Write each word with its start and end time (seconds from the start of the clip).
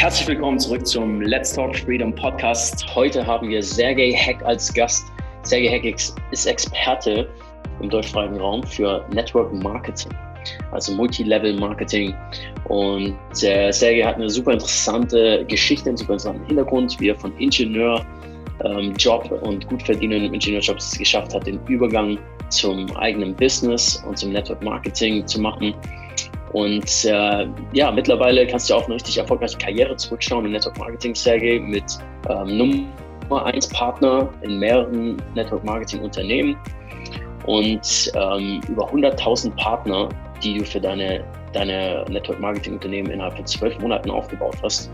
Herzlich 0.00 0.28
willkommen 0.28 0.58
zurück 0.58 0.86
zum 0.86 1.20
Let's 1.20 1.52
Talk 1.52 1.76
Freedom 1.76 2.14
Podcast. 2.14 2.86
Heute 2.94 3.26
haben 3.26 3.50
wir 3.50 3.62
Sergei 3.62 4.12
Heck 4.12 4.42
als 4.44 4.72
Gast. 4.72 5.04
Sergei 5.42 5.68
Heck 5.68 5.84
ist 6.30 6.46
Experte 6.46 7.28
im 7.82 7.90
deutschsprachigen 7.90 8.38
Raum 8.38 8.62
für 8.62 9.04
Network 9.12 9.52
Marketing, 9.52 10.10
also 10.70 10.94
Multilevel 10.94 11.54
Marketing. 11.60 12.14
Und 12.64 13.14
äh, 13.42 13.70
Sergei 13.70 14.02
hat 14.02 14.14
eine 14.14 14.30
super 14.30 14.54
interessante 14.54 15.44
Geschichte, 15.44 15.90
einen 15.90 15.98
super 15.98 16.14
interessanten 16.14 16.46
Hintergrund, 16.46 16.98
wie 16.98 17.10
er 17.10 17.16
von 17.16 17.36
Ingenieur 17.36 18.02
ähm, 18.64 18.94
und 19.42 19.68
gut 19.68 19.82
verdienenden 19.82 20.32
Ingenieurjobs 20.32 20.96
geschafft 20.96 21.34
hat, 21.34 21.46
den 21.46 21.60
Übergang 21.66 22.18
zum 22.48 22.90
eigenen 22.96 23.36
Business 23.36 24.02
und 24.08 24.16
zum 24.16 24.32
Network 24.32 24.62
Marketing 24.62 25.26
zu 25.26 25.42
machen. 25.42 25.74
Und 26.52 27.04
äh, 27.04 27.46
ja, 27.72 27.90
mittlerweile 27.92 28.46
kannst 28.46 28.70
du 28.70 28.74
auch 28.74 28.84
eine 28.86 28.96
richtig 28.96 29.18
erfolgreiche 29.18 29.56
Karriere 29.58 29.94
zurückschauen 29.96 30.44
im 30.46 30.52
Network 30.52 30.78
Marketing, 30.78 31.14
Sergey, 31.14 31.60
mit 31.60 31.84
ähm, 32.28 32.56
Nummer 33.28 33.46
1 33.46 33.68
Partner 33.68 34.28
in 34.42 34.58
mehreren 34.58 35.16
Network 35.34 35.64
Marketing 35.64 36.00
Unternehmen 36.00 36.56
und 37.46 38.12
ähm, 38.14 38.60
über 38.68 38.90
100.000 38.90 39.54
Partner, 39.56 40.08
die 40.42 40.58
du 40.58 40.64
für 40.64 40.80
deine, 40.80 41.24
deine 41.52 42.04
Network 42.08 42.40
Marketing 42.40 42.74
Unternehmen 42.74 43.10
innerhalb 43.10 43.36
von 43.36 43.46
zwölf 43.46 43.78
Monaten 43.78 44.10
aufgebaut 44.10 44.56
hast. 44.62 44.90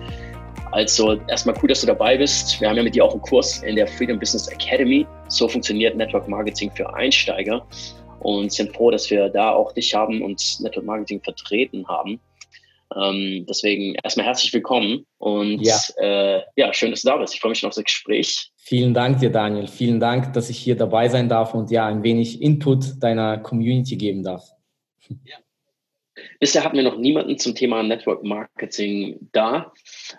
Also 0.73 1.18
erstmal 1.29 1.54
cool, 1.62 1.68
dass 1.68 1.80
du 1.80 1.87
dabei 1.87 2.18
bist. 2.18 2.60
Wir 2.60 2.68
haben 2.68 2.77
ja 2.77 2.82
mit 2.82 2.95
dir 2.95 3.04
auch 3.04 3.12
einen 3.12 3.23
Kurs 3.23 3.62
in 3.62 3.77
der 3.77 3.87
Freedom 3.87 4.18
Business 4.18 4.48
Academy. 4.48 5.07
So 5.29 5.48
funktioniert 5.48 5.96
Network 5.96 6.29
Marketing 6.29 6.70
für 6.74 6.93
Einsteiger 6.95 7.65
und 8.20 8.52
sind 8.52 8.75
froh, 8.75 8.91
dass 8.91 9.11
wir 9.11 9.29
da 9.29 9.52
auch 9.52 9.73
dich 9.73 9.95
haben 9.95 10.23
und 10.23 10.61
Network 10.61 10.84
Marketing 10.84 11.23
vertreten 11.23 11.87
haben. 11.88 12.20
Ähm, 12.95 13.45
deswegen 13.48 13.95
erstmal 14.02 14.27
herzlich 14.27 14.52
willkommen 14.52 15.07
und 15.19 15.61
ja. 15.61 15.79
Äh, 15.97 16.43
ja, 16.57 16.73
schön, 16.73 16.93
dass 16.93 17.02
du 17.02 17.09
da 17.09 17.16
bist. 17.16 17.35
Ich 17.35 17.40
freue 17.40 17.51
mich 17.51 17.59
schon 17.59 17.68
auf 17.68 17.74
das 17.74 17.85
Gespräch. 17.85 18.51
Vielen 18.57 18.95
Dank 18.95 19.18
dir, 19.18 19.30
Daniel. 19.30 19.66
Vielen 19.66 19.99
Dank, 19.99 20.32
dass 20.35 20.51
ich 20.51 20.59
hier 20.59 20.77
dabei 20.77 21.09
sein 21.09 21.29
darf 21.29 21.55
und 21.55 21.71
ja, 21.71 21.87
ein 21.87 22.02
wenig 22.02 22.40
Input 22.40 23.02
deiner 23.02 23.38
Community 23.38 23.96
geben 23.96 24.23
darf. 24.23 24.45
Ja. 25.24 25.37
Bisher 26.40 26.65
hatten 26.65 26.77
wir 26.77 26.83
noch 26.83 26.96
niemanden 26.96 27.38
zum 27.38 27.55
Thema 27.55 27.83
Network 27.83 28.24
Marketing 28.24 29.29
da. 29.33 29.73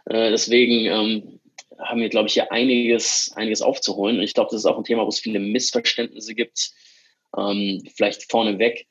Äh, 0.05 0.31
deswegen 0.31 0.85
ähm, 0.85 1.39
haben 1.79 2.01
wir, 2.01 2.09
glaube 2.09 2.27
ich, 2.27 2.33
hier 2.33 2.51
einiges, 2.51 3.31
einiges 3.35 3.61
aufzuholen. 3.61 4.17
Und 4.17 4.23
ich 4.23 4.33
glaube, 4.33 4.49
das 4.51 4.61
ist 4.61 4.65
auch 4.65 4.77
ein 4.77 4.83
Thema, 4.83 5.03
wo 5.03 5.09
es 5.09 5.19
viele 5.19 5.39
Missverständnisse 5.39 6.35
gibt. 6.35 6.71
Ähm, 7.37 7.83
vielleicht 7.95 8.29
vorneweg 8.31 8.87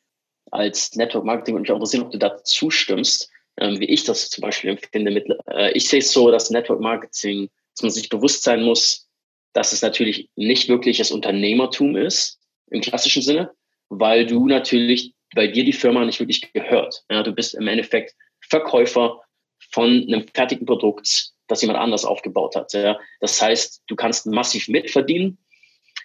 als 0.50 0.94
Network 0.94 1.24
Marketing 1.24 1.56
und 1.56 1.62
mich 1.62 1.70
auch 1.70 1.76
interessieren, 1.76 2.04
ob 2.04 2.12
du 2.12 2.18
da 2.18 2.42
zustimmst, 2.44 3.30
ähm, 3.58 3.80
wie 3.80 3.86
ich 3.86 4.04
das 4.04 4.30
zum 4.30 4.42
Beispiel 4.42 4.70
empfinde. 4.70 5.10
Mit, 5.10 5.26
äh, 5.50 5.72
ich 5.72 5.88
sehe 5.88 6.00
es 6.00 6.12
so, 6.12 6.30
dass 6.30 6.50
Network 6.50 6.80
Marketing, 6.80 7.48
dass 7.74 7.82
man 7.82 7.90
sich 7.90 8.08
bewusst 8.08 8.42
sein 8.42 8.62
muss, 8.62 9.08
dass 9.52 9.72
es 9.72 9.82
natürlich 9.82 10.28
nicht 10.36 10.68
wirklich 10.68 10.98
das 10.98 11.10
Unternehmertum 11.10 11.96
ist, 11.96 12.38
im 12.70 12.80
klassischen 12.80 13.22
Sinne, 13.22 13.50
weil 13.88 14.26
du 14.26 14.46
natürlich 14.46 15.14
bei 15.34 15.46
dir 15.46 15.64
die 15.64 15.72
Firma 15.72 16.04
nicht 16.04 16.20
wirklich 16.20 16.52
gehört. 16.52 17.04
Ja, 17.10 17.22
du 17.22 17.32
bist 17.32 17.54
im 17.54 17.66
Endeffekt 17.68 18.14
Verkäufer 18.40 19.22
von 19.72 20.04
einem 20.06 20.26
fertigen 20.28 20.66
Produkt, 20.66 21.30
das 21.48 21.62
jemand 21.62 21.78
anders 21.78 22.04
aufgebaut 22.04 22.56
hat. 22.56 22.72
Ja. 22.72 22.98
Das 23.20 23.40
heißt, 23.40 23.82
du 23.86 23.96
kannst 23.96 24.26
massiv 24.26 24.68
mitverdienen, 24.68 25.38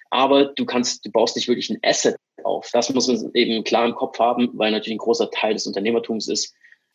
aber 0.09 0.45
du 0.45 0.65
kannst, 0.65 1.05
du 1.05 1.11
baust 1.11 1.35
nicht 1.35 1.47
wirklich 1.47 1.69
ein 1.69 1.79
Asset 1.83 2.15
auf. 2.45 2.69
Das 2.71 2.93
muss 2.93 3.07
man 3.07 3.31
eben 3.33 3.63
klar 3.63 3.85
im 3.85 3.95
Kopf 3.95 4.19
haben, 4.19 4.49
weil 4.53 4.71
natürlich 4.71 4.95
ein 4.95 4.99
großer 4.99 5.29
Teil 5.31 5.53
des 5.53 5.67
Unternehmertums 5.67 6.27
ist. 6.27 6.53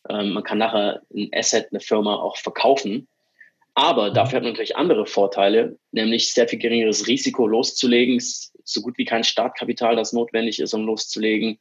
Ähm, 0.09 0.31
man 0.31 0.43
kann 0.43 0.57
nachher 0.57 1.01
ein 1.13 1.29
Asset, 1.33 1.67
eine 1.71 1.79
Firma 1.79 2.15
auch 2.15 2.37
verkaufen. 2.37 3.07
Aber 3.73 4.09
mhm. 4.09 4.13
dafür 4.15 4.37
hat 4.37 4.43
man 4.43 4.53
natürlich 4.53 4.75
andere 4.75 5.05
Vorteile, 5.05 5.77
nämlich 5.91 6.33
sehr 6.33 6.47
viel 6.47 6.59
geringeres 6.59 7.07
Risiko 7.07 7.45
loszulegen, 7.45 8.19
so 8.19 8.81
gut 8.81 8.97
wie 8.97 9.05
kein 9.05 9.23
Startkapital, 9.23 9.95
das 9.95 10.13
notwendig 10.13 10.59
ist, 10.59 10.73
um 10.73 10.85
loszulegen. 10.85 11.59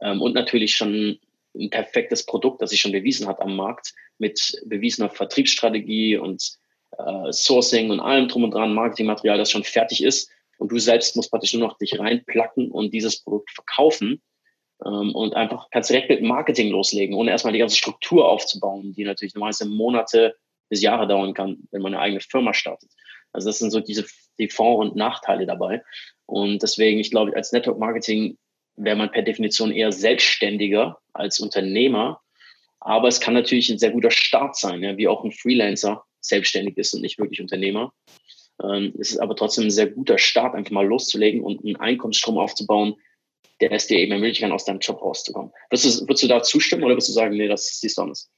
Ähm, 0.00 0.22
und 0.22 0.34
natürlich 0.34 0.76
schon 0.76 1.18
ein 1.54 1.70
perfektes 1.70 2.24
Produkt, 2.24 2.62
das 2.62 2.70
sich 2.70 2.80
schon 2.80 2.92
bewiesen 2.92 3.26
hat 3.26 3.40
am 3.40 3.56
Markt, 3.56 3.94
mit 4.18 4.60
bewiesener 4.66 5.10
Vertriebsstrategie 5.10 6.16
und 6.16 6.58
äh, 6.96 7.32
Sourcing 7.32 7.90
und 7.90 8.00
allem 8.00 8.28
drum 8.28 8.44
und 8.44 8.52
dran, 8.52 8.74
Marketingmaterial, 8.74 9.38
das 9.38 9.50
schon 9.50 9.64
fertig 9.64 10.02
ist. 10.02 10.30
Und 10.58 10.72
du 10.72 10.78
selbst 10.78 11.16
musst 11.16 11.30
praktisch 11.30 11.54
nur 11.54 11.66
noch 11.66 11.78
dich 11.78 11.98
reinplacken 11.98 12.70
und 12.70 12.92
dieses 12.92 13.22
Produkt 13.22 13.50
verkaufen. 13.50 14.20
Ähm, 14.84 15.14
und 15.14 15.34
einfach 15.34 15.68
kannst 15.70 15.90
direkt 15.90 16.10
mit 16.10 16.22
Marketing 16.22 16.70
loslegen, 16.70 17.14
ohne 17.14 17.30
erstmal 17.30 17.52
die 17.52 17.58
ganze 17.58 17.76
Struktur 17.76 18.28
aufzubauen, 18.28 18.92
die 18.92 19.04
natürlich 19.04 19.34
normalerweise 19.34 19.66
Monate 19.66 20.36
bis 20.68 20.82
Jahre 20.82 21.06
dauern 21.06 21.34
kann, 21.34 21.58
wenn 21.70 21.82
man 21.82 21.94
eine 21.94 22.02
eigene 22.02 22.20
Firma 22.20 22.52
startet. 22.52 22.90
Also 23.32 23.48
das 23.48 23.58
sind 23.58 23.70
so 23.70 23.80
diese 23.80 24.04
die 24.38 24.48
Vor- 24.48 24.78
und 24.78 24.96
Nachteile 24.96 25.46
dabei. 25.46 25.82
Und 26.26 26.62
deswegen, 26.62 27.00
ich 27.00 27.10
glaube, 27.10 27.34
als 27.34 27.52
Network 27.52 27.78
Marketing 27.78 28.38
wäre 28.76 28.96
man 28.96 29.10
per 29.10 29.22
Definition 29.22 29.72
eher 29.72 29.92
selbstständiger 29.92 30.98
als 31.12 31.40
Unternehmer. 31.40 32.20
Aber 32.80 33.08
es 33.08 33.20
kann 33.20 33.34
natürlich 33.34 33.70
ein 33.70 33.78
sehr 33.78 33.90
guter 33.90 34.10
Start 34.10 34.56
sein, 34.56 34.82
ja, 34.82 34.96
wie 34.96 35.08
auch 35.08 35.24
ein 35.24 35.32
Freelancer 35.32 36.04
selbstständig 36.20 36.76
ist 36.78 36.94
und 36.94 37.00
nicht 37.00 37.18
wirklich 37.18 37.40
Unternehmer. 37.40 37.92
Ähm, 38.62 38.92
es 38.98 39.10
ist 39.10 39.18
aber 39.18 39.36
trotzdem 39.36 39.64
ein 39.64 39.70
sehr 39.70 39.88
guter 39.88 40.18
Start, 40.18 40.54
einfach 40.54 40.72
mal 40.72 40.86
loszulegen 40.86 41.42
und 41.42 41.64
einen 41.64 41.76
Einkommensstrom 41.76 42.38
aufzubauen, 42.38 42.94
der 43.60 43.72
es 43.72 43.86
dir 43.86 43.98
eben 43.98 44.12
ermöglichen 44.12 44.42
kann, 44.42 44.52
aus 44.52 44.64
deinem 44.64 44.80
Job 44.80 45.02
rauszukommen. 45.02 45.52
Würdest 45.70 46.00
du, 46.00 46.08
würdest 46.08 46.22
du 46.22 46.28
da 46.28 46.42
zustimmen 46.42 46.84
oder 46.84 46.94
würdest 46.94 47.08
du 47.08 47.12
sagen, 47.12 47.36
nee, 47.36 47.48
das 47.48 47.80
siehst 47.80 47.98
du 47.98 48.02
anders? 48.02 48.30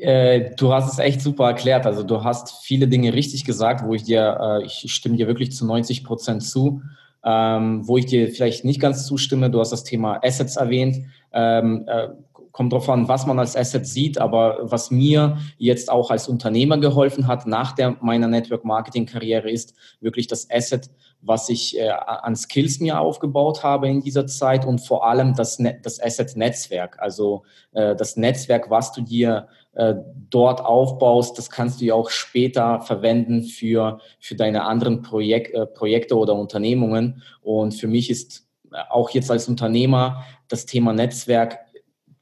Äh, 0.00 0.54
du 0.56 0.72
hast 0.72 0.92
es 0.92 0.98
echt 0.98 1.20
super 1.20 1.46
erklärt. 1.46 1.86
Also 1.86 2.02
du 2.02 2.24
hast 2.24 2.64
viele 2.64 2.88
Dinge 2.88 3.12
richtig 3.12 3.44
gesagt, 3.44 3.84
wo 3.84 3.94
ich 3.94 4.04
dir, 4.04 4.38
äh, 4.40 4.64
ich 4.64 4.92
stimme 4.92 5.16
dir 5.16 5.26
wirklich 5.26 5.52
zu 5.52 5.66
90 5.66 6.04
Prozent 6.04 6.42
zu. 6.42 6.82
Ähm, 7.24 7.86
wo 7.86 7.98
ich 7.98 8.06
dir 8.06 8.32
vielleicht 8.32 8.64
nicht 8.64 8.80
ganz 8.80 9.06
zustimme, 9.06 9.48
du 9.48 9.60
hast 9.60 9.70
das 9.70 9.84
Thema 9.84 10.18
Assets 10.24 10.56
erwähnt. 10.56 11.06
Ähm, 11.32 11.84
äh, 11.86 12.08
kommt 12.52 12.72
drauf 12.72 12.88
an, 12.88 13.08
was 13.08 13.26
man 13.26 13.38
als 13.38 13.56
Asset 13.56 13.86
sieht, 13.86 14.18
aber 14.18 14.58
was 14.62 14.90
mir 14.90 15.38
jetzt 15.56 15.90
auch 15.90 16.10
als 16.10 16.28
Unternehmer 16.28 16.78
geholfen 16.78 17.26
hat 17.26 17.46
nach 17.46 17.72
der, 17.72 17.96
meiner 18.00 18.28
Network 18.28 18.64
Marketing 18.64 19.06
Karriere 19.06 19.50
ist 19.50 19.74
wirklich 20.00 20.26
das 20.26 20.48
Asset, 20.50 20.90
was 21.22 21.48
ich 21.48 21.78
äh, 21.78 21.88
an 21.88 22.36
Skills 22.36 22.80
mir 22.80 23.00
aufgebaut 23.00 23.62
habe 23.62 23.88
in 23.88 24.02
dieser 24.02 24.26
Zeit 24.26 24.66
und 24.66 24.80
vor 24.80 25.06
allem 25.06 25.34
das, 25.34 25.58
das 25.82 26.02
Asset 26.02 26.36
Netzwerk, 26.36 26.98
also 27.00 27.44
äh, 27.72 27.96
das 27.96 28.16
Netzwerk, 28.16 28.70
was 28.70 28.92
du 28.92 29.02
dir 29.02 29.48
äh, 29.74 29.94
dort 30.28 30.62
aufbaust, 30.62 31.38
das 31.38 31.48
kannst 31.48 31.80
du 31.80 31.86
ja 31.86 31.94
auch 31.94 32.10
später 32.10 32.80
verwenden 32.80 33.44
für, 33.44 34.00
für 34.20 34.34
deine 34.34 34.64
anderen 34.64 35.00
Projek 35.00 35.54
äh, 35.54 35.64
Projekte 35.64 36.18
oder 36.18 36.34
Unternehmungen. 36.34 37.22
Und 37.40 37.72
für 37.72 37.86
mich 37.86 38.10
ist 38.10 38.46
auch 38.90 39.10
jetzt 39.10 39.30
als 39.30 39.48
Unternehmer 39.48 40.24
das 40.48 40.66
Thema 40.66 40.92
Netzwerk 40.92 41.58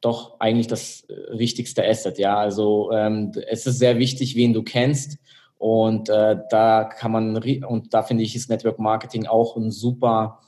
doch 0.00 0.41
eigentlich 0.41 0.66
das 0.66 1.05
äh, 1.09 1.38
wichtigste 1.38 1.87
Asset. 1.87 2.19
Ja, 2.19 2.37
also 2.37 2.91
ähm, 2.93 3.33
es 3.49 3.66
ist 3.66 3.78
sehr 3.78 3.99
wichtig, 3.99 4.37
wen 4.37 4.53
du 4.53 4.62
kennst. 4.62 5.19
Und 5.59 6.09
äh, 6.09 6.37
da 6.49 6.84
kann 6.84 7.12
man, 7.12 7.37
und 7.37 7.93
da 7.93 8.03
finde 8.03 8.25
ich, 8.25 8.34
ist 8.34 8.49
Network 8.49 8.78
Marketing 8.78 9.27
auch 9.27 9.56
ein 9.56 9.71
super 9.71 10.41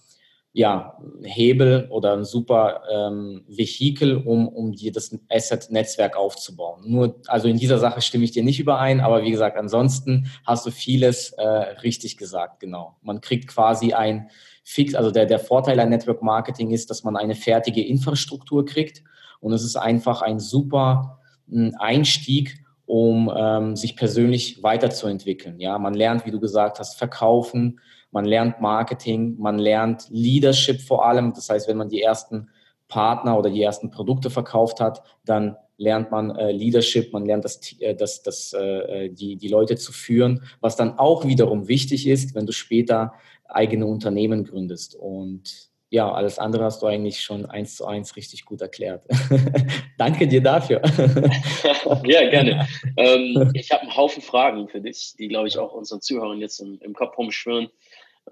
ja, 0.54 0.98
Hebel 1.22 1.86
oder 1.90 2.14
ein 2.14 2.24
super 2.24 2.82
ähm, 2.90 3.42
Vehikel, 3.48 4.16
um, 4.16 4.48
um 4.48 4.72
dir 4.72 4.92
das 4.92 5.18
Asset-Netzwerk 5.30 6.16
aufzubauen. 6.16 6.82
Nur, 6.84 7.20
also 7.26 7.48
in 7.48 7.56
dieser 7.56 7.78
Sache 7.78 8.02
stimme 8.02 8.24
ich 8.24 8.32
dir 8.32 8.42
nicht 8.42 8.60
überein, 8.60 9.00
aber 9.00 9.22
wie 9.22 9.30
gesagt, 9.30 9.56
ansonsten 9.56 10.26
hast 10.46 10.66
du 10.66 10.70
vieles 10.70 11.32
äh, 11.32 11.46
richtig 11.46 12.18
gesagt, 12.18 12.60
genau. 12.60 12.96
Man 13.00 13.22
kriegt 13.22 13.48
quasi 13.48 13.94
ein 13.94 14.28
fix, 14.62 14.94
also 14.94 15.10
der, 15.10 15.24
der 15.24 15.38
Vorteil 15.38 15.80
an 15.80 15.88
Network 15.88 16.22
Marketing 16.22 16.70
ist, 16.70 16.90
dass 16.90 17.02
man 17.02 17.16
eine 17.16 17.34
fertige 17.34 17.84
Infrastruktur 17.84 18.66
kriegt 18.66 19.02
und 19.42 19.52
es 19.52 19.64
ist 19.64 19.76
einfach 19.76 20.22
ein 20.22 20.40
super 20.40 21.18
hm, 21.50 21.74
Einstieg, 21.78 22.64
um 22.86 23.30
ähm, 23.34 23.76
sich 23.76 23.96
persönlich 23.96 24.62
weiterzuentwickeln. 24.62 25.60
Ja, 25.60 25.78
man 25.78 25.94
lernt, 25.94 26.24
wie 26.24 26.30
du 26.30 26.40
gesagt 26.40 26.78
hast, 26.78 26.96
verkaufen, 26.96 27.80
man 28.10 28.24
lernt 28.24 28.60
Marketing, 28.60 29.36
man 29.38 29.58
lernt 29.58 30.06
Leadership 30.10 30.80
vor 30.80 31.04
allem. 31.06 31.32
Das 31.34 31.50
heißt, 31.50 31.68
wenn 31.68 31.76
man 31.76 31.88
die 31.88 32.02
ersten 32.02 32.48
Partner 32.88 33.38
oder 33.38 33.50
die 33.50 33.62
ersten 33.62 33.90
Produkte 33.90 34.30
verkauft 34.30 34.80
hat, 34.80 35.02
dann 35.24 35.56
lernt 35.76 36.10
man 36.10 36.36
äh, 36.36 36.52
Leadership, 36.52 37.12
man 37.12 37.24
lernt 37.24 37.44
das, 37.44 37.60
äh, 37.80 37.94
das, 37.94 38.22
das, 38.22 38.52
äh, 38.52 39.08
die, 39.08 39.36
die 39.36 39.48
Leute 39.48 39.76
zu 39.76 39.92
führen, 39.92 40.42
was 40.60 40.76
dann 40.76 40.98
auch 40.98 41.26
wiederum 41.26 41.66
wichtig 41.66 42.06
ist, 42.06 42.34
wenn 42.34 42.46
du 42.46 42.52
später 42.52 43.14
eigene 43.46 43.86
Unternehmen 43.86 44.44
gründest. 44.44 44.94
Und 44.94 45.71
ja, 45.92 46.10
alles 46.10 46.38
andere 46.38 46.64
hast 46.64 46.80
du 46.80 46.86
eigentlich 46.86 47.20
schon 47.20 47.44
eins 47.44 47.76
zu 47.76 47.84
eins 47.84 48.16
richtig 48.16 48.46
gut 48.46 48.62
erklärt. 48.62 49.04
Danke 49.98 50.26
dir 50.26 50.40
dafür. 50.40 50.80
ja, 52.06 52.30
gerne. 52.30 52.66
Ähm, 52.96 53.50
ich 53.54 53.70
habe 53.70 53.82
einen 53.82 53.94
Haufen 53.94 54.22
Fragen 54.22 54.68
für 54.68 54.80
dich, 54.80 55.12
die, 55.18 55.28
glaube 55.28 55.48
ich, 55.48 55.58
auch 55.58 55.74
unseren 55.74 56.00
Zuhörern 56.00 56.40
jetzt 56.40 56.60
im, 56.60 56.78
im 56.80 56.94
Kopf 56.94 57.18
rumschwirren. 57.18 57.68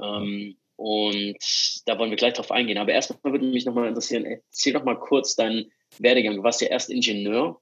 Ähm, 0.01 0.57
und 0.77 1.37
da 1.85 1.99
wollen 1.99 2.09
wir 2.09 2.17
gleich 2.17 2.33
drauf 2.33 2.51
eingehen. 2.51 2.79
Aber 2.79 2.93
erstmal 2.93 3.31
würde 3.31 3.45
mich 3.45 3.67
nochmal 3.67 3.89
interessieren, 3.89 4.25
erzähl 4.25 4.73
doch 4.73 4.85
mal 4.85 4.99
kurz 4.99 5.37
deinen 5.37 5.71
Werdegang. 5.99 6.37
Du 6.37 6.43
warst 6.43 6.63
ja 6.63 6.69
erst 6.69 6.89
Ingenieur 6.89 7.61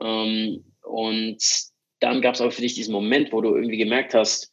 ähm, 0.00 0.64
und 0.82 1.38
dann 2.00 2.22
gab 2.22 2.34
es 2.34 2.40
aber 2.40 2.50
für 2.50 2.62
dich 2.62 2.74
diesen 2.74 2.92
Moment, 2.92 3.32
wo 3.32 3.40
du 3.40 3.54
irgendwie 3.54 3.78
gemerkt 3.78 4.14
hast, 4.14 4.52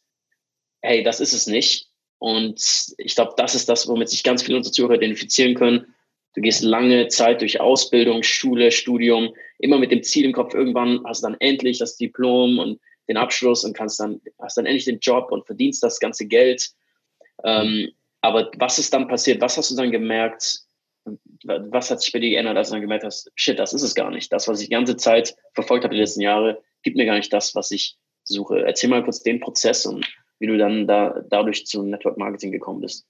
hey, 0.80 1.02
das 1.02 1.18
ist 1.18 1.32
es 1.32 1.48
nicht. 1.48 1.85
Und 2.18 2.94
ich 2.98 3.14
glaube, 3.14 3.34
das 3.36 3.54
ist 3.54 3.68
das, 3.68 3.88
womit 3.88 4.08
sich 4.08 4.22
ganz 4.22 4.42
viele 4.42 4.56
unserer 4.56 4.72
Zuhörer 4.72 4.94
identifizieren 4.94 5.54
können. 5.54 5.94
Du 6.34 6.40
gehst 6.40 6.62
lange 6.62 7.08
Zeit 7.08 7.40
durch 7.40 7.60
Ausbildung, 7.60 8.22
Schule, 8.22 8.70
Studium, 8.70 9.34
immer 9.58 9.78
mit 9.78 9.90
dem 9.90 10.02
Ziel 10.02 10.26
im 10.26 10.32
Kopf, 10.32 10.54
irgendwann 10.54 11.02
hast 11.04 11.22
du 11.22 11.28
dann 11.28 11.36
endlich 11.40 11.78
das 11.78 11.96
Diplom 11.96 12.58
und 12.58 12.80
den 13.08 13.16
Abschluss 13.16 13.64
und 13.64 13.74
kannst 13.74 14.00
dann, 14.00 14.20
hast 14.38 14.56
dann 14.56 14.66
endlich 14.66 14.84
den 14.84 14.98
Job 14.98 15.30
und 15.30 15.46
verdienst 15.46 15.82
das 15.82 16.00
ganze 16.00 16.26
Geld. 16.26 16.70
Ähm, 17.44 17.90
aber 18.20 18.50
was 18.58 18.78
ist 18.78 18.92
dann 18.92 19.08
passiert? 19.08 19.40
Was 19.40 19.56
hast 19.56 19.70
du 19.70 19.76
dann 19.76 19.90
gemerkt? 19.90 20.60
Was 21.44 21.90
hat 21.90 22.02
sich 22.02 22.12
bei 22.12 22.18
dir 22.18 22.30
geändert, 22.30 22.56
als 22.56 22.68
du 22.68 22.74
dann 22.74 22.82
gemerkt 22.82 23.04
hast, 23.04 23.30
shit, 23.36 23.58
das 23.58 23.72
ist 23.72 23.82
es 23.82 23.94
gar 23.94 24.10
nicht. 24.10 24.32
Das, 24.32 24.48
was 24.48 24.60
ich 24.60 24.68
die 24.68 24.74
ganze 24.74 24.96
Zeit 24.96 25.36
verfolgt 25.54 25.84
habe 25.84 25.94
die 25.94 26.00
letzten 26.00 26.20
Jahre, 26.20 26.60
gibt 26.82 26.96
mir 26.96 27.06
gar 27.06 27.16
nicht 27.16 27.32
das, 27.32 27.54
was 27.54 27.70
ich 27.70 27.96
suche. 28.24 28.62
Erzähl 28.66 28.90
mal 28.90 29.04
kurz 29.04 29.22
den 29.22 29.38
Prozess 29.38 29.86
und 29.86 30.04
wie 30.38 30.46
du 30.46 30.58
dann 30.58 30.86
da, 30.86 31.22
dadurch 31.28 31.66
zum 31.66 31.90
Network 31.90 32.18
Marketing 32.18 32.52
gekommen 32.52 32.80
bist. 32.80 33.06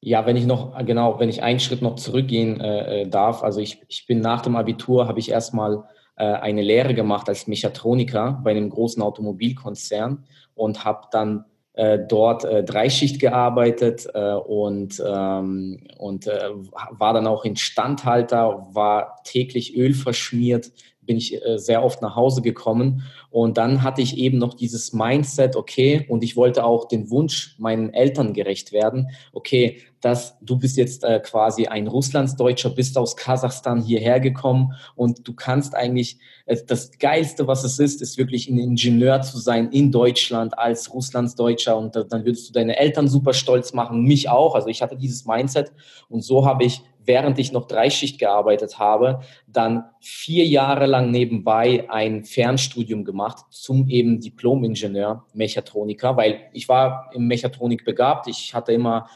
Ja, 0.00 0.26
wenn 0.26 0.36
ich 0.36 0.46
noch, 0.46 0.76
genau, 0.84 1.18
wenn 1.18 1.28
ich 1.28 1.42
einen 1.42 1.58
Schritt 1.58 1.82
noch 1.82 1.96
zurückgehen 1.96 2.60
äh, 2.60 3.02
äh 3.02 3.08
darf, 3.08 3.42
also 3.42 3.60
ich, 3.60 3.82
ich 3.88 4.06
bin 4.06 4.20
nach 4.20 4.42
dem 4.42 4.54
Abitur, 4.54 5.08
habe 5.08 5.18
ich 5.18 5.30
erstmal 5.30 5.84
äh, 6.18 6.24
eine 6.24 6.62
Lehre 6.62 6.94
gemacht 6.94 7.28
als 7.28 7.46
Mechatroniker 7.46 8.40
bei 8.42 8.50
einem 8.50 8.70
großen 8.70 9.00
Automobilkonzern 9.00 10.24
und 10.54 10.84
habe 10.84 11.06
dann 11.12 11.44
äh, 11.74 12.00
dort 12.08 12.44
äh, 12.44 12.64
Dreischicht 12.64 13.20
gearbeitet 13.20 14.08
und, 14.46 15.00
ähm, 15.06 15.86
und 15.96 16.26
war 16.26 17.14
dann 17.14 17.28
auch 17.28 17.44
Instandhalter, 17.44 18.66
war 18.72 19.20
täglich 19.22 19.76
Öl 19.76 19.94
verschmiert, 19.94 20.72
bin 21.02 21.16
ich 21.16 21.40
sehr 21.54 21.84
oft 21.84 22.02
nach 22.02 22.16
Hause 22.16 22.42
gekommen. 22.42 23.02
Und 23.30 23.58
dann 23.58 23.82
hatte 23.82 24.00
ich 24.00 24.16
eben 24.16 24.38
noch 24.38 24.54
dieses 24.54 24.92
Mindset, 24.92 25.54
okay, 25.54 26.06
und 26.08 26.24
ich 26.24 26.36
wollte 26.36 26.64
auch 26.64 26.88
den 26.88 27.10
Wunsch 27.10 27.56
meinen 27.58 27.92
Eltern 27.92 28.32
gerecht 28.32 28.72
werden, 28.72 29.08
okay, 29.32 29.82
dass 30.00 30.38
du 30.40 30.58
bist 30.58 30.76
jetzt 30.76 31.04
äh, 31.04 31.20
quasi 31.20 31.66
ein 31.66 31.88
Russlandsdeutscher, 31.88 32.70
bist 32.70 32.96
aus 32.96 33.16
Kasachstan 33.16 33.82
hierher 33.82 34.20
gekommen 34.20 34.72
und 34.94 35.26
du 35.26 35.34
kannst 35.34 35.74
eigentlich, 35.74 36.18
äh, 36.46 36.56
das 36.66 36.98
Geilste, 36.98 37.46
was 37.46 37.64
es 37.64 37.78
ist, 37.78 38.00
ist 38.00 38.16
wirklich 38.16 38.48
ein 38.48 38.58
Ingenieur 38.58 39.20
zu 39.22 39.38
sein 39.38 39.70
in 39.72 39.92
Deutschland 39.92 40.58
als 40.58 40.94
Russlandsdeutscher 40.94 41.76
und 41.76 41.96
äh, 41.96 42.06
dann 42.08 42.24
würdest 42.24 42.48
du 42.48 42.52
deine 42.52 42.78
Eltern 42.78 43.08
super 43.08 43.34
stolz 43.34 43.72
machen, 43.72 44.02
mich 44.04 44.28
auch. 44.30 44.54
Also 44.54 44.68
ich 44.68 44.80
hatte 44.80 44.96
dieses 44.96 45.26
Mindset 45.26 45.72
und 46.08 46.22
so 46.22 46.46
habe 46.46 46.64
ich 46.64 46.82
während 47.08 47.38
ich 47.38 47.52
noch 47.52 47.66
Dreischicht 47.66 48.20
gearbeitet 48.20 48.78
habe, 48.78 49.20
dann 49.48 49.84
vier 49.98 50.44
Jahre 50.44 50.86
lang 50.86 51.10
nebenbei 51.10 51.86
ein 51.88 52.22
Fernstudium 52.22 53.02
gemacht 53.02 53.17
zum 53.50 53.88
eben 53.88 54.20
Diplom-Ingenieur 54.20 55.24
Mechatroniker, 55.34 56.16
weil 56.16 56.40
ich 56.52 56.68
war 56.68 57.10
im 57.12 57.26
Mechatronik 57.26 57.84
begabt. 57.84 58.28
Ich 58.28 58.54
hatte 58.54 58.72
immer 58.72 59.08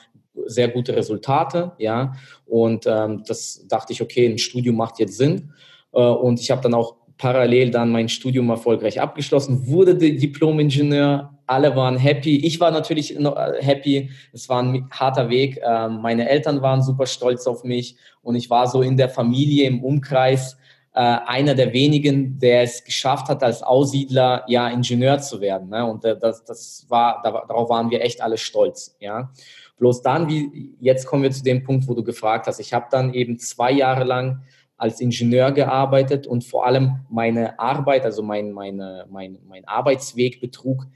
sehr 0.46 0.68
gute 0.68 0.96
Resultate, 0.96 1.72
ja, 1.78 2.14
und 2.46 2.86
ähm, 2.86 3.22
das 3.26 3.66
dachte 3.68 3.92
ich, 3.92 4.02
okay, 4.02 4.26
ein 4.26 4.38
Studium 4.38 4.76
macht 4.76 4.98
jetzt 4.98 5.16
Sinn. 5.16 5.52
Äh, 5.92 6.00
und 6.00 6.40
ich 6.40 6.50
habe 6.50 6.62
dann 6.62 6.74
auch 6.74 6.96
parallel 7.18 7.70
dann 7.70 7.92
mein 7.92 8.08
Studium 8.08 8.50
erfolgreich 8.50 9.00
abgeschlossen, 9.00 9.66
wurde 9.66 9.94
Diplom-Ingenieur, 9.94 11.32
alle 11.46 11.76
waren 11.76 11.96
happy. 11.96 12.38
Ich 12.38 12.60
war 12.60 12.70
natürlich 12.70 13.16
äh, 13.18 13.30
happy. 13.60 14.10
Es 14.32 14.48
war 14.48 14.62
ein 14.62 14.88
harter 14.90 15.28
Weg. 15.28 15.60
Ähm, 15.64 16.00
meine 16.00 16.28
Eltern 16.28 16.62
waren 16.62 16.82
super 16.82 17.06
stolz 17.06 17.46
auf 17.46 17.62
mich 17.64 17.96
und 18.22 18.36
ich 18.36 18.48
war 18.48 18.66
so 18.68 18.82
in 18.82 18.96
der 18.96 19.08
Familie, 19.08 19.66
im 19.66 19.84
Umkreis, 19.84 20.56
äh, 20.94 21.00
einer 21.00 21.54
der 21.54 21.72
wenigen, 21.72 22.38
der 22.38 22.62
es 22.62 22.84
geschafft 22.84 23.28
hat, 23.28 23.42
als 23.42 23.62
Aussiedler 23.62 24.44
ja 24.46 24.68
Ingenieur 24.68 25.18
zu 25.18 25.40
werden. 25.40 25.70
Ne? 25.70 25.84
Und 25.86 26.04
äh, 26.04 26.18
das, 26.18 26.44
das 26.44 26.86
war, 26.88 27.22
darauf 27.22 27.70
waren 27.70 27.90
wir 27.90 28.02
echt 28.02 28.20
alle 28.20 28.36
stolz. 28.36 28.96
Ja. 29.00 29.32
Bloß 29.78 30.02
dann, 30.02 30.28
wie 30.28 30.74
jetzt 30.80 31.06
kommen 31.06 31.22
wir 31.22 31.30
zu 31.30 31.42
dem 31.42 31.64
Punkt, 31.64 31.88
wo 31.88 31.94
du 31.94 32.04
gefragt 32.04 32.46
hast. 32.46 32.60
Ich 32.60 32.72
habe 32.72 32.86
dann 32.90 33.14
eben 33.14 33.38
zwei 33.38 33.72
Jahre 33.72 34.04
lang 34.04 34.42
als 34.76 35.00
Ingenieur 35.00 35.52
gearbeitet 35.52 36.26
und 36.26 36.44
vor 36.44 36.66
allem 36.66 37.06
meine 37.08 37.58
Arbeit, 37.58 38.04
also 38.04 38.22
mein, 38.22 38.52
meine, 38.52 39.06
mein, 39.10 39.38
mein 39.46 39.66
Arbeitsweg 39.66 40.40
betrug 40.40 40.86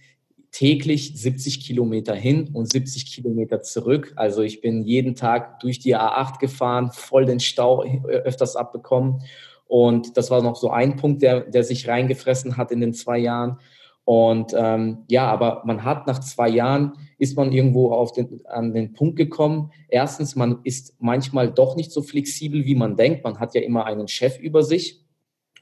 täglich 0.51 1.13
70 1.15 1.61
Kilometer 1.61 2.15
hin 2.15 2.51
und 2.53 2.71
70 2.71 3.13
Kilometer 3.15 3.63
zurück. 3.63 4.13
Also 4.17 4.43
ich 4.43 4.61
bin 4.61 4.83
jeden 4.83 5.15
Tag 5.15 5.61
durch 5.61 5.79
die 5.79 5.97
A8 5.97 6.39
gefahren, 6.39 6.91
voll 6.93 7.27
den 7.27 7.41
Stau 7.41 7.85
öfters 8.05 8.57
abbekommen. 8.57 9.23
Und 9.67 10.17
das 10.17 10.31
war 10.31 10.43
noch 10.43 10.57
so 10.57 10.71
ein 10.71 10.97
Punkt, 10.97 11.23
der, 11.23 11.41
der 11.41 11.65
sich 11.65 11.89
reingefressen 11.89 12.57
hat 12.57 12.71
in 12.71 12.81
den 12.81 12.95
zwei 12.95 13.19
Jahren. 13.19 13.59
Und 14.05 14.55
ähm, 14.57 14.99
ja, 15.09 15.27
aber 15.27 15.63
man 15.65 15.83
hat 15.83 16.07
nach 16.07 16.21
zwei 16.21 16.49
Jahren, 16.49 16.93
ist 17.19 17.37
man 17.37 17.51
irgendwo 17.51 17.91
auf 17.91 18.13
den, 18.13 18.41
an 18.47 18.73
den 18.73 18.93
Punkt 18.93 19.17
gekommen. 19.17 19.73
Erstens, 19.89 20.37
man 20.37 20.61
ist 20.63 20.95
manchmal 21.01 21.51
doch 21.51 21.75
nicht 21.75 21.91
so 21.91 22.03
flexibel, 22.03 22.65
wie 22.65 22.77
man 22.77 22.97
denkt. 22.97 23.25
Man 23.25 23.41
hat 23.41 23.55
ja 23.55 23.63
immer 23.63 23.85
einen 23.85 24.07
Chef 24.07 24.39
über 24.39 24.63
sich. 24.63 25.03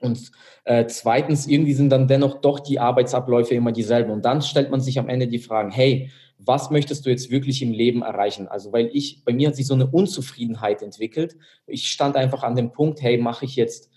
Und 0.01 0.31
äh, 0.65 0.85
zweitens, 0.87 1.47
irgendwie 1.47 1.73
sind 1.73 1.89
dann 1.89 2.07
dennoch 2.07 2.43
doch 2.43 2.61
die 2.61 2.79
Arbeitsabläufe 2.79 3.55
immer 3.55 3.73
dieselben. 3.73 4.11
Und 4.11 4.27
dann 4.27 4.43
stellt 4.43 4.71
man 4.71 4.81
sich 4.83 4.99
am 4.99 5.09
Ende 5.09 5.27
die 5.27 5.39
Fragen, 5.39 5.71
hey, 5.71 6.11
was 6.39 6.71
möchtest 6.71 7.07
du 7.07 7.11
jetzt 7.11 7.31
wirklich 7.31 7.63
im 7.63 7.73
Leben 7.73 8.03
erreichen? 8.03 8.49
Also, 8.49 8.73
weil 8.73 8.91
ich, 8.93 9.25
bei 9.25 9.33
mir 9.33 9.49
hat 9.49 9.57
sich 9.57 9.67
so 9.67 9.73
eine 9.73 9.87
Unzufriedenheit 9.87 10.83
entwickelt. 10.83 11.37
Ich 11.67 11.89
stand 11.89 12.17
einfach 12.17 12.43
an 12.43 12.57
dem 12.57 12.73
Punkt, 12.73 13.01
hey, 13.01 13.17
mache 13.17 13.47
ich 13.47 13.57
jetzt 13.57 13.89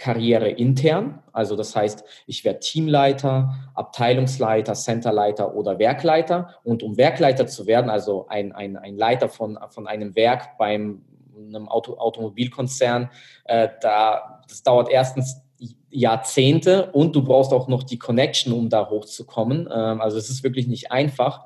Karriere 0.00 0.48
intern. 0.48 1.22
Also 1.30 1.56
das 1.56 1.76
heißt, 1.76 2.04
ich 2.26 2.42
werde 2.42 2.60
Teamleiter, 2.60 3.54
Abteilungsleiter, 3.74 4.72
Centerleiter 4.72 5.54
oder 5.54 5.78
Werkleiter. 5.78 6.54
Und 6.64 6.82
um 6.82 6.96
Werkleiter 6.96 7.46
zu 7.46 7.66
werden, 7.66 7.90
also 7.90 8.26
ein, 8.28 8.52
ein, 8.52 8.78
ein 8.78 8.96
Leiter 8.96 9.28
von, 9.28 9.58
von 9.68 9.86
einem 9.86 10.16
Werk 10.16 10.56
beim 10.56 11.02
einem 11.36 11.68
Auto, 11.68 11.96
Automobilkonzern, 11.96 13.10
äh, 13.44 13.68
da, 13.80 14.42
das 14.48 14.62
dauert 14.62 14.88
erstens 14.90 15.42
Jahrzehnte 15.90 16.90
und 16.92 17.14
du 17.14 17.22
brauchst 17.22 17.52
auch 17.52 17.68
noch 17.68 17.82
die 17.82 17.98
Connection, 17.98 18.52
um 18.52 18.68
da 18.68 18.88
hochzukommen. 18.88 19.68
Ähm, 19.72 20.00
also 20.00 20.16
es 20.16 20.30
ist 20.30 20.42
wirklich 20.42 20.66
nicht 20.66 20.92
einfach. 20.92 21.44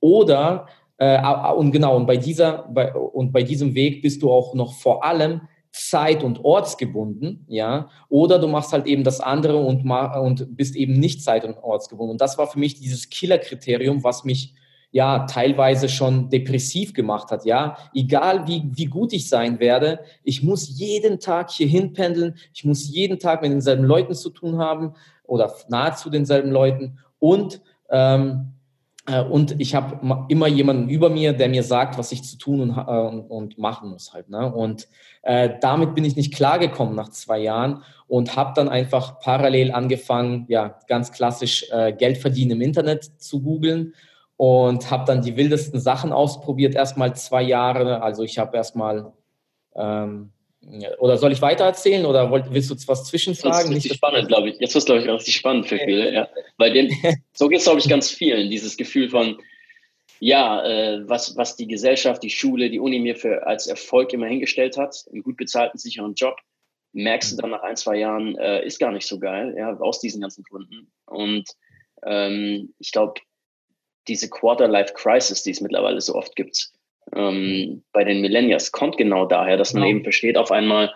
Oder 0.00 0.66
äh, 0.98 1.22
und 1.56 1.72
genau, 1.72 1.96
und 1.96 2.06
bei 2.06 2.18
dieser, 2.18 2.68
bei, 2.68 2.92
und 2.94 3.32
bei 3.32 3.42
diesem 3.42 3.74
Weg 3.74 4.02
bist 4.02 4.22
du 4.22 4.30
auch 4.30 4.54
noch 4.54 4.74
vor 4.74 5.04
allem 5.04 5.42
zeit- 5.74 6.22
und 6.22 6.44
ortsgebunden, 6.44 7.44
ja, 7.48 7.88
oder 8.08 8.38
du 8.38 8.46
machst 8.46 8.72
halt 8.72 8.86
eben 8.86 9.02
das 9.02 9.20
andere 9.20 9.56
und, 9.56 9.84
und 9.90 10.56
bist 10.56 10.76
eben 10.76 10.92
nicht 10.92 11.20
zeit- 11.20 11.44
und 11.44 11.58
ortsgebunden. 11.58 12.12
Und 12.12 12.20
das 12.20 12.38
war 12.38 12.46
für 12.46 12.60
mich 12.60 12.78
dieses 12.78 13.10
Killer-Kriterium, 13.10 14.04
was 14.04 14.22
mich 14.22 14.54
ja 14.92 15.26
teilweise 15.26 15.88
schon 15.88 16.30
depressiv 16.30 16.94
gemacht 16.94 17.32
hat, 17.32 17.44
ja. 17.44 17.76
Egal 17.92 18.46
wie, 18.46 18.62
wie 18.72 18.84
gut 18.84 19.12
ich 19.12 19.28
sein 19.28 19.58
werde, 19.58 19.98
ich 20.22 20.44
muss 20.44 20.78
jeden 20.78 21.18
Tag 21.18 21.50
hier 21.50 21.66
hinpendeln, 21.66 22.36
ich 22.54 22.64
muss 22.64 22.88
jeden 22.88 23.18
Tag 23.18 23.42
mit 23.42 23.50
denselben 23.50 23.82
Leuten 23.82 24.14
zu 24.14 24.30
tun 24.30 24.58
haben 24.58 24.94
oder 25.24 25.52
nahezu 25.68 26.08
denselben 26.08 26.52
Leuten 26.52 27.00
und 27.18 27.60
ähm, 27.90 28.52
äh, 28.52 28.63
und 29.06 29.60
ich 29.60 29.74
habe 29.74 30.26
immer 30.28 30.46
jemanden 30.46 30.88
über 30.88 31.10
mir, 31.10 31.34
der 31.34 31.50
mir 31.50 31.62
sagt, 31.62 31.98
was 31.98 32.10
ich 32.10 32.22
zu 32.24 32.38
tun 32.38 32.60
und, 32.60 32.78
äh, 32.78 33.32
und 33.32 33.58
machen 33.58 33.90
muss 33.90 34.14
halt. 34.14 34.30
Ne? 34.30 34.50
Und 34.50 34.88
äh, 35.22 35.50
damit 35.60 35.94
bin 35.94 36.04
ich 36.04 36.16
nicht 36.16 36.34
klargekommen 36.34 36.94
nach 36.94 37.10
zwei 37.10 37.38
Jahren 37.38 37.82
und 38.06 38.34
habe 38.34 38.52
dann 38.56 38.70
einfach 38.70 39.20
parallel 39.20 39.72
angefangen, 39.72 40.46
ja, 40.48 40.78
ganz 40.88 41.12
klassisch 41.12 41.66
äh, 41.70 41.92
Geld 41.92 42.16
verdienen 42.16 42.52
im 42.52 42.60
Internet 42.62 43.04
zu 43.20 43.42
googeln 43.42 43.94
und 44.36 44.90
habe 44.90 45.04
dann 45.04 45.22
die 45.22 45.36
wildesten 45.36 45.80
Sachen 45.80 46.12
ausprobiert, 46.12 46.74
erstmal 46.74 47.14
zwei 47.14 47.42
Jahre. 47.42 48.02
Also 48.02 48.22
ich 48.22 48.38
habe 48.38 48.56
erstmal 48.56 49.12
ähm, 49.76 50.30
oder 50.98 51.16
soll 51.16 51.32
ich 51.32 51.42
weiter 51.42 51.64
erzählen 51.64 52.04
oder 52.06 52.30
willst 52.50 52.70
du 52.70 52.76
was 52.86 53.04
zwischenfragen? 53.04 53.52
Das 53.52 53.64
ist 53.64 53.74
richtig 53.76 53.94
spannend, 53.94 54.28
glaube 54.28 54.50
ich. 54.50 54.60
Jetzt 54.60 54.74
wird 54.74 54.82
es, 54.82 54.86
glaube 54.86 55.00
ich, 55.00 55.08
richtig 55.08 55.36
spannend 55.36 55.66
für 55.66 55.78
viele. 55.78 56.12
Ja. 56.12 56.28
Weil 56.56 56.72
den, 56.72 56.90
so 57.32 57.48
geht 57.48 57.58
es, 57.58 57.64
glaube 57.64 57.80
ich, 57.80 57.88
ganz 57.88 58.10
vielen. 58.10 58.50
Dieses 58.50 58.76
Gefühl 58.76 59.08
von, 59.08 59.38
ja, 60.20 60.64
äh, 60.64 61.08
was, 61.08 61.36
was 61.36 61.56
die 61.56 61.66
Gesellschaft, 61.66 62.22
die 62.22 62.30
Schule, 62.30 62.70
die 62.70 62.80
Uni 62.80 62.98
mir 62.98 63.16
für, 63.16 63.46
als 63.46 63.66
Erfolg 63.66 64.12
immer 64.12 64.26
hingestellt 64.26 64.76
hat, 64.76 65.04
einen 65.12 65.22
gut 65.22 65.36
bezahlten, 65.36 65.78
sicheren 65.78 66.14
Job, 66.14 66.36
merkst 66.92 67.32
du 67.32 67.36
dann 67.36 67.50
nach 67.50 67.62
ein, 67.62 67.76
zwei 67.76 67.96
Jahren, 67.96 68.36
äh, 68.38 68.64
ist 68.64 68.78
gar 68.78 68.92
nicht 68.92 69.06
so 69.06 69.18
geil, 69.18 69.54
ja, 69.58 69.76
aus 69.78 70.00
diesen 70.00 70.20
ganzen 70.20 70.44
Gründen. 70.44 70.90
Und 71.06 71.44
ähm, 72.04 72.72
ich 72.78 72.92
glaube, 72.92 73.20
diese 74.08 74.28
Quarter-Life-Crisis, 74.30 75.42
die 75.42 75.50
es 75.50 75.60
mittlerweile 75.60 76.00
so 76.00 76.14
oft 76.14 76.36
gibt, 76.36 76.70
ähm, 77.14 77.82
bei 77.92 78.04
den 78.04 78.20
Millennials 78.20 78.72
kommt 78.72 78.96
genau 78.96 79.26
daher, 79.26 79.56
dass 79.56 79.72
man 79.72 79.82
genau. 79.82 79.96
eben 79.96 80.04
versteht 80.04 80.36
auf 80.36 80.50
einmal, 80.50 80.92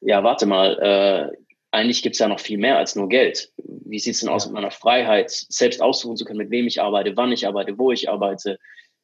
ja, 0.00 0.22
warte 0.24 0.46
mal, 0.46 0.78
äh, 0.78 1.36
eigentlich 1.72 2.02
gibt 2.02 2.14
es 2.14 2.20
ja 2.20 2.28
noch 2.28 2.40
viel 2.40 2.58
mehr 2.58 2.78
als 2.78 2.96
nur 2.96 3.08
Geld. 3.08 3.52
Wie 3.56 3.98
sieht 3.98 4.14
es 4.14 4.20
denn 4.20 4.28
aus 4.28 4.46
mit 4.46 4.54
meiner 4.54 4.70
Freiheit, 4.70 5.30
selbst 5.30 5.82
aussuchen 5.82 6.16
zu 6.16 6.24
können, 6.24 6.38
mit 6.38 6.50
wem 6.50 6.66
ich 6.66 6.80
arbeite, 6.80 7.16
wann 7.16 7.32
ich 7.32 7.46
arbeite, 7.46 7.78
wo 7.78 7.92
ich 7.92 8.08
arbeite. 8.08 8.58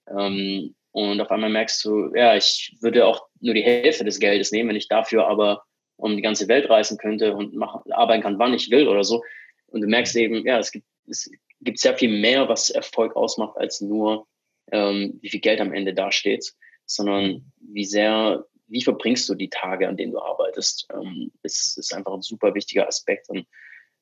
Ähm, 0.09 0.75
und 0.93 1.21
auf 1.21 1.31
einmal 1.31 1.51
merkst 1.51 1.85
du, 1.85 2.11
ja, 2.15 2.37
ich 2.37 2.75
würde 2.81 3.07
auch 3.07 3.27
nur 3.41 3.55
die 3.55 3.63
Hälfte 3.63 4.05
des 4.05 4.19
Geldes 4.19 4.51
nehmen, 4.51 4.71
wenn 4.71 4.77
ich 4.77 4.89
dafür 4.89 5.29
aber 5.29 5.63
um 5.97 6.17
die 6.17 6.23
ganze 6.23 6.49
Welt 6.49 6.69
reisen 6.69 6.99
könnte 6.99 7.35
und 7.35 7.55
machen, 7.55 7.91
arbeiten 7.93 8.23
kann, 8.23 8.39
wann 8.39 8.55
ich 8.55 8.71
will 8.71 8.89
oder 8.89 9.05
so. 9.05 9.23
Und 9.67 9.83
du 9.83 9.89
merkst 9.89 10.17
eben, 10.17 10.45
ja, 10.47 10.59
es 10.59 10.73
gibt, 10.73 10.87
es 11.09 11.31
gibt 11.61 11.79
sehr 11.79 11.97
viel 11.97 12.21
mehr, 12.21 12.49
was 12.49 12.71
Erfolg 12.71 13.15
ausmacht, 13.17 13.57
als 13.57 13.81
nur, 13.81 14.27
ähm, 14.73 15.19
wie 15.21 15.29
viel 15.29 15.41
Geld 15.41 15.61
am 15.61 15.73
Ende 15.73 15.95
dasteht, 15.95 16.53
sondern 16.87 17.53
wie 17.61 17.85
sehr, 17.85 18.45
wie 18.69 18.83
verbringst 18.83 19.29
du 19.29 19.35
die 19.35 19.49
Tage, 19.49 19.89
an 19.89 19.97
denen 19.97 20.13
du 20.13 20.21
arbeitest, 20.21 20.89
ähm, 20.93 21.31
ist, 21.43 21.79
ist 21.79 21.95
einfach 21.95 22.15
ein 22.15 22.23
super 22.23 22.55
wichtiger 22.55 22.87
Aspekt. 22.87 23.29
Und 23.29 23.47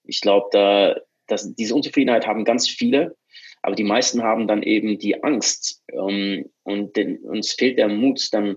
ich 0.04 0.20
glaube, 0.20 0.48
da, 0.52 0.96
dass 1.26 1.54
diese 1.54 1.74
Unzufriedenheit 1.74 2.26
haben 2.26 2.44
ganz 2.44 2.68
viele, 2.68 3.16
aber 3.62 3.74
die 3.74 3.84
meisten 3.84 4.22
haben 4.22 4.46
dann 4.46 4.62
eben 4.62 4.98
die 4.98 5.22
Angst 5.22 5.82
ähm, 5.92 6.50
und 6.64 6.96
den, 6.96 7.18
uns 7.20 7.52
fehlt 7.52 7.78
der 7.78 7.88
Mut, 7.88 8.28
dann 8.32 8.56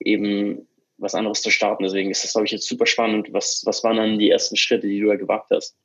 eben 0.00 0.66
was 0.98 1.14
anderes 1.14 1.42
zu 1.42 1.50
starten. 1.50 1.84
Deswegen 1.84 2.10
ist 2.10 2.24
das, 2.24 2.32
glaube 2.32 2.46
ich, 2.46 2.52
jetzt 2.52 2.66
super 2.66 2.86
spannend. 2.86 3.28
Was, 3.32 3.62
was 3.66 3.84
waren 3.84 3.98
dann 3.98 4.18
die 4.18 4.30
ersten 4.30 4.56
Schritte, 4.56 4.88
die 4.88 5.00
du 5.00 5.08
da 5.08 5.16
gewagt 5.16 5.50
hast? 5.50 5.76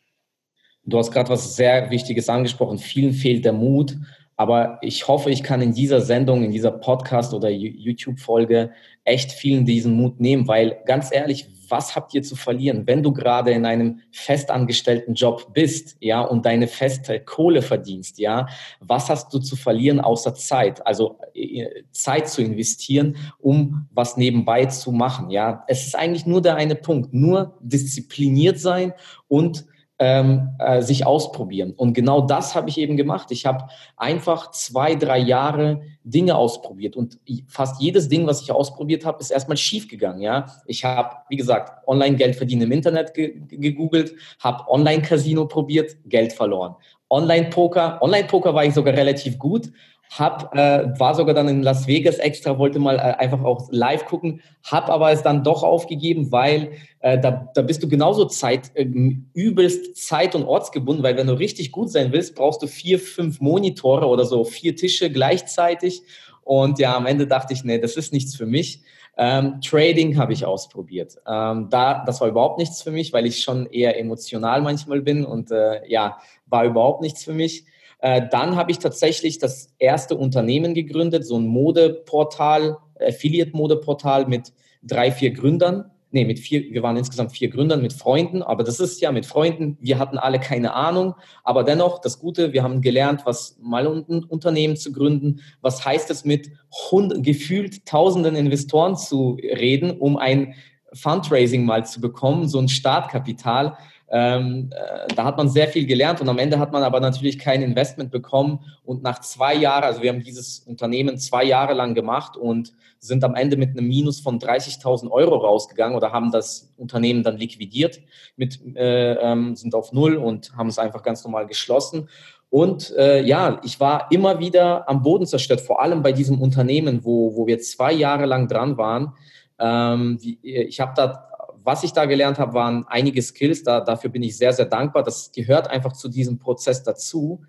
Du 0.84 0.98
hast 0.98 1.12
gerade 1.12 1.30
was 1.30 1.56
sehr 1.56 1.92
Wichtiges 1.92 2.30
angesprochen. 2.30 2.78
Vielen 2.78 3.14
fehlt 3.14 3.46
der 3.46 3.54
Mut. 3.54 3.98
Aber 4.38 4.80
ich 4.82 5.08
hoffe, 5.08 5.30
ich 5.30 5.44
kann 5.44 5.62
in 5.62 5.74
dieser 5.74 6.02
Sendung, 6.02 6.44
in 6.44 6.52
dieser 6.52 6.72
Podcast 6.72 7.34
oder 7.34 7.50
YouTube-Folge 7.50 8.72
echt 9.04 9.32
vielen 9.32 9.66
diesen 9.66 9.94
Mut 9.94 10.20
nehmen, 10.20 10.48
weil 10.48 10.78
ganz 10.86 11.14
ehrlich, 11.14 11.48
was 11.72 11.96
habt 11.96 12.14
ihr 12.14 12.22
zu 12.22 12.36
verlieren, 12.36 12.86
wenn 12.86 13.02
du 13.02 13.14
gerade 13.14 13.52
in 13.52 13.66
einem 13.66 14.02
festangestellten 14.12 15.16
Job 15.16 15.54
bist, 15.54 15.96
ja, 16.02 16.22
und 16.22 16.46
deine 16.46 16.68
feste 16.68 17.20
Kohle 17.22 17.62
verdienst, 17.62 18.20
ja? 18.20 18.48
Was 18.82 19.10
hast 19.10 19.34
du 19.34 19.40
zu 19.40 19.56
verlieren 19.56 20.02
außer 20.02 20.36
Zeit? 20.36 20.86
Also 20.86 21.18
äh, 21.34 21.84
Zeit 21.92 22.28
zu 22.28 22.42
investieren, 22.42 23.16
um 23.40 23.88
was 23.92 24.18
nebenbei 24.18 24.66
zu 24.66 24.92
machen, 24.92 25.30
ja? 25.30 25.64
Es 25.68 25.88
ist 25.88 25.96
eigentlich 25.96 26.26
nur 26.26 26.42
der 26.42 26.56
eine 26.56 26.76
Punkt, 26.76 27.14
nur 27.14 27.58
diszipliniert 27.62 28.60
sein 28.60 28.94
und 29.28 29.66
ähm, 30.02 30.50
äh, 30.58 30.82
sich 30.82 31.06
ausprobieren. 31.06 31.74
Und 31.74 31.94
genau 31.94 32.22
das 32.22 32.56
habe 32.56 32.70
ich 32.70 32.80
eben 32.80 32.98
gemacht. 32.98 33.28
Ich 33.30 33.46
habe 33.46 33.68
einfach 33.96 34.50
zwei, 34.50 34.96
drei 34.96 35.20
Jahre 35.20 35.84
Dinge 36.04 36.36
ausprobiert 36.36 36.96
und 36.96 37.20
fast 37.48 37.80
jedes 37.80 38.10
Ding, 38.10 38.26
was 38.26 38.42
ich 38.42 38.52
ausprobiert 38.52 39.06
habe, 39.06 39.22
ist 39.22 39.30
erstmal 39.30 39.58
schief 39.58 39.88
gegangen. 39.88 40.22
Ja, 40.22 40.48
ich 40.66 40.84
habe, 40.84 41.18
wie 41.30 41.36
gesagt, 41.36 41.88
Online-Geld 41.88 42.36
verdienen 42.36 42.64
im 42.64 42.72
Internet 42.72 43.14
ge 43.14 43.42
gegoogelt, 43.48 44.16
habe 44.40 44.68
Online-Casino 44.72 45.46
probiert, 45.46 45.96
Geld 46.06 46.34
verloren. 46.34 46.76
Online-Poker, 47.12 48.02
Online-Poker 48.02 48.56
war 48.56 48.66
ich 48.66 48.74
sogar 48.74 48.96
relativ 48.96 49.38
gut, 49.38 49.72
hab, 50.12 50.54
äh, 50.56 51.00
war 51.00 51.16
sogar 51.16 51.34
dann 51.34 51.48
in 51.48 51.64
Las 51.64 51.88
Vegas 51.88 52.18
extra, 52.18 52.58
wollte 52.58 52.80
mal 52.80 52.98
äh, 52.98 53.00
einfach 53.00 53.44
auch 53.44 53.70
live 53.72 54.04
gucken, 54.06 54.42
hab 54.64 54.90
aber 54.90 55.12
es 55.12 55.24
dann 55.24 55.44
doch 55.46 55.64
aufgegeben, 55.64 56.34
weil 56.34 56.74
äh, 57.00 57.18
da, 57.18 57.50
da 57.54 57.62
bist 57.62 57.82
du 57.82 57.88
genauso 57.88 58.26
Zeit, 58.26 58.72
äh, 58.74 58.86
übelst 59.34 59.96
zeit- 59.96 60.36
und 60.36 60.44
ortsgebunden, 60.44 61.02
weil 61.02 61.16
wenn 61.16 61.28
du 61.28 61.34
richtig 61.34 61.72
gut 61.72 61.90
sein 61.90 62.12
willst, 62.12 62.36
brauchst 62.36 62.62
du 62.62 62.68
vier, 62.68 63.00
fünf 63.00 63.40
Monitore 63.40 64.06
oder 64.06 64.26
so, 64.26 64.44
vier 64.44 64.76
Tische 64.76 65.10
gleichzeitig. 65.10 66.02
Und 66.44 66.80
ja, 66.80 66.98
am 66.98 67.06
Ende 67.06 67.26
dachte 67.26 67.54
ich, 67.54 67.64
nee, 67.64 67.80
das 67.80 67.96
ist 67.96 68.12
nichts 68.12 68.36
für 68.36 68.46
mich. 68.46 68.82
Ähm, 69.18 69.62
Trading 69.62 70.18
habe 70.18 70.34
ich 70.34 70.46
ausprobiert. 70.46 71.18
Ähm, 71.26 71.68
da, 71.70 72.04
das 72.06 72.20
war 72.20 72.28
überhaupt 72.28 72.58
nichts 72.58 72.82
für 72.82 72.92
mich, 72.92 73.14
weil 73.14 73.26
ich 73.26 73.42
schon 73.42 73.66
eher 73.68 73.98
emotional 73.98 74.62
manchmal 74.62 75.02
bin 75.02 75.24
und 75.24 75.52
äh, 75.52 75.88
ja, 75.88 76.18
war 76.48 76.66
überhaupt 76.66 77.02
nichts 77.02 77.24
für 77.24 77.34
mich. 77.34 77.66
Äh, 78.02 78.28
dann 78.32 78.56
habe 78.56 78.72
ich 78.72 78.80
tatsächlich 78.80 79.38
das 79.38 79.74
erste 79.78 80.16
Unternehmen 80.16 80.74
gegründet, 80.74 81.26
so 81.26 81.38
ein 81.38 81.46
Modeportal, 81.46 82.78
Affiliate-Modeportal 83.00 84.28
mit 84.28 84.52
drei, 84.84 85.12
vier 85.12 85.32
Gründern. 85.32 85.92
Nee, 86.14 86.26
mit 86.26 86.40
vier, 86.40 86.74
wir 86.74 86.84
waren 86.84 86.98
insgesamt 86.98 87.32
vier 87.32 87.50
Gründern 87.50 87.82
mit 87.82 87.94
Freunden, 87.94 88.42
aber 88.44 88.66
das 88.66 88.82
ist 88.82 89.00
ja 89.00 89.14
mit 89.14 89.26
Freunden, 89.26 89.78
wir 89.80 89.98
hatten 89.98 90.18
alle 90.18 90.42
keine 90.42 90.74
Ahnung, 90.74 91.16
aber 91.46 91.64
dennoch 91.64 92.00
das 92.00 92.20
Gute, 92.20 92.52
wir 92.52 92.64
haben 92.64 92.82
gelernt, 92.82 93.22
was 93.24 93.58
mal 93.62 93.88
ein 93.88 94.24
Unternehmen 94.26 94.76
zu 94.76 94.92
gründen, 94.92 95.40
was 95.62 95.86
heißt 95.86 96.12
es 96.12 96.26
mit 96.26 96.52
hund, 96.92 97.24
gefühlt 97.24 97.86
tausenden 97.86 98.36
Investoren 98.36 98.98
zu 98.98 99.38
reden, 99.42 99.92
um 99.92 100.18
ein 100.18 100.54
Fundraising 100.94 101.64
mal 101.64 101.86
zu 101.86 102.02
bekommen, 102.02 102.50
so 102.50 102.60
ein 102.60 102.68
Startkapital. 102.68 103.78
Ähm, 104.14 104.70
äh, 104.72 105.08
da 105.16 105.24
hat 105.24 105.38
man 105.38 105.48
sehr 105.48 105.70
viel 105.70 105.86
gelernt 105.86 106.20
und 106.20 106.28
am 106.28 106.38
Ende 106.38 106.60
hat 106.60 106.74
man 106.74 106.84
aber 106.84 107.00
natürlich 107.00 107.40
kein 107.40 107.62
Investment 107.62 108.12
bekommen. 108.12 108.60
Und 108.84 109.04
nach 109.04 109.20
zwei 109.22 109.56
Jahren, 109.56 109.86
also 109.86 110.02
wir 110.02 110.10
haben 110.10 110.22
dieses 110.22 110.60
Unternehmen 110.60 111.18
zwei 111.18 111.46
Jahre 111.46 111.74
lang 111.74 111.96
gemacht 111.96 112.36
und 112.36 112.74
sind 113.00 113.24
am 113.24 113.36
Ende 113.36 113.56
mit 113.56 113.70
einem 113.70 113.88
Minus 113.88 114.20
von 114.20 114.38
30.000 114.38 115.10
Euro 115.10 115.38
rausgegangen 115.38 115.96
oder 115.96 116.12
haben 116.12 116.32
das 116.32 116.74
Unternehmen 116.78 117.24
dann 117.24 117.38
liquidiert, 117.38 118.02
mit, 118.36 118.60
äh, 118.76 119.14
ähm, 119.14 119.56
sind 119.56 119.74
auf 119.74 119.94
Null 119.94 120.18
und 120.18 120.56
haben 120.58 120.68
es 120.68 120.78
einfach 120.78 121.04
ganz 121.04 121.24
normal 121.24 121.48
geschlossen. 121.48 122.10
Und 122.50 122.94
äh, 122.98 123.24
ja, 123.24 123.62
ich 123.64 123.80
war 123.80 124.12
immer 124.12 124.40
wieder 124.40 124.90
am 124.90 125.02
Boden 125.02 125.26
zerstört, 125.26 125.62
vor 125.62 125.82
allem 125.82 126.04
bei 126.04 126.12
diesem 126.12 126.42
Unternehmen, 126.42 127.06
wo, 127.06 127.34
wo 127.38 127.48
wir 127.48 127.60
zwei 127.60 127.94
Jahre 127.94 128.26
lang 128.26 128.50
dran 128.50 128.78
waren. 128.78 129.14
Ähm, 129.58 130.20
ich 130.42 130.82
habe 130.82 130.92
da 130.96 131.31
was 131.64 131.84
ich 131.84 131.94
da 131.94 132.06
gelernt 132.06 132.40
habe, 132.40 132.54
waren 132.54 132.86
einige 132.88 133.22
Skills. 133.22 133.64
Da, 133.64 133.82
dafür 133.82 134.10
bin 134.10 134.24
ich 134.24 134.38
sehr, 134.38 134.54
sehr 134.54 134.66
dankbar. 134.66 135.04
Das 135.04 135.32
gehört 135.32 135.70
einfach 135.70 135.94
zu 135.94 136.10
diesem 136.10 136.40
Prozess 136.40 136.84
dazu. 136.84 137.42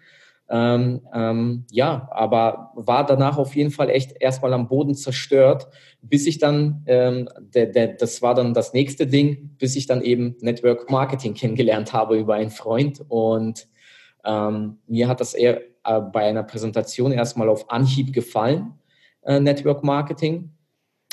Ähm, 0.49 1.01
ähm, 1.15 1.65
ja, 1.71 2.09
aber 2.11 2.73
war 2.75 3.07
danach 3.07 3.39
auf 3.39 3.57
jeden 3.57 3.71
Fall 3.71 3.89
echt 3.89 4.21
erstmal 4.21 4.53
am 4.53 4.69
Boden 4.69 4.95
zerstört, 4.95 5.69
bis 6.03 6.27
ich 6.27 6.39
dann, 6.39 6.83
ähm, 6.87 7.29
der, 7.39 7.67
der, 7.67 7.89
das 7.89 8.21
war 8.21 8.35
dann 8.35 8.53
das 8.53 8.75
nächste 8.75 9.07
Ding, 9.07 9.57
bis 9.59 9.77
ich 9.77 9.87
dann 9.87 10.03
eben 10.03 10.37
Network 10.41 10.91
Marketing 10.91 11.33
kennengelernt 11.35 11.93
habe 11.93 12.19
über 12.19 12.35
einen 12.35 12.51
Freund. 12.51 13.03
Und 13.09 13.67
ähm, 14.25 14.79
mir 14.87 15.09
hat 15.09 15.21
das 15.21 15.33
eher 15.33 15.63
äh, 15.85 16.01
bei 16.01 16.25
einer 16.25 16.43
Präsentation 16.43 17.13
erstmal 17.13 17.49
auf 17.49 17.71
Anhieb 17.71 18.13
gefallen, 18.13 18.75
äh, 19.23 19.41
Network 19.41 19.83
Marketing 19.85 20.51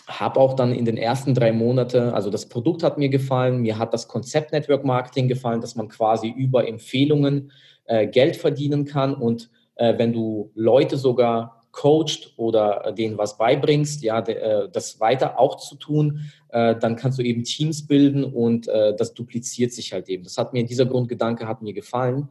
habe 0.10 0.40
auch 0.40 0.56
dann 0.56 0.74
in 0.74 0.86
den 0.86 0.98
ersten 0.98 1.34
drei 1.34 1.52
Monaten, 1.52 2.10
also 2.10 2.30
das 2.30 2.50
Produkt 2.50 2.84
hat 2.84 2.98
mir 2.98 3.10
gefallen, 3.10 3.62
mir 3.62 3.78
hat 3.78 3.94
das 3.94 4.08
Konzept 4.08 4.52
Network 4.52 4.84
Marketing 4.84 5.28
gefallen, 5.28 5.62
dass 5.62 5.76
man 5.76 5.88
quasi 5.88 6.30
über 6.30 6.68
Empfehlungen 6.68 7.52
äh, 7.86 8.08
Geld 8.08 8.36
verdienen 8.36 8.86
kann 8.86 9.14
und 9.14 9.50
äh, 9.76 9.98
wenn 9.98 10.12
du 10.12 10.52
Leute 10.56 10.98
sogar 10.98 11.60
coacht 11.72 12.34
oder 12.38 12.92
denen 12.98 13.18
was 13.18 13.38
beibringst, 13.38 14.02
ja, 14.04 14.22
de, 14.22 14.36
äh, 14.36 14.70
das 14.72 15.00
weiter 15.00 15.40
auch 15.40 15.58
zu 15.58 15.76
tun, 15.76 16.22
äh, 16.50 16.76
dann 16.76 16.96
kannst 16.96 17.20
du 17.20 17.24
eben 17.24 17.44
Teams 17.44 17.86
bilden 17.86 18.24
und 18.24 18.68
äh, 18.68 18.96
das 18.96 19.14
dupliziert 19.14 19.72
sich 19.72 19.94
halt 19.94 20.10
eben. 20.10 20.24
Das 20.24 20.38
hat 20.38 20.54
mir, 20.54 20.66
dieser 20.66 20.86
Grundgedanke 20.86 21.48
hat 21.48 21.62
mir 21.62 21.74
gefallen. 21.74 22.30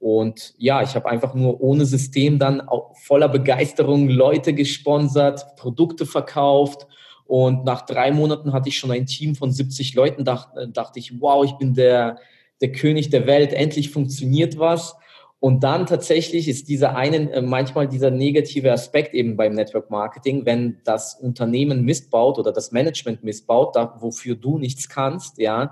Und 0.00 0.54
ja, 0.58 0.82
ich 0.82 0.94
habe 0.94 1.08
einfach 1.08 1.34
nur 1.34 1.60
ohne 1.60 1.84
System 1.84 2.38
dann 2.38 2.62
voller 3.02 3.28
Begeisterung 3.28 4.08
Leute 4.08 4.54
gesponsert, 4.54 5.56
Produkte 5.56 6.06
verkauft 6.06 6.86
und 7.28 7.66
nach 7.66 7.82
drei 7.82 8.10
Monaten 8.10 8.54
hatte 8.54 8.70
ich 8.70 8.78
schon 8.78 8.90
ein 8.90 9.04
Team 9.04 9.34
von 9.34 9.52
70 9.52 9.94
Leuten, 9.94 10.24
dachte, 10.24 10.66
dachte 10.68 10.98
ich, 10.98 11.20
wow, 11.20 11.44
ich 11.44 11.52
bin 11.58 11.74
der, 11.74 12.16
der 12.62 12.72
König 12.72 13.10
der 13.10 13.26
Welt, 13.26 13.52
endlich 13.52 13.90
funktioniert 13.90 14.58
was. 14.58 14.96
Und 15.38 15.62
dann 15.62 15.84
tatsächlich 15.84 16.48
ist 16.48 16.70
dieser 16.70 16.96
eine, 16.96 17.30
äh, 17.30 17.42
manchmal 17.42 17.86
dieser 17.86 18.10
negative 18.10 18.72
Aspekt 18.72 19.12
eben 19.12 19.36
beim 19.36 19.52
Network 19.52 19.90
Marketing, 19.90 20.46
wenn 20.46 20.78
das 20.84 21.16
Unternehmen 21.20 21.84
missbaut 21.84 22.38
oder 22.38 22.50
das 22.50 22.72
Management 22.72 23.22
missbaut, 23.22 23.76
da, 23.76 23.98
wofür 24.00 24.34
du 24.34 24.56
nichts 24.56 24.88
kannst, 24.88 25.36
ja, 25.36 25.70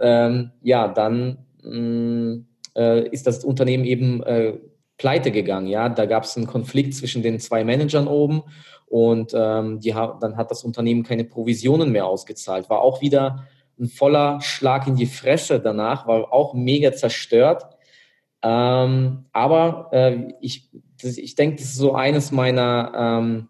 ähm, 0.00 0.50
ja, 0.60 0.88
dann 0.88 1.38
mm, 1.62 2.46
äh, 2.76 3.08
ist 3.10 3.28
das 3.28 3.44
Unternehmen 3.44 3.84
eben 3.84 4.24
äh, 4.24 4.54
pleite 4.98 5.30
gegangen, 5.30 5.68
ja. 5.68 5.88
Da 5.88 6.04
gab 6.06 6.24
es 6.24 6.36
einen 6.36 6.48
Konflikt 6.48 6.94
zwischen 6.94 7.22
den 7.22 7.38
zwei 7.38 7.62
Managern 7.62 8.08
oben 8.08 8.42
und 8.86 9.32
ähm, 9.34 9.80
die, 9.80 9.90
dann 9.90 10.36
hat 10.36 10.50
das 10.50 10.64
Unternehmen 10.64 11.02
keine 11.02 11.24
Provisionen 11.24 11.90
mehr 11.90 12.06
ausgezahlt. 12.06 12.70
War 12.70 12.80
auch 12.80 13.00
wieder 13.00 13.46
ein 13.78 13.88
voller 13.88 14.40
Schlag 14.40 14.86
in 14.86 14.96
die 14.96 15.06
Fresse 15.06 15.60
danach, 15.60 16.06
war 16.06 16.32
auch 16.32 16.54
mega 16.54 16.92
zerstört. 16.92 17.66
Ähm, 18.42 19.26
aber 19.32 19.88
äh, 19.92 20.32
ich, 20.40 20.70
ich 21.02 21.34
denke, 21.34 21.56
das 21.56 21.66
ist 21.66 21.76
so 21.76 21.94
eines 21.94 22.30
meiner, 22.30 22.92
ähm, 22.96 23.48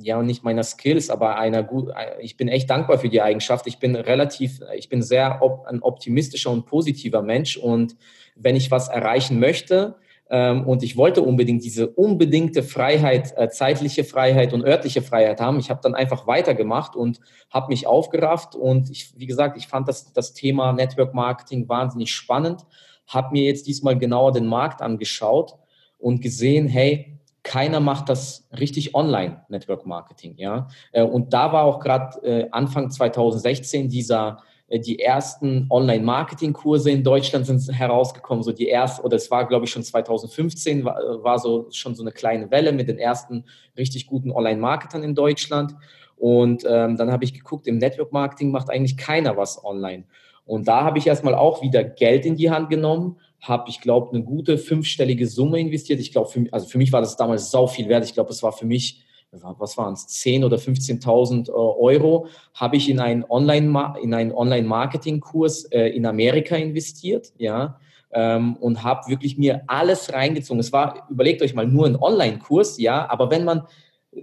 ja, 0.00 0.20
nicht 0.22 0.42
meiner 0.42 0.64
Skills, 0.64 1.10
aber 1.10 1.36
einer 1.38 1.62
gut, 1.62 1.90
ich 2.20 2.36
bin 2.36 2.48
echt 2.48 2.68
dankbar 2.68 2.98
für 2.98 3.08
die 3.08 3.22
Eigenschaft. 3.22 3.66
Ich 3.66 3.78
bin 3.78 3.94
relativ, 3.94 4.60
ich 4.76 4.88
bin 4.88 5.02
sehr 5.02 5.42
op, 5.42 5.66
ein 5.66 5.80
optimistischer 5.80 6.50
und 6.50 6.66
positiver 6.66 7.22
Mensch 7.22 7.56
und 7.56 7.96
wenn 8.34 8.56
ich 8.56 8.70
was 8.70 8.88
erreichen 8.88 9.38
möchte, 9.38 9.96
und 10.30 10.82
ich 10.82 10.96
wollte 10.96 11.22
unbedingt 11.22 11.62
diese 11.64 11.88
unbedingte 11.88 12.62
Freiheit, 12.62 13.34
äh, 13.36 13.48
zeitliche 13.50 14.04
Freiheit 14.04 14.52
und 14.52 14.64
örtliche 14.64 15.02
Freiheit 15.02 15.40
haben. 15.40 15.58
Ich 15.58 15.70
habe 15.70 15.80
dann 15.82 15.94
einfach 15.94 16.26
weitergemacht 16.26 16.96
und 16.96 17.20
habe 17.50 17.68
mich 17.68 17.86
aufgerafft. 17.86 18.54
Und 18.54 18.90
ich, 18.90 19.18
wie 19.18 19.26
gesagt, 19.26 19.56
ich 19.58 19.66
fand 19.66 19.86
das, 19.86 20.12
das 20.12 20.32
Thema 20.32 20.72
Network 20.72 21.14
Marketing 21.14 21.68
wahnsinnig 21.68 22.12
spannend. 22.12 22.64
Habe 23.06 23.32
mir 23.32 23.44
jetzt 23.44 23.66
diesmal 23.66 23.98
genauer 23.98 24.32
den 24.32 24.46
Markt 24.46 24.80
angeschaut 24.80 25.56
und 25.98 26.22
gesehen, 26.22 26.68
hey, 26.68 27.18
keiner 27.42 27.78
macht 27.78 28.08
das 28.08 28.48
richtig 28.58 28.94
online, 28.94 29.44
Network 29.48 29.84
Marketing. 29.86 30.34
Ja? 30.38 30.68
Äh, 30.92 31.02
und 31.02 31.34
da 31.34 31.52
war 31.52 31.64
auch 31.64 31.78
gerade 31.78 32.22
äh, 32.26 32.48
Anfang 32.50 32.90
2016 32.90 33.90
dieser 33.90 34.42
die 34.70 34.98
ersten 34.98 35.66
Online-Marketing-Kurse 35.70 36.90
in 36.90 37.04
Deutschland 37.04 37.46
sind 37.46 37.60
herausgekommen, 37.70 38.42
so 38.42 38.52
die 38.52 38.66
erste, 38.66 39.02
oder 39.02 39.16
es 39.16 39.30
war, 39.30 39.46
glaube 39.46 39.66
ich, 39.66 39.70
schon 39.70 39.82
2015, 39.82 40.84
war, 40.84 41.22
war 41.22 41.38
so 41.38 41.68
schon 41.70 41.94
so 41.94 42.02
eine 42.02 42.12
kleine 42.12 42.50
Welle 42.50 42.72
mit 42.72 42.88
den 42.88 42.98
ersten 42.98 43.44
richtig 43.76 44.06
guten 44.06 44.30
Online-Marketern 44.30 45.02
in 45.02 45.14
Deutschland. 45.14 45.74
Und 46.16 46.64
ähm, 46.66 46.96
dann 46.96 47.12
habe 47.12 47.24
ich 47.24 47.34
geguckt, 47.34 47.66
im 47.66 47.78
Network-Marketing 47.78 48.50
macht 48.50 48.70
eigentlich 48.70 48.96
keiner 48.96 49.36
was 49.36 49.62
online. 49.64 50.04
Und 50.46 50.68
da 50.68 50.84
habe 50.84 50.98
ich 50.98 51.06
erstmal 51.06 51.34
auch 51.34 51.62
wieder 51.62 51.84
Geld 51.84 52.24
in 52.26 52.36
die 52.36 52.50
Hand 52.50 52.70
genommen, 52.70 53.18
habe, 53.40 53.68
ich 53.68 53.80
glaube, 53.80 54.14
eine 54.14 54.24
gute 54.24 54.56
fünfstellige 54.56 55.26
Summe 55.26 55.60
investiert. 55.60 56.00
Ich 56.00 56.12
glaube, 56.12 56.46
also 56.50 56.66
für 56.66 56.78
mich 56.78 56.92
war 56.92 57.02
das 57.02 57.16
damals 57.16 57.50
sau 57.50 57.66
viel 57.66 57.88
wert. 57.88 58.04
Ich 58.04 58.14
glaube, 58.14 58.30
es 58.30 58.42
war 58.42 58.52
für 58.52 58.66
mich 58.66 59.04
was 59.42 59.76
waren 59.76 59.94
es, 59.94 60.06
10.000 60.08 60.44
oder 60.44 60.56
15.000 60.56 61.48
äh, 61.48 61.52
Euro, 61.52 62.26
habe 62.54 62.76
ich 62.76 62.88
in 62.88 63.00
einen 63.00 63.24
Online, 63.24 63.94
in 64.02 64.14
einen 64.14 64.32
Online-Marketing-Kurs 64.32 65.64
äh, 65.66 65.88
in 65.88 66.06
Amerika 66.06 66.56
investiert, 66.56 67.32
ja, 67.38 67.78
ähm, 68.12 68.56
und 68.56 68.82
habe 68.82 69.08
wirklich 69.08 69.36
mir 69.36 69.62
alles 69.66 70.12
reingezogen. 70.12 70.60
Es 70.60 70.72
war, 70.72 71.06
überlegt 71.10 71.42
euch 71.42 71.54
mal, 71.54 71.66
nur 71.66 71.86
ein 71.86 71.96
Online-Kurs, 71.96 72.78
ja, 72.78 73.08
aber 73.10 73.30
wenn 73.30 73.44
man 73.44 73.62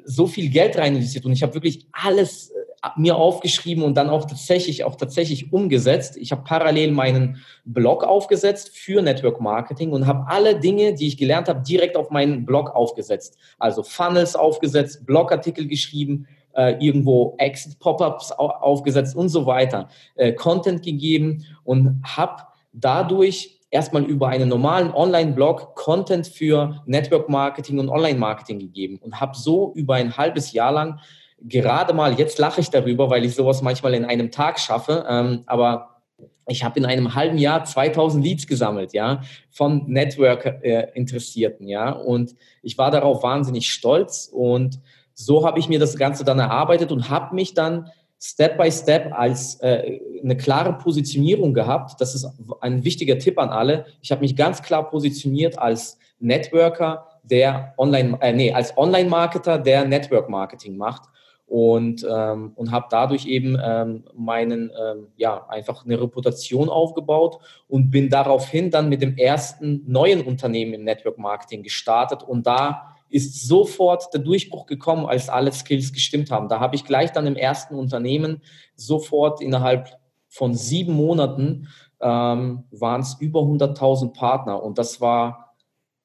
so 0.05 0.27
viel 0.27 0.49
Geld 0.49 0.77
rein 0.77 0.95
investiert 0.95 1.25
und 1.25 1.33
ich 1.33 1.43
habe 1.43 1.53
wirklich 1.53 1.85
alles 1.91 2.53
mir 2.95 3.15
aufgeschrieben 3.15 3.83
und 3.83 3.95
dann 3.95 4.09
auch 4.09 4.25
tatsächlich, 4.25 4.83
auch 4.83 4.95
tatsächlich 4.95 5.53
umgesetzt. 5.53 6.17
Ich 6.17 6.31
habe 6.31 6.43
parallel 6.43 6.91
meinen 6.91 7.37
Blog 7.63 8.03
aufgesetzt 8.03 8.75
für 8.75 9.01
Network 9.01 9.39
Marketing 9.39 9.91
und 9.91 10.07
habe 10.07 10.25
alle 10.27 10.59
Dinge, 10.59 10.95
die 10.95 11.07
ich 11.07 11.17
gelernt 11.17 11.47
habe, 11.47 11.61
direkt 11.61 11.95
auf 11.95 12.09
meinen 12.09 12.45
Blog 12.45 12.71
aufgesetzt. 12.75 13.37
Also 13.59 13.83
Funnels 13.83 14.35
aufgesetzt, 14.35 15.05
Blogartikel 15.05 15.67
geschrieben, 15.67 16.27
äh, 16.53 16.73
irgendwo 16.83 17.35
Exit-Pop-ups 17.37 18.31
aufgesetzt 18.31 19.15
und 19.15 19.29
so 19.29 19.45
weiter, 19.45 19.87
äh, 20.15 20.33
Content 20.33 20.83
gegeben 20.83 21.45
und 21.63 22.01
habe 22.03 22.43
dadurch 22.73 23.59
erstmal 23.69 24.03
über 24.03 24.27
einen 24.27 24.49
normalen 24.49 24.91
Online-Blog 24.91 25.75
Content 25.75 26.27
für 26.27 26.81
Network 26.85 27.29
Marketing 27.29 27.79
und 27.79 27.89
Online-Marketing 27.89 28.59
gegeben 28.59 28.99
und 29.01 29.21
habe 29.21 29.37
so 29.37 29.71
über 29.75 29.95
ein 29.95 30.17
halbes 30.17 30.51
Jahr 30.51 30.71
lang 30.71 30.99
gerade 31.43 31.93
mal, 31.93 32.17
jetzt 32.19 32.39
lache 32.39 32.61
ich 32.61 32.69
darüber, 32.69 33.09
weil 33.09 33.25
ich 33.25 33.35
sowas 33.35 33.61
manchmal 33.61 33.93
in 33.93 34.05
einem 34.05 34.31
Tag 34.31 34.59
schaffe, 34.59 35.05
ähm, 35.07 35.43
aber 35.45 36.01
ich 36.47 36.63
habe 36.63 36.79
in 36.79 36.85
einem 36.85 37.15
halben 37.15 37.37
Jahr 37.37 37.63
2000 37.63 38.23
Leads 38.23 38.47
gesammelt, 38.47 38.93
ja, 38.93 39.21
von 39.51 39.85
Network-Interessierten, 39.87 41.67
ja, 41.67 41.91
und 41.91 42.35
ich 42.61 42.77
war 42.77 42.91
darauf 42.91 43.23
wahnsinnig 43.23 43.69
stolz 43.69 44.29
und 44.31 44.79
so 45.13 45.45
habe 45.45 45.59
ich 45.59 45.69
mir 45.69 45.79
das 45.79 45.97
Ganze 45.97 46.23
dann 46.23 46.39
erarbeitet 46.39 46.91
und 46.91 47.09
habe 47.09 47.35
mich 47.35 47.53
dann 47.53 47.89
Step 48.19 48.57
by 48.57 48.71
Step 48.71 49.11
als 49.13 49.55
äh, 49.61 49.99
eine 50.23 50.37
klare 50.37 50.73
Positionierung 50.73 51.55
gehabt. 51.55 51.99
Das 51.99 52.13
ist 52.13 52.27
ein 52.61 52.83
wichtiger 52.83 53.17
Tipp 53.17 53.39
an 53.39 53.49
alle. 53.49 53.85
Ich 54.01 54.11
habe 54.11 54.21
mich 54.21 54.35
ganz 54.35 54.61
klar 54.61 54.87
positioniert 54.89 55.57
als 55.57 55.97
Networker, 56.19 57.07
der 57.23 57.73
Online, 57.79 58.19
äh, 58.21 58.31
nee, 58.31 58.53
als 58.53 58.77
Online-Marketer, 58.77 59.57
der 59.57 59.85
Network 59.85 60.29
Marketing 60.29 60.77
macht 60.77 61.10
und, 61.51 62.07
ähm, 62.09 62.53
und 62.55 62.71
habe 62.71 62.85
dadurch 62.89 63.25
eben 63.25 63.57
ähm, 63.61 64.05
meinen, 64.15 64.71
ähm, 64.81 65.07
ja, 65.17 65.47
einfach 65.49 65.83
eine 65.83 65.99
Reputation 65.99 66.69
aufgebaut 66.69 67.39
und 67.67 67.91
bin 67.91 68.09
daraufhin 68.09 68.71
dann 68.71 68.87
mit 68.87 69.01
dem 69.01 69.17
ersten 69.17 69.83
neuen 69.85 70.21
Unternehmen 70.21 70.73
im 70.73 70.85
Network 70.85 71.17
Marketing 71.17 71.61
gestartet 71.61 72.23
und 72.23 72.47
da 72.47 72.95
ist 73.09 73.45
sofort 73.49 74.13
der 74.13 74.21
Durchbruch 74.21 74.65
gekommen, 74.65 75.05
als 75.05 75.27
alle 75.27 75.51
Skills 75.51 75.91
gestimmt 75.91 76.31
haben. 76.31 76.47
Da 76.47 76.61
habe 76.61 76.77
ich 76.77 76.85
gleich 76.85 77.11
dann 77.11 77.27
im 77.27 77.35
ersten 77.35 77.75
Unternehmen 77.75 78.41
sofort 78.77 79.41
innerhalb 79.41 79.89
von 80.29 80.53
sieben 80.53 80.93
Monaten 80.93 81.67
ähm, 81.99 82.63
waren 82.71 83.01
es 83.01 83.17
über 83.19 83.41
100.000 83.41 84.13
Partner 84.13 84.63
und 84.63 84.77
das 84.77 85.01
war 85.01 85.53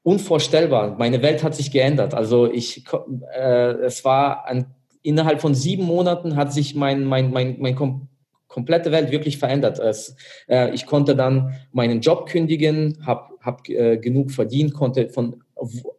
unvorstellbar. 0.02 0.96
Meine 0.98 1.22
Welt 1.22 1.44
hat 1.44 1.54
sich 1.54 1.70
geändert. 1.70 2.14
Also 2.14 2.50
ich, 2.50 2.84
äh, 3.32 3.74
es 3.84 4.04
war 4.04 4.44
ein 4.46 4.75
innerhalb 5.06 5.40
von 5.40 5.54
sieben 5.54 5.84
Monaten 5.84 6.36
hat 6.36 6.52
sich 6.52 6.74
mein, 6.74 7.04
mein, 7.04 7.30
mein, 7.30 7.56
mein 7.60 7.74
kom 7.74 8.08
komplette 8.48 8.90
Welt 8.90 9.10
wirklich 9.10 9.38
verändert. 9.38 9.78
Es, 9.78 10.16
äh, 10.48 10.72
ich 10.74 10.86
konnte 10.86 11.14
dann 11.14 11.54
meinen 11.72 12.00
Job 12.00 12.26
kündigen, 12.26 12.96
habe 13.04 13.34
hab, 13.40 13.68
äh, 13.68 13.98
genug 13.98 14.30
verdient, 14.30 14.72
konnte 14.72 15.10
von 15.10 15.42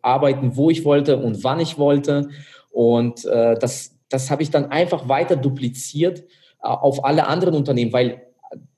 arbeiten, 0.02 0.56
wo 0.56 0.72
ich 0.72 0.84
wollte 0.84 1.18
und 1.18 1.44
wann 1.44 1.60
ich 1.60 1.78
wollte. 1.78 2.30
Und 2.72 3.26
äh, 3.26 3.56
das, 3.60 3.96
das 4.10 4.32
habe 4.32 4.42
ich 4.42 4.50
dann 4.50 4.72
einfach 4.72 5.08
weiter 5.08 5.36
dupliziert 5.36 6.22
äh, 6.64 6.68
auf 6.68 7.06
alle 7.06 7.28
anderen 7.28 7.54
Unternehmen, 7.54 7.94
weil 7.94 8.24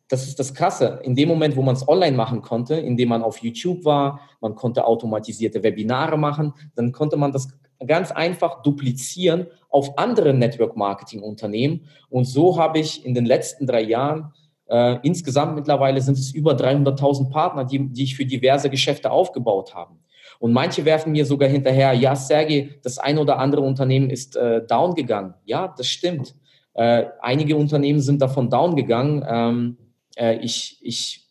das 0.10 0.28
ist 0.28 0.39
das 0.39 0.54
Krasse. 0.54 1.00
In 1.04 1.15
dem 1.15 1.30
Moment, 1.30 1.56
wo 1.56 1.62
man 1.62 1.76
es 1.76 1.88
online 1.88 2.18
machen 2.18 2.42
konnte, 2.42 2.76
indem 2.76 3.10
man 3.10 3.24
auf 3.24 3.38
YouTube 3.38 3.86
war, 3.86 4.20
man 4.42 4.56
konnte 4.56 4.86
automatisierte 4.86 5.63
Webinare 5.63 6.18
machen, 6.18 6.54
dann 6.76 6.92
konnte 6.92 7.15
man 7.15 7.32
das 7.32 7.48
ganz 7.86 8.12
einfach 8.12 8.62
duplizieren 8.62 9.48
auf 9.70 9.98
andere 9.98 10.34
Network-Marketing-Unternehmen. 10.34 11.88
Und 12.10 12.26
so 12.26 12.60
habe 12.60 12.80
ich 12.80 13.06
in 13.06 13.13
den 13.13 13.26
letzten 13.26 13.68
drei 13.68 13.82
Jahren, 13.82 14.34
äh, 14.68 14.98
insgesamt 15.04 15.56
mittlerweile 15.56 16.02
sind 16.02 16.18
es 16.18 16.32
über 16.32 16.54
300.000 16.54 17.30
Partner, 17.30 17.63
die, 17.65 17.88
die 17.89 18.04
ich 18.04 18.15
für 18.15 18.26
diverse 18.26 18.70
Geschäfte 18.70 19.12
aufgebaut 19.12 19.74
habe. 19.74 19.96
Und 20.39 20.54
manche 20.54 20.86
werfen 20.86 21.12
mir 21.12 21.26
sogar 21.26 21.50
hinterher, 21.50 21.94
ja, 21.94 22.15
Sergej, 22.15 22.80
das 22.84 22.98
ein 22.98 23.18
oder 23.18 23.39
andere 23.39 23.62
Unternehmen 23.62 24.10
ist 24.10 24.36
äh, 24.36 24.65
down 24.65 24.96
gegangen. 24.96 25.34
Ja, 25.46 25.74
das 25.76 25.88
stimmt. 25.88 26.36
Äh, 26.74 27.06
einige 27.22 27.58
Unternehmen 27.58 28.00
sind 28.00 28.22
davon 28.22 28.50
down 28.50 28.76
gegangen. 28.76 29.26
Ähm, 29.28 29.78
äh, 30.15 30.38
ich, 30.38 30.80
ich 30.82 31.29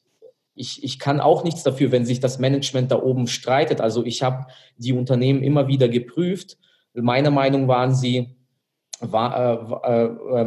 ich, 0.59 0.83
ich 0.83 0.99
kann 0.99 1.21
auch 1.21 1.45
nichts 1.45 1.63
dafür, 1.63 1.93
wenn 1.93 2.05
sich 2.05 2.21
das 2.21 2.39
Management 2.39 2.91
da 2.91 3.01
oben 3.01 3.27
streitet. 3.27 3.81
Also 3.81 4.05
ich 4.05 4.23
habe 4.23 4.47
die 4.77 4.93
Unternehmen 4.93 5.43
immer 5.43 5.69
wieder 5.69 5.89
geprüft. 5.89 6.59
Meiner 6.95 7.31
Meinung 7.31 7.69
waren 7.69 7.95
sie, 7.95 8.37
war, 9.01 9.87
äh, 9.87 9.93
äh, 9.93 10.43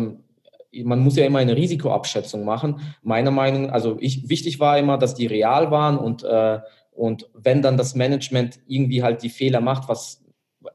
äh, 0.73 0.83
man 0.83 0.99
muss 0.99 1.15
ja 1.15 1.25
immer 1.25 1.39
eine 1.39 1.55
Risikoabschätzung 1.55 2.43
machen. 2.43 2.81
Meiner 3.01 3.31
Meinung, 3.31 3.69
also 3.69 3.97
ich, 3.99 4.29
wichtig 4.29 4.59
war 4.59 4.77
immer, 4.77 4.97
dass 4.97 5.15
die 5.15 5.27
real 5.27 5.71
waren 5.71 5.97
und, 5.97 6.23
äh, 6.23 6.59
und 6.91 7.29
wenn 7.33 7.61
dann 7.61 7.77
das 7.77 7.95
Management 7.95 8.59
irgendwie 8.67 9.01
halt 9.01 9.23
die 9.23 9.29
Fehler 9.29 9.61
macht, 9.61 9.87
was 9.87 10.20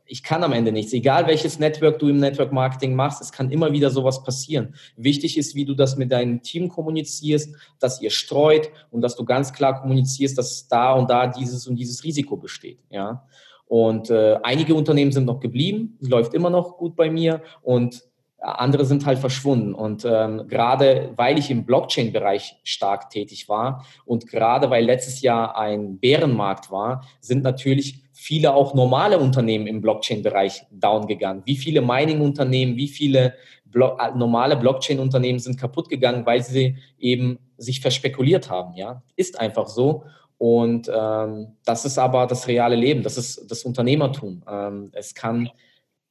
ich 0.05 0.23
kann 0.23 0.43
am 0.43 0.53
Ende 0.53 0.73
nichts. 0.73 0.93
Egal 0.93 1.27
welches 1.27 1.59
Network 1.59 1.99
du 1.99 2.09
im 2.09 2.19
Network 2.19 2.53
Marketing 2.53 2.95
machst, 2.95 3.21
es 3.21 3.33
kann 3.33 3.51
immer 3.51 3.73
wieder 3.73 3.91
sowas 3.91 4.23
passieren. 4.23 4.75
Wichtig 4.97 5.39
ist, 5.39 5.55
wie 5.55 5.65
du 5.65 5.75
das 5.75 5.97
mit 5.97 6.13
deinem 6.13 6.43
Team 6.43 6.69
kommunizierst, 6.69 7.55
dass 7.79 8.01
ihr 8.01 8.11
streut 8.11 8.71
und 8.91 9.01
dass 9.03 9.17
du 9.17 9.25
ganz 9.25 9.53
klar 9.53 9.81
kommunizierst, 9.81 10.37
dass 10.39 10.69
da 10.69 10.93
und 10.95 11.11
da 11.11 11.27
dieses 11.27 11.67
und 11.67 11.77
dieses 11.77 12.05
Risiko 12.05 12.37
besteht. 12.37 12.79
Ja. 12.91 13.25
Und 13.69 14.11
äh, 14.11 14.39
einige 14.43 14.75
Unternehmen 14.75 15.13
sind 15.13 15.25
noch 15.25 15.41
geblieben, 15.41 15.99
läuft 16.01 16.35
immer 16.35 16.51
noch 16.51 16.77
gut 16.77 16.95
bei 16.95 17.11
mir 17.11 17.43
und 17.63 18.05
andere 18.39 18.85
sind 18.85 19.07
halt 19.07 19.19
verschwunden. 19.19 19.75
Und 19.75 20.05
ähm, 20.05 20.47
gerade 20.47 21.13
weil 21.17 21.39
ich 21.39 21.51
im 21.51 21.65
Blockchain-Bereich 21.65 22.57
stark 22.63 23.11
tätig 23.11 23.49
war 23.49 23.85
und 24.05 24.29
gerade 24.29 24.71
weil 24.71 24.85
letztes 24.85 25.21
Jahr 25.21 25.57
ein 25.57 25.99
Bärenmarkt 25.99 26.71
war, 26.71 27.05
sind 27.21 27.43
natürlich 27.43 28.06
viele 28.27 28.55
auch 28.55 28.75
normale 28.75 29.21
Unternehmen 29.21 29.69
im 29.69 29.81
Blockchain-Bereich 29.81 30.67
down 30.73 31.07
gegangen. 31.07 31.43
Wie 31.45 31.55
viele 31.55 31.81
Mining-Unternehmen, 31.81 32.75
wie 32.75 32.89
viele 32.89 33.35
Blo 33.65 33.97
äh, 34.01 34.11
normale 34.17 34.57
Blockchain-Unternehmen 34.57 35.39
sind 35.39 35.61
kaputt 35.61 35.89
gegangen, 35.89 36.27
weil 36.27 36.43
sie 36.43 36.77
eben 36.99 37.39
sich 37.57 37.81
verspekuliert 37.81 38.51
haben. 38.51 38.75
Ja, 38.75 39.05
ist 39.15 39.39
einfach 39.39 39.69
so. 39.69 40.03
Und 40.39 40.91
ähm, 40.93 41.53
das 41.65 41.85
ist 41.85 41.99
aber 41.99 42.27
das 42.27 42.49
reale 42.49 42.75
Leben, 42.75 43.05
das 43.05 43.17
ist 43.17 43.49
das 43.49 43.63
Unternehmertum. 43.63 44.43
Ähm, 44.51 44.91
es 44.93 45.15
kann 45.15 45.49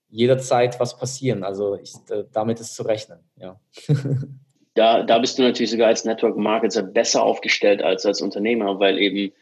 jederzeit 0.10 0.80
was 0.80 0.98
passieren. 0.98 1.44
Also 1.44 1.76
ich, 1.76 1.92
damit 2.32 2.62
ist 2.62 2.76
zu 2.76 2.84
rechnen. 2.84 3.20
Ja. 3.36 3.60
da, 4.74 5.04
da 5.04 5.20
bist 5.20 5.38
du 5.38 5.44
natürlich 5.44 5.72
sogar 5.72 5.88
als 5.88 6.06
Network 6.06 6.38
Marketer 6.38 6.82
besser 6.82 7.24
aufgestellt 7.24 7.84
als 7.84 8.06
als 8.06 8.22
Unternehmer, 8.22 8.80
weil 8.80 9.00
eben 9.00 9.34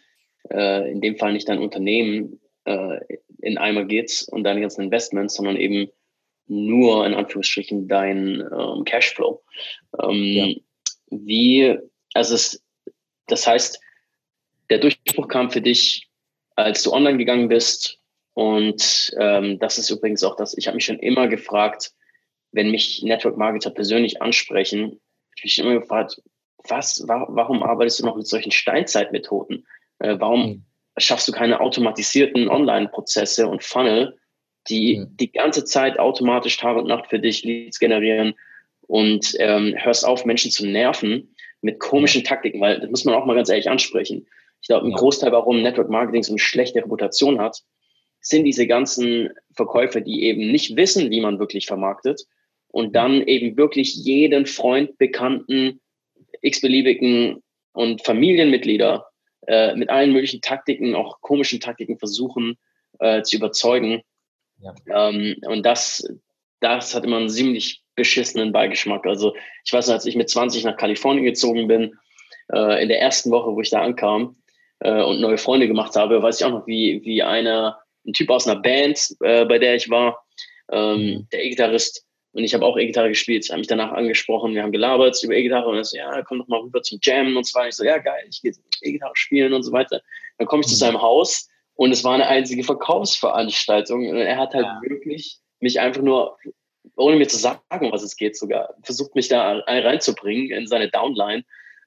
äh, 0.50 0.92
in 0.92 1.02
dem 1.02 1.18
Fall 1.18 1.34
nicht 1.34 1.48
dein 1.48 1.60
Unternehmen 1.60 2.40
äh, 2.66 3.00
in 3.42 3.58
einmal 3.58 3.86
geht 3.86 4.26
und 4.32 4.44
deine 4.44 4.62
ganzen 4.62 4.84
Investments, 4.84 5.36
sondern 5.36 5.58
eben 5.58 5.90
nur 6.48 7.06
in 7.06 7.14
Anführungsstrichen 7.14 7.88
dein 7.88 8.42
ähm, 8.42 8.84
Cashflow. 8.86 9.42
Ähm, 10.02 10.14
ja. 10.14 10.48
Wie, 11.10 11.78
also 12.14 12.36
es, 12.36 12.64
das 13.28 13.48
heißt, 13.48 13.80
der 14.70 14.80
Durchbruch 14.80 15.28
kam 15.28 15.52
für 15.52 15.62
dich, 15.62 16.10
als 16.56 16.84
du 16.84 16.92
online 16.92 17.18
gegangen 17.18 17.48
bist. 17.48 18.00
Und 18.34 19.14
ähm, 19.20 19.60
das 19.60 19.78
ist 19.78 19.90
übrigens 19.90 20.24
auch 20.24 20.36
das, 20.36 20.58
ich 20.58 20.68
habe 20.68 20.76
mich 20.76 20.86
schon 20.86 21.00
immer 21.00 21.28
gefragt, 21.28 21.92
wenn 22.52 22.72
mich 22.72 23.04
Network 23.04 23.38
Marketer 23.38 23.70
persönlich 23.70 24.22
ansprechen, 24.22 25.00
ich 25.36 25.44
mich 25.44 25.60
immer 25.60 25.80
gefragt, 25.80 26.22
was, 26.68 27.04
wa 27.08 27.26
warum 27.30 27.64
arbeitest 27.64 28.00
du 28.00 28.06
noch 28.06 28.16
mit 28.16 28.28
solchen 28.28 28.52
Steinzeitmethoden? 28.52 29.68
Äh, 30.00 30.16
warum, 30.20 30.42
mhm 30.42 30.66
schaffst 30.98 31.28
du 31.28 31.32
keine 31.32 31.60
automatisierten 31.60 32.50
Online-Prozesse 32.50 33.48
und 33.48 33.64
Funnel, 33.64 34.18
die 34.70 35.00
mhm. 35.00 35.18
die 35.18 35.32
ganze 35.32 35.66
Zeit 35.66 36.00
automatisch 36.00 36.58
Tag 36.58 36.78
und 36.78 36.88
Nacht 36.88 37.10
für 37.10 37.20
dich 37.20 37.44
Leads 37.44 37.80
generieren 37.80 38.36
und 38.88 39.36
ähm, 39.40 39.76
hörst 39.78 40.06
auf, 40.06 40.26
Menschen 40.26 40.52
zu 40.52 40.68
nerven. 40.68 41.34
mit 41.62 41.80
komischen 41.80 42.24
Taktiken, 42.24 42.60
weil 42.60 42.80
das 42.80 42.90
muss 42.90 43.06
man 43.06 43.16
auch 43.16 43.26
mal 43.26 43.36
ganz 43.36 43.50
ehrlich 43.50 43.70
ansprechen. 43.70 44.28
Ich 44.62 44.68
glaube, 44.68 44.86
ein 44.86 44.92
ja. 44.92 44.98
Großteil, 44.98 45.32
warum 45.32 45.62
Network 45.62 45.90
Marketing 45.90 46.24
so 46.24 46.34
eine 46.34 46.40
schlechte 46.40 46.80
Reputation 46.80 47.40
hat, 47.40 47.62
sind 48.20 48.44
diese 48.46 48.68
ganzen 48.68 49.30
Verkäufer, 49.54 50.02
die 50.02 50.24
eben 50.24 50.52
nicht 50.52 50.76
wissen, 50.76 51.10
wie 51.10 51.22
man 51.22 51.40
wirklich 51.40 51.66
vermarktet 51.66 52.24
und 52.68 52.96
dann 52.96 53.22
eben 53.22 53.58
wirklich 53.58 53.96
jeden 53.96 54.46
Freund, 54.46 54.98
Bekannten, 54.98 55.82
x-beliebigen 56.42 57.42
und 57.74 58.04
Familienmitglieder 58.06 59.06
äh, 59.48 59.76
mit 59.76 59.90
allen 59.90 60.14
möglichen 60.14 60.42
Taktiken, 60.42 60.96
auch 60.96 61.22
komischen 61.22 61.60
Taktiken 61.60 61.98
versuchen 61.98 62.58
äh, 63.00 63.22
zu 63.24 63.38
überzeugen. 63.38 64.02
Ja. 64.60 64.74
Ähm, 65.10 65.36
und 65.46 65.66
das, 65.66 66.08
das 66.60 66.96
hat 66.96 67.04
immer 67.04 67.18
einen 67.18 67.30
ziemlich 67.30 67.84
beschissenen 67.96 68.52
Beigeschmack. 68.52 69.06
Also 69.06 69.36
ich 69.66 69.74
weiß 69.74 69.88
noch, 69.88 69.96
als 69.96 70.06
ich 70.06 70.16
mit 70.16 70.30
20 70.30 70.64
nach 70.64 70.78
Kalifornien 70.78 71.26
gezogen 71.26 71.68
bin, 71.68 71.96
äh, 72.52 72.82
in 72.82 72.90
der 72.90 73.02
ersten 73.02 73.32
Woche, 73.32 73.52
wo 73.52 73.62
ich 73.62 73.70
da 73.70 73.82
ankam 73.82 74.38
äh, 74.80 75.02
und 75.02 75.22
neue 75.22 75.38
Freunde 75.38 75.68
gemacht 75.68 75.96
habe, 75.96 76.22
weiß 76.22 76.40
ich 76.40 76.46
auch 76.46 76.52
noch, 76.52 76.68
wie, 76.68 77.02
wie 77.04 77.24
einer, 77.24 77.80
ein 78.06 78.14
Typ 78.14 78.30
aus 78.30 78.48
einer 78.48 78.60
Band, 78.60 79.16
äh, 79.22 79.46
bei 79.46 79.60
der 79.60 79.76
ich 79.76 79.90
war, 79.90 80.26
ähm, 80.72 80.98
mhm. 80.98 81.28
der 81.32 81.46
E-Gitarrist, 81.46 82.06
und 82.34 82.44
ich 82.44 82.54
habe 82.54 82.66
auch 82.66 82.78
E-Gitarre 82.78 83.10
gespielt. 83.10 83.46
Ich 83.46 83.52
habe 83.52 83.60
mich 83.60 83.68
danach 83.68 83.92
angesprochen, 83.92 84.56
wir 84.56 84.64
haben 84.64 84.72
gelabert 84.72 85.22
über 85.24 85.36
E-Gitarre 85.36 85.70
und 85.70 85.78
er 85.78 85.84
so, 85.84 85.96
ja, 85.96 86.22
komm 86.24 86.40
doch 86.40 86.48
mal 86.48 86.60
rüber 86.60 86.82
zum 86.82 87.00
Jam 87.02 87.38
und 87.38 87.44
zwar 87.46 87.68
ich 87.68 87.76
so, 87.76 87.84
ja 87.84 88.00
geil, 88.00 88.26
ich 88.30 88.42
gehe 88.42 88.54
E-Gitarre 88.82 89.14
spielen 89.16 89.54
und 89.54 89.64
so 89.64 89.72
weiter. 89.72 90.02
Dann 90.38 90.48
komme 90.48 90.62
ich 90.62 90.68
zu 90.68 90.74
mhm. 90.74 90.80
seinem 90.80 91.02
Haus 91.02 91.48
und 91.76 91.92
es 91.92 92.04
war 92.04 92.14
eine 92.14 92.28
einzige 92.28 92.64
Verkaufsveranstaltung 92.64 94.10
und 94.10 94.18
er 94.18 94.38
hat 94.38 94.56
halt 94.56 94.66
ja. 94.66 94.82
wirklich 94.84 95.38
mich 95.60 95.80
einfach 95.80 96.02
nur, 96.02 96.38
ohne 96.98 97.18
mir 97.18 97.28
zu 97.28 97.38
sagen, 97.38 97.62
was 97.92 98.02
es 98.02 98.16
geht 98.16 98.36
sogar, 98.36 98.74
versucht 98.82 99.14
mich 99.14 99.28
da 99.28 99.60
reinzubringen 99.60 100.52
in 100.52 100.68
seine 100.68 100.90
Downline. 100.90 101.44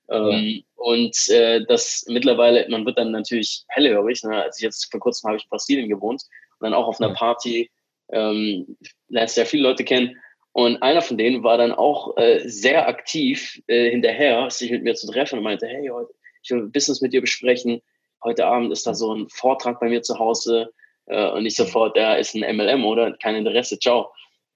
Ja. 0.09 0.31
Ähm, 0.31 0.63
und 0.77 1.29
äh, 1.31 1.65
das 1.67 2.05
mittlerweile, 2.07 2.69
man 2.69 2.87
wird 2.87 2.99
dann 2.99 3.11
natürlich 3.11 3.65
hellhörig. 3.67 4.23
Ne? 4.23 4.45
Also 4.45 4.65
jetzt 4.65 4.89
vor 4.93 5.01
kurzem 5.01 5.27
habe 5.27 5.39
ich 5.39 5.45
in 5.45 5.51
Brasilien 5.51 5.89
gewohnt 5.89 6.23
und 6.61 6.65
dann 6.65 6.75
auch 6.75 6.87
auf 6.87 7.01
einer 7.01 7.13
Party 7.13 7.69
ähm, 8.13 8.77
lernst 9.09 9.37
ja 9.37 9.45
viele 9.45 9.65
Leute 9.65 9.83
kennen 9.83 10.17
und 10.57 10.83
einer 10.83 11.03
von 11.03 11.19
denen 11.19 11.43
war 11.43 11.59
dann 11.59 11.73
auch 11.73 12.17
äh, 12.17 12.41
sehr 12.49 12.89
aktiv 12.89 13.63
äh, 13.67 13.91
hinterher, 13.91 14.49
sich 14.49 14.71
mit 14.71 14.85
mir 14.85 14.95
zu 14.95 15.07
treffen 15.07 15.37
und 15.37 15.45
meinte, 15.45 15.67
hey, 15.67 15.89
heute, 15.89 16.15
ich 16.43 16.51
will 16.51 16.71
Business 16.71 17.03
mit 17.03 17.13
dir 17.13 17.21
besprechen. 17.21 17.83
Heute 18.25 18.47
Abend 18.47 18.73
ist 18.73 18.87
da 18.87 18.95
so 18.95 19.15
ein 19.15 19.29
Vortrag 19.29 19.81
bei 19.81 19.91
mir 19.91 20.01
zu 20.01 20.19
Hause. 20.19 20.73
Äh, 21.05 21.29
und 21.29 21.45
ich 21.45 21.57
sofort, 21.57 21.99
ja, 21.99 22.15
ist 22.15 22.35
ein 22.35 22.57
MLM 22.57 22.87
oder 22.87 23.13
kein 23.19 23.35
Interesse, 23.35 23.79
ciao. 23.79 24.15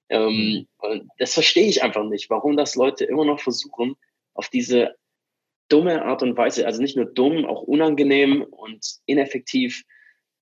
Ähm, 0.09 0.31
mhm. 0.31 0.67
und 0.79 1.09
das 1.19 1.35
verstehe 1.35 1.67
ich 1.67 1.83
einfach 1.83 2.03
nicht, 2.05 2.31
warum 2.31 2.57
das 2.57 2.73
Leute 2.73 3.05
immer 3.05 3.23
noch 3.23 3.39
versuchen, 3.39 3.95
auf 4.33 4.49
diese 4.49 4.95
dumme 5.69 6.03
Art 6.03 6.23
und 6.23 6.35
Weise, 6.35 6.65
also 6.65 6.81
nicht 6.81 6.95
nur 6.95 7.05
dumm, 7.05 7.45
auch 7.45 7.61
unangenehm 7.61 8.41
und 8.41 8.83
ineffektiv 9.05 9.83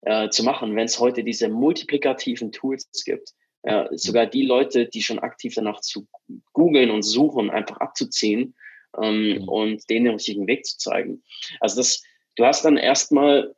äh, 0.03 0.29
zu 0.29 0.45
machen, 0.45 0.77
wenn 0.77 0.85
es 0.85 1.01
heute 1.01 1.25
diese 1.25 1.49
multiplikativen 1.49 2.53
Tools 2.53 2.89
gibt 3.03 3.33
äh, 3.63 3.85
sogar 3.91 4.25
die 4.25 4.45
Leute, 4.45 4.87
die 4.87 5.01
schon 5.01 5.19
aktiv 5.19 5.53
danach 5.55 5.81
zu 5.81 6.07
googeln 6.53 6.91
und 6.91 7.03
suchen, 7.03 7.49
einfach 7.49 7.77
abzuziehen 7.77 8.55
ähm, 9.01 9.39
mhm. 9.39 9.49
und 9.49 9.89
denen 9.89 10.05
den 10.05 10.13
richtigen 10.15 10.47
Weg 10.47 10.65
zu 10.65 10.77
zeigen. 10.77 11.23
Also 11.59 11.77
das, 11.77 12.03
du 12.35 12.45
hast 12.45 12.63
dann 12.65 12.77
erstmal, 12.77 13.55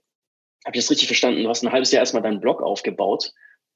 habe 0.66 0.76
ich 0.76 0.84
das 0.84 0.92
richtig 0.92 1.08
verstanden, 1.08 1.44
du 1.44 1.50
hast 1.50 1.64
ein 1.64 1.72
halbes 1.72 1.92
Jahr 1.92 2.02
erstmal 2.02 2.24
deinen 2.24 2.42
Blog 2.42 2.62
aufgebaut 2.62 3.32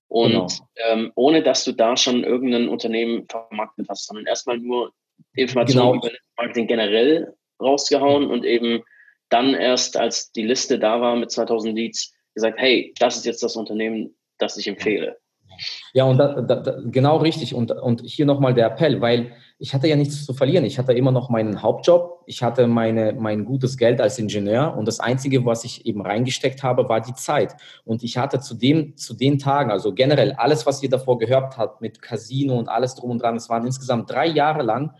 und 0.07 0.31
genau. 0.31 0.47
ähm, 0.87 1.11
ohne 1.15 1.43
dass 1.43 1.63
du 1.63 1.71
da 1.71 1.97
schon 1.97 2.23
irgendein 2.23 2.69
Unternehmen 2.69 3.27
vermarktet 3.27 3.87
hast, 3.89 4.07
sondern 4.07 4.25
erstmal 4.25 4.57
nur 4.57 4.93
Informationen 5.33 6.01
genau. 6.01 6.11
über 6.11 6.17
Marketing 6.37 6.67
generell 6.67 7.33
rausgehauen 7.61 8.25
mhm. 8.25 8.31
und 8.31 8.45
eben 8.45 8.83
dann 9.29 9.53
erst, 9.53 9.97
als 9.97 10.31
die 10.31 10.43
Liste 10.43 10.77
da 10.79 11.01
war 11.01 11.15
mit 11.15 11.31
2000 11.31 11.75
Leads, 11.75 12.13
gesagt, 12.33 12.59
hey, 12.59 12.93
das 12.99 13.17
ist 13.17 13.25
jetzt 13.25 13.41
das 13.43 13.55
Unternehmen, 13.55 14.15
das 14.37 14.57
ich 14.57 14.67
empfehle. 14.67 15.17
Ja, 15.93 16.05
und 16.05 16.17
da, 16.17 16.41
da, 16.41 16.77
genau 16.85 17.17
richtig. 17.17 17.53
Und, 17.53 17.71
und 17.71 18.01
hier 18.01 18.25
nochmal 18.25 18.53
der 18.53 18.67
Appell, 18.67 19.01
weil 19.01 19.31
ich 19.57 19.73
hatte 19.73 19.87
ja 19.87 19.95
nichts 19.95 20.25
zu 20.25 20.33
verlieren. 20.33 20.65
Ich 20.65 20.77
hatte 20.77 20.93
immer 20.93 21.11
noch 21.11 21.29
meinen 21.29 21.61
Hauptjob. 21.61 22.23
Ich 22.25 22.43
hatte 22.43 22.67
meine, 22.67 23.13
mein 23.13 23.45
gutes 23.45 23.77
Geld 23.77 24.01
als 24.01 24.19
Ingenieur. 24.19 24.75
Und 24.77 24.87
das 24.87 24.99
Einzige, 24.99 25.45
was 25.45 25.63
ich 25.63 25.85
eben 25.85 26.01
reingesteckt 26.01 26.63
habe, 26.63 26.89
war 26.89 26.99
die 26.99 27.13
Zeit. 27.13 27.55
Und 27.85 28.03
ich 28.03 28.17
hatte 28.17 28.39
zu, 28.39 28.55
dem, 28.55 28.97
zu 28.97 29.13
den 29.13 29.39
Tagen, 29.39 29.71
also 29.71 29.93
generell 29.93 30.33
alles, 30.33 30.65
was 30.65 30.83
ihr 30.83 30.89
davor 30.89 31.17
gehört 31.19 31.57
habt 31.57 31.81
mit 31.81 32.01
Casino 32.01 32.57
und 32.57 32.67
alles 32.67 32.95
drum 32.95 33.11
und 33.11 33.21
dran, 33.21 33.35
es 33.35 33.49
waren 33.49 33.65
insgesamt 33.65 34.09
drei 34.09 34.27
Jahre 34.27 34.63
lang, 34.63 34.91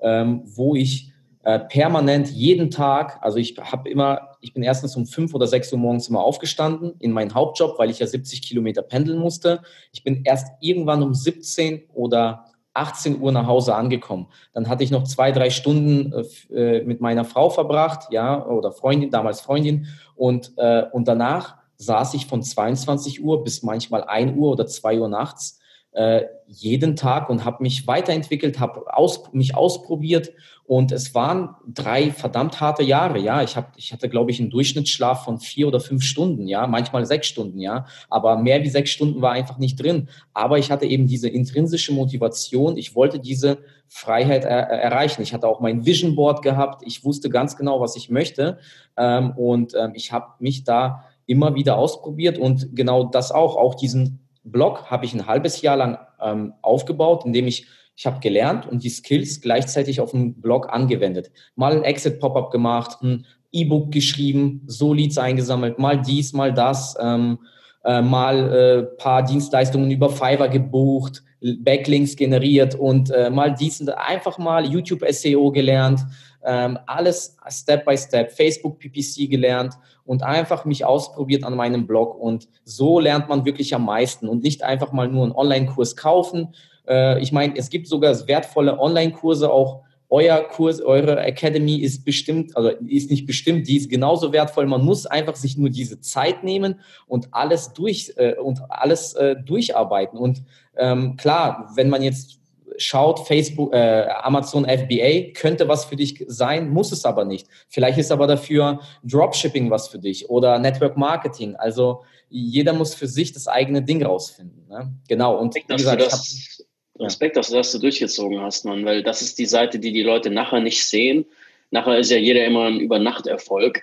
ähm, 0.00 0.42
wo 0.44 0.76
ich 0.76 1.13
äh, 1.44 1.58
permanent 1.60 2.30
jeden 2.30 2.70
Tag, 2.70 3.18
also 3.20 3.38
ich 3.38 3.56
habe 3.58 3.88
immer, 3.88 4.30
ich 4.40 4.54
bin 4.54 4.62
erstens 4.62 4.96
um 4.96 5.06
fünf 5.06 5.34
oder 5.34 5.46
sechs 5.46 5.72
Uhr 5.72 5.78
morgens 5.78 6.08
immer 6.08 6.20
aufgestanden 6.20 6.94
in 7.00 7.12
meinen 7.12 7.34
Hauptjob, 7.34 7.78
weil 7.78 7.90
ich 7.90 7.98
ja 7.98 8.06
70 8.06 8.42
Kilometer 8.42 8.82
pendeln 8.82 9.18
musste. 9.18 9.62
Ich 9.92 10.02
bin 10.02 10.22
erst 10.24 10.48
irgendwann 10.60 11.02
um 11.02 11.12
17 11.12 11.84
oder 11.92 12.46
18 12.72 13.20
Uhr 13.20 13.30
nach 13.30 13.46
Hause 13.46 13.74
angekommen. 13.74 14.28
Dann 14.52 14.68
hatte 14.68 14.84
ich 14.84 14.90
noch 14.90 15.04
zwei, 15.04 15.32
drei 15.32 15.50
Stunden 15.50 16.12
äh, 16.50 16.78
äh, 16.78 16.84
mit 16.84 17.00
meiner 17.00 17.24
Frau 17.24 17.50
verbracht, 17.50 18.10
ja, 18.10 18.44
oder 18.46 18.72
Freundin, 18.72 19.10
damals 19.10 19.40
Freundin. 19.40 19.86
Und, 20.16 20.52
äh, 20.56 20.84
und 20.92 21.06
danach 21.06 21.56
saß 21.76 22.14
ich 22.14 22.26
von 22.26 22.42
22 22.42 23.22
Uhr 23.22 23.44
bis 23.44 23.62
manchmal 23.62 24.04
1 24.04 24.36
Uhr 24.36 24.52
oder 24.52 24.66
2 24.66 25.00
Uhr 25.00 25.08
nachts 25.08 25.60
äh, 25.94 26.24
jeden 26.46 26.96
Tag 26.96 27.30
und 27.30 27.44
habe 27.44 27.62
mich 27.62 27.86
weiterentwickelt, 27.86 28.60
habe 28.60 28.94
aus, 28.94 29.32
mich 29.32 29.56
ausprobiert 29.56 30.32
und 30.66 30.92
es 30.92 31.14
waren 31.14 31.54
drei 31.66 32.10
verdammt 32.10 32.60
harte 32.60 32.82
Jahre. 32.82 33.18
Ja, 33.18 33.42
ich 33.42 33.56
habe, 33.56 33.68
ich 33.76 33.92
hatte, 33.92 34.08
glaube 34.08 34.30
ich, 34.30 34.40
einen 34.40 34.50
Durchschnittsschlaf 34.50 35.24
von 35.24 35.38
vier 35.38 35.68
oder 35.68 35.78
fünf 35.78 36.02
Stunden. 36.02 36.48
Ja, 36.48 36.66
manchmal 36.66 37.04
sechs 37.06 37.26
Stunden. 37.26 37.58
Ja, 37.58 37.86
aber 38.08 38.38
mehr 38.38 38.62
wie 38.62 38.70
sechs 38.70 38.90
Stunden 38.90 39.22
war 39.22 39.32
einfach 39.32 39.58
nicht 39.58 39.76
drin. 39.76 40.08
Aber 40.32 40.58
ich 40.58 40.70
hatte 40.70 40.86
eben 40.86 41.06
diese 41.06 41.28
intrinsische 41.28 41.92
Motivation. 41.92 42.76
Ich 42.76 42.94
wollte 42.94 43.20
diese 43.20 43.58
Freiheit 43.88 44.44
er 44.44 44.68
erreichen. 44.68 45.22
Ich 45.22 45.34
hatte 45.34 45.46
auch 45.46 45.60
mein 45.60 45.84
Vision 45.84 46.16
Board 46.16 46.42
gehabt. 46.42 46.82
Ich 46.86 47.04
wusste 47.04 47.28
ganz 47.28 47.56
genau, 47.56 47.80
was 47.80 47.94
ich 47.94 48.08
möchte 48.08 48.58
ähm, 48.96 49.32
und 49.32 49.74
ähm, 49.74 49.92
ich 49.94 50.12
habe 50.12 50.26
mich 50.38 50.64
da 50.64 51.04
immer 51.26 51.54
wieder 51.54 51.76
ausprobiert 51.76 52.38
und 52.38 52.74
genau 52.74 53.04
das 53.04 53.32
auch, 53.32 53.56
auch 53.56 53.74
diesen 53.74 54.23
Blog 54.44 54.90
habe 54.90 55.04
ich 55.04 55.14
ein 55.14 55.26
halbes 55.26 55.62
Jahr 55.62 55.76
lang 55.76 55.98
ähm, 56.20 56.54
aufgebaut, 56.62 57.24
indem 57.24 57.46
ich 57.46 57.66
ich 57.96 58.06
habe 58.06 58.20
gelernt 58.20 58.66
und 58.66 58.82
die 58.82 58.88
Skills 58.88 59.40
gleichzeitig 59.40 60.00
auf 60.00 60.10
dem 60.10 60.40
Blog 60.40 60.72
angewendet. 60.72 61.30
Mal 61.54 61.72
ein 61.76 61.84
Exit-Pop-up 61.84 62.50
gemacht, 62.50 62.98
ein 63.02 63.24
E-Book 63.52 63.92
geschrieben, 63.92 64.62
so 64.66 64.92
Leads 64.92 65.16
eingesammelt, 65.16 65.78
mal 65.78 66.00
dies, 66.00 66.32
mal 66.32 66.52
das, 66.52 66.96
ähm, 67.00 67.38
äh, 67.84 68.02
mal 68.02 68.52
äh, 68.52 68.82
paar 68.96 69.22
Dienstleistungen 69.22 69.90
über 69.90 70.10
Fiverr 70.10 70.48
gebucht, 70.48 71.22
Backlinks 71.58 72.16
generiert 72.16 72.74
und 72.74 73.10
äh, 73.10 73.28
mal 73.28 73.54
dies, 73.54 73.86
einfach 73.88 74.38
mal 74.38 74.64
YouTube 74.64 75.04
SEO 75.10 75.50
gelernt, 75.50 76.00
ähm, 76.42 76.78
alles 76.86 77.36
Step 77.48 77.84
by 77.84 77.96
Step, 77.96 78.32
Facebook 78.32 78.78
PPC 78.78 79.30
gelernt 79.30 79.74
und 80.04 80.22
einfach 80.22 80.64
mich 80.64 80.84
ausprobiert 80.84 81.44
an 81.44 81.56
meinem 81.56 81.86
Blog. 81.86 82.18
Und 82.18 82.48
so 82.64 83.00
lernt 83.00 83.28
man 83.28 83.44
wirklich 83.44 83.74
am 83.74 83.84
meisten 83.84 84.28
und 84.28 84.42
nicht 84.42 84.62
einfach 84.62 84.92
mal 84.92 85.08
nur 85.08 85.24
einen 85.24 85.32
Online-Kurs 85.32 85.96
kaufen. 85.96 86.54
Äh, 86.88 87.20
ich 87.22 87.32
meine, 87.32 87.56
es 87.56 87.70
gibt 87.70 87.88
sogar 87.88 88.26
wertvolle 88.26 88.78
Online-Kurse 88.78 89.50
auch. 89.50 89.82
Euer 90.10 90.42
Kurs, 90.42 90.80
eure 90.80 91.18
Academy 91.20 91.76
ist 91.76 92.04
bestimmt, 92.04 92.56
also 92.56 92.68
ist 92.86 93.10
nicht 93.10 93.26
bestimmt, 93.26 93.66
die 93.66 93.78
ist 93.78 93.90
genauso 93.90 94.32
wertvoll. 94.32 94.66
Man 94.66 94.84
muss 94.84 95.06
einfach 95.06 95.34
sich 95.34 95.56
nur 95.56 95.70
diese 95.70 95.98
Zeit 96.00 96.44
nehmen 96.44 96.78
und 97.08 97.28
alles 97.32 97.72
durch 97.72 98.12
äh, 98.16 98.34
und 98.34 98.60
alles 98.68 99.14
äh, 99.14 99.34
durcharbeiten. 99.34 100.18
Und 100.18 100.44
ähm, 100.76 101.16
klar, 101.16 101.70
wenn 101.74 101.88
man 101.88 102.02
jetzt 102.02 102.40
schaut, 102.76 103.26
Facebook, 103.26 103.72
äh, 103.72 104.08
Amazon 104.22 104.64
FBA 104.64 105.32
könnte 105.32 105.68
was 105.68 105.84
für 105.84 105.96
dich 105.96 106.24
sein, 106.26 106.70
muss 106.70 106.92
es 106.92 107.04
aber 107.04 107.24
nicht. 107.24 107.46
Vielleicht 107.68 107.98
ist 107.98 108.10
aber 108.10 108.26
dafür 108.26 108.80
Dropshipping 109.04 109.70
was 109.70 109.88
für 109.88 109.98
dich 109.98 110.28
oder 110.28 110.58
Network 110.58 110.96
Marketing. 110.96 111.54
Also 111.56 112.02
jeder 112.28 112.72
muss 112.72 112.94
für 112.94 113.06
sich 113.06 113.32
das 113.32 113.46
eigene 113.46 113.82
Ding 113.82 114.04
rausfinden. 114.04 114.66
Ne? 114.68 114.92
Genau. 115.08 115.38
Und 115.38 115.54
wie 115.54 115.76
gesagt, 115.76 116.00
das, 116.00 116.64
hab, 116.98 117.04
Respekt, 117.04 117.36
dass 117.36 117.48
du 117.48 117.56
das 117.56 117.72
so 117.72 117.78
durchgezogen 117.78 118.40
hast, 118.40 118.64
Mann, 118.64 118.84
weil 118.84 119.02
das 119.02 119.22
ist 119.22 119.38
die 119.38 119.46
Seite, 119.46 119.78
die 119.78 119.92
die 119.92 120.02
Leute 120.02 120.30
nachher 120.30 120.60
nicht 120.60 120.84
sehen. 120.86 121.26
Nachher 121.70 121.98
ist 121.98 122.10
ja 122.10 122.18
jeder 122.18 122.44
immer 122.44 122.66
ein 122.66 122.80
Übernachterfolg. 122.80 123.82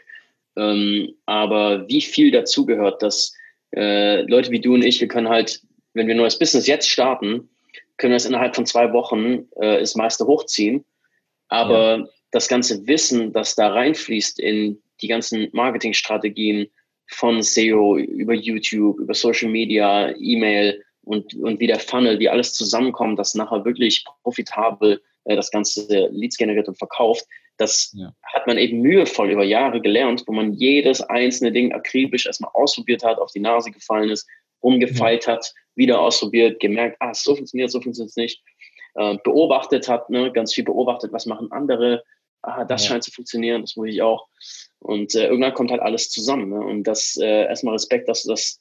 Ähm, 0.57 1.13
aber 1.25 1.87
wie 1.87 2.01
viel 2.01 2.31
dazugehört, 2.31 3.01
dass 3.01 3.33
äh, 3.75 4.21
Leute 4.23 4.51
wie 4.51 4.59
du 4.59 4.73
und 4.73 4.83
ich, 4.83 4.99
wir 4.99 5.07
können 5.07 5.29
halt, 5.29 5.61
wenn 5.93 6.07
wir 6.07 6.15
ein 6.15 6.17
neues 6.17 6.39
Business 6.39 6.67
jetzt 6.67 6.89
starten, 6.89 7.49
können 7.97 8.11
wir 8.11 8.17
es 8.17 8.25
innerhalb 8.25 8.55
von 8.55 8.65
zwei 8.65 8.91
Wochen 8.93 9.47
äh, 9.59 9.79
das 9.79 9.95
meiste 9.95 10.25
hochziehen. 10.25 10.85
Aber 11.47 11.97
ja. 11.97 12.07
das 12.31 12.47
ganze 12.47 12.87
Wissen, 12.87 13.33
das 13.33 13.55
da 13.55 13.69
reinfließt 13.69 14.39
in 14.39 14.81
die 15.01 15.07
ganzen 15.07 15.49
Marketingstrategien 15.51 16.67
von 17.07 17.41
SEO 17.41 17.97
über 17.97 18.33
YouTube, 18.33 18.99
über 18.99 19.13
Social 19.13 19.49
Media, 19.49 20.13
E-Mail 20.17 20.81
und, 21.03 21.33
und 21.35 21.59
wie 21.59 21.67
der 21.67 21.79
Funnel, 21.79 22.19
wie 22.19 22.29
alles 22.29 22.53
zusammenkommt, 22.53 23.19
dass 23.19 23.35
nachher 23.35 23.65
wirklich 23.65 24.05
profitabel 24.23 25.01
äh, 25.25 25.35
das 25.35 25.51
ganze 25.51 26.09
Leads 26.11 26.37
generiert 26.37 26.67
und 26.67 26.77
verkauft, 26.77 27.25
Das 27.57 27.93
ja. 27.95 28.13
hat 28.23 28.47
man 28.47 28.57
eben 28.57 28.81
mühevoll 28.81 29.31
über 29.31 29.43
Jahre 29.43 29.81
gelernt, 29.81 30.23
wo 30.25 30.33
man 30.33 30.53
jedes 30.53 31.01
einzelne 31.01 31.51
Ding 31.51 31.73
akribisch 31.73 32.25
erstmal 32.25 32.51
ausprobiert 32.53 33.03
hat, 33.03 33.19
auf 33.19 33.31
die 33.31 33.39
Nase 33.39 33.71
gefallen 33.71 34.09
ist, 34.09 34.27
rumgefeilt 34.63 35.27
hat, 35.27 35.53
wieder 35.75 35.99
ausprobiert, 35.99 36.59
gemerkt, 36.59 36.97
ah, 36.99 37.13
so 37.13 37.35
funktioniert, 37.35 37.71
so 37.71 37.81
funktioniert 37.81 38.09
es 38.09 38.15
nicht. 38.15 38.43
Äh, 38.95 39.17
beobachtet 39.23 39.87
hat, 39.87 40.09
ne, 40.09 40.31
ganz 40.31 40.53
viel 40.53 40.65
beobachtet, 40.65 41.13
was 41.13 41.25
machen 41.25 41.51
andere, 41.51 42.03
ah, 42.41 42.65
das 42.65 42.83
ja. 42.83 42.89
scheint 42.89 43.03
zu 43.03 43.11
funktionieren, 43.11 43.61
das 43.61 43.75
muss 43.75 43.87
ich 43.87 44.01
auch. 44.01 44.27
Und 44.79 45.15
äh, 45.15 45.27
irgendwann 45.27 45.53
kommt 45.53 45.71
halt 45.71 45.81
alles 45.81 46.09
zusammen. 46.09 46.49
Ne? 46.49 46.59
Und 46.59 46.83
das 46.83 47.17
äh, 47.17 47.45
erstmal 47.45 47.75
Respekt, 47.75 48.09
dass 48.09 48.23
du 48.23 48.29
das 48.29 48.59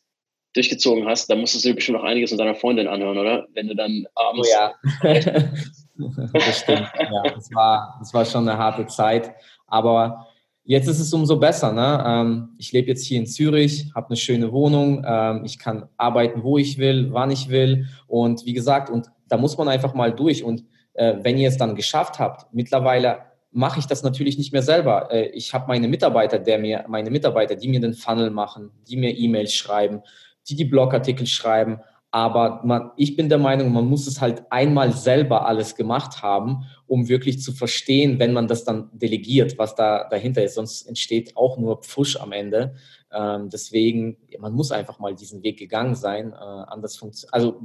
durchgezogen 0.55 1.07
hast, 1.07 1.31
da 1.31 1.37
musstest 1.37 1.65
du 1.65 1.75
bestimmt 1.75 1.99
noch 1.99 2.05
einiges 2.05 2.31
von 2.31 2.39
deiner 2.39 2.55
Freundin 2.55 2.89
anhören, 2.89 3.19
oder? 3.19 3.47
Wenn 3.55 3.69
du 3.69 3.75
dann 3.75 4.07
abends. 4.15 4.49
Oh 4.49 4.53
ja. 4.53 4.75
das 6.33 6.61
stimmt. 6.61 6.91
Ja, 6.99 7.23
das 7.35 7.55
war, 7.55 7.97
das 8.01 8.13
war 8.13 8.25
schon 8.25 8.49
eine 8.49 8.59
harte 8.59 8.87
Zeit. 8.87 9.33
Aber 9.67 10.27
jetzt 10.71 10.87
ist 10.87 11.01
es 11.01 11.13
umso 11.13 11.37
besser. 11.37 11.73
Ne? 11.73 12.05
Ähm, 12.07 12.49
ich 12.57 12.71
lebe 12.71 12.87
jetzt 12.87 13.05
hier 13.05 13.19
in 13.19 13.27
Zürich, 13.27 13.91
habe 13.93 14.07
eine 14.07 14.17
schöne 14.17 14.53
Wohnung, 14.53 15.05
ähm, 15.05 15.43
ich 15.45 15.59
kann 15.59 15.89
arbeiten, 15.97 16.45
wo 16.45 16.59
ich 16.59 16.79
will, 16.79 17.09
wann 17.11 17.33
ich 17.33 17.49
will. 17.49 17.89
Und 18.07 18.47
wie 18.47 18.53
gesagt, 18.53 18.89
und 18.89 19.09
da 19.29 19.37
muss 19.37 19.59
man 19.59 19.69
einfach 19.69 19.95
mal 19.95 20.13
durch. 20.13 20.45
Und 20.45 20.65
äh, 20.95 21.17
wenn 21.23 21.39
ihr 21.39 21.49
es 21.49 21.57
dann 21.57 21.75
geschafft 21.75 22.21
habt, 22.21 22.55
mittlerweile 22.55 23.19
mache 23.51 23.81
ich 23.81 23.87
das 23.87 24.05
natürlich 24.05 24.39
nicht 24.39 24.53
mehr 24.53 24.63
selber. 24.63 25.11
Äh, 25.11 25.31
ich 25.31 25.53
habe 25.53 25.67
meine 25.67 25.89
Mitarbeiter, 25.89 26.39
der 26.39 26.61
mir, 26.61 26.85
meine 26.87 27.11
Mitarbeiter, 27.11 27.57
die 27.57 27.67
mir 27.67 27.81
den 27.81 27.95
Funnel 27.95 28.31
machen, 28.31 28.71
die 28.89 28.97
mir 28.97 29.11
E-Mails 29.11 29.53
schreiben, 29.53 30.03
die 30.49 30.55
die 30.55 30.67
Blogartikel 30.67 31.27
schreiben. 31.27 31.81
Aber 32.13 32.61
man, 32.63 32.93
ich 32.97 33.17
bin 33.17 33.29
der 33.29 33.39
Meinung, 33.39 33.73
man 33.73 33.87
muss 33.87 34.07
es 34.07 34.21
halt 34.21 34.45
einmal 34.51 34.93
selber 34.93 35.47
alles 35.47 35.75
gemacht 35.75 36.23
haben, 36.23 36.65
um 36.91 37.09
wirklich 37.09 37.41
zu 37.41 37.53
verstehen, 37.53 38.19
wenn 38.19 38.33
man 38.33 38.49
das 38.49 38.65
dann 38.65 38.91
delegiert, 38.93 39.59
was 39.59 39.77
da 39.77 40.09
dahinter 40.09 40.43
ist. 40.43 40.57
Sonst 40.57 40.89
entsteht 40.89 41.37
auch 41.37 41.57
nur 41.57 41.83
Pfusch 41.83 42.17
am 42.17 42.33
Ende. 42.33 42.75
Ähm, 43.13 43.49
deswegen, 43.49 44.17
man 44.41 44.53
muss 44.55 44.73
einfach 44.73 44.99
mal 44.99 45.15
diesen 45.15 45.45
Weg 45.45 45.57
gegangen 45.57 45.95
sein. 45.95 46.33
Äh, 46.33 46.35
anders 46.35 46.97
funktioniert, 46.97 47.33
also 47.33 47.63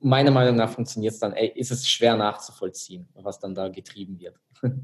meiner 0.00 0.32
Meinung 0.32 0.56
nach 0.56 0.72
funktioniert 0.72 1.14
es 1.14 1.20
dann, 1.20 1.32
ey, 1.32 1.52
ist 1.54 1.70
es 1.70 1.88
schwer 1.88 2.16
nachzuvollziehen, 2.16 3.08
was 3.14 3.38
dann 3.38 3.54
da 3.54 3.68
getrieben 3.68 4.18
wird. 4.18 4.34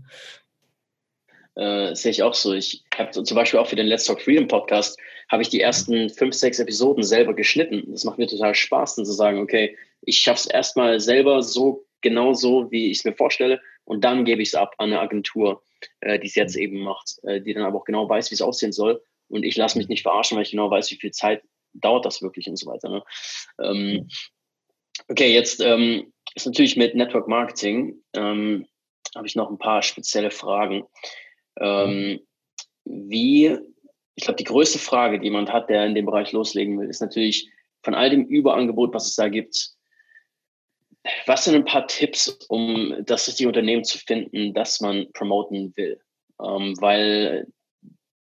Äh, 1.59 1.95
sehe 1.95 2.11
ich 2.11 2.23
auch 2.23 2.35
so. 2.35 2.53
Ich 2.53 2.85
habe 2.95 3.13
zum 3.13 3.35
Beispiel 3.35 3.59
auch 3.59 3.67
für 3.67 3.77
den 3.77 3.87
Let's 3.87 4.05
Talk 4.05 4.21
Freedom 4.21 4.47
Podcast 4.47 4.99
habe 5.31 5.41
ich 5.41 5.49
die 5.49 5.63
ersten 5.63 6.11
fünf, 6.11 6.35
sechs 6.35 6.59
Episoden 6.59 7.03
selber 7.03 7.33
geschnitten. 7.33 7.91
Das 7.91 8.05
macht 8.05 8.19
mir 8.19 8.27
total 8.27 8.55
Spaß, 8.55 8.97
dann 8.97 9.07
zu 9.07 9.13
sagen, 9.13 9.39
okay, 9.39 9.75
ich 10.03 10.19
schaffe 10.19 10.41
es 10.41 10.47
erstmal 10.47 11.01
selber 11.01 11.43
so 11.43 11.86
genau 12.01 12.35
so, 12.35 12.71
wie 12.71 12.91
ich 12.91 12.99
es 12.99 13.05
mir 13.05 13.15
vorstelle, 13.15 13.61
und 13.85 14.03
dann 14.03 14.25
gebe 14.25 14.43
ich 14.43 14.49
es 14.49 14.55
ab 14.55 14.75
an 14.79 14.93
eine 14.93 15.01
Agentur, 15.01 15.63
äh, 16.01 16.19
die 16.19 16.27
es 16.27 16.35
jetzt 16.35 16.57
eben 16.57 16.81
macht, 16.81 17.19
äh, 17.23 17.41
die 17.41 17.55
dann 17.55 17.63
aber 17.63 17.79
auch 17.79 17.85
genau 17.85 18.09
weiß, 18.09 18.31
wie 18.31 18.35
es 18.35 18.43
aussehen 18.43 18.73
soll. 18.73 19.03
Und 19.29 19.45
ich 19.45 19.57
lasse 19.57 19.79
mich 19.79 19.89
nicht 19.89 20.03
verarschen, 20.03 20.37
weil 20.37 20.45
ich 20.45 20.51
genau 20.51 20.71
weiß, 20.71 20.91
wie 20.91 20.97
viel 20.97 21.13
Zeit 21.13 21.43
dauert 21.73 22.05
das 22.05 22.21
wirklich 22.21 22.49
und 22.49 22.57
so 22.57 22.67
weiter. 22.67 22.89
Ne? 22.89 23.03
Ähm, 23.63 24.09
okay, 25.09 25.33
jetzt 25.33 25.61
ähm, 25.61 26.13
ist 26.35 26.47
natürlich 26.47 26.77
mit 26.77 26.95
Network 26.95 27.29
Marketing 27.29 28.03
ähm, 28.15 28.67
habe 29.15 29.27
ich 29.27 29.37
noch 29.37 29.51
ein 29.51 29.59
paar 29.59 29.83
spezielle 29.83 30.31
Fragen. 30.31 30.85
Ähm, 31.61 32.21
wie, 32.85 33.57
ich 34.15 34.25
glaube, 34.25 34.37
die 34.37 34.45
größte 34.45 34.79
Frage, 34.79 35.19
die 35.19 35.27
jemand 35.27 35.53
hat, 35.53 35.71
der 35.71 35.87
in 35.87 35.95
dem 35.95 36.07
Bereich 36.07 36.33
loslegen 36.33 36.79
will, 36.79 36.89
ist 36.89 37.01
natürlich 37.01 37.49
von 37.83 37.95
all 37.95 38.11
dem 38.11 38.27
Überangebot, 38.27 38.93
was 38.95 39.07
es 39.07 39.15
da 39.15 39.29
gibt, 39.29 39.76
was 41.27 41.45
sind 41.45 41.55
ein 41.55 41.65
paar 41.65 41.87
Tipps, 41.87 42.29
um 42.49 42.95
das 43.01 43.29
richtige 43.29 43.49
Unternehmen 43.49 43.85
zu 43.85 43.99
finden, 43.99 44.55
das 44.55 44.81
man 44.81 45.07
promoten 45.13 45.77
will? 45.77 46.01
Ähm, 46.43 46.75
weil 46.81 47.47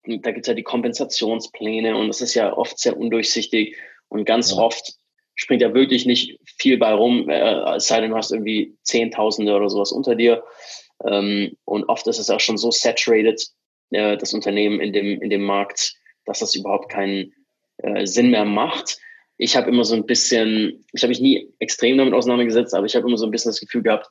da 0.05 0.31
gibt 0.31 0.45
es 0.45 0.47
ja 0.47 0.53
die 0.53 0.63
Kompensationspläne 0.63 1.95
und 1.95 2.07
das 2.07 2.21
ist 2.21 2.33
ja 2.33 2.55
oft 2.55 2.79
sehr 2.79 2.97
undurchsichtig 2.97 3.75
und 4.09 4.25
ganz 4.25 4.51
ja. 4.51 4.57
oft 4.57 4.95
springt 5.35 5.61
ja 5.61 5.73
wirklich 5.73 6.05
nicht 6.05 6.39
viel 6.57 6.77
bei 6.77 6.93
rum, 6.93 7.29
äh, 7.29 7.75
es 7.75 7.87
sei 7.87 8.01
denn, 8.01 8.11
du 8.11 8.17
hast 8.17 8.31
irgendwie 8.31 8.75
Zehntausende 8.83 9.55
oder 9.55 9.69
sowas 9.69 9.91
unter 9.91 10.15
dir. 10.15 10.43
Ähm, 11.05 11.57
und 11.65 11.85
oft 11.85 12.05
ist 12.07 12.19
es 12.19 12.29
auch 12.29 12.39
schon 12.39 12.57
so 12.57 12.69
saturated, 12.71 13.41
äh, 13.91 14.17
das 14.17 14.33
Unternehmen 14.33 14.79
in 14.79 14.93
dem, 14.93 15.21
in 15.21 15.29
dem 15.29 15.43
Markt, 15.43 15.95
dass 16.25 16.39
das 16.39 16.55
überhaupt 16.55 16.89
keinen 16.89 17.33
äh, 17.77 18.05
Sinn 18.05 18.31
mehr 18.31 18.45
macht. 18.45 18.99
Ich 19.43 19.55
habe 19.55 19.71
immer 19.71 19.83
so 19.83 19.95
ein 19.95 20.05
bisschen, 20.05 20.85
ich 20.93 21.01
habe 21.01 21.09
mich 21.09 21.19
nie 21.19 21.51
extrem 21.57 21.97
damit 21.97 22.13
auseinandergesetzt, 22.13 22.75
aber 22.75 22.85
ich 22.85 22.95
habe 22.95 23.07
immer 23.07 23.17
so 23.17 23.25
ein 23.25 23.31
bisschen 23.31 23.49
das 23.49 23.59
Gefühl 23.59 23.81
gehabt, 23.81 24.07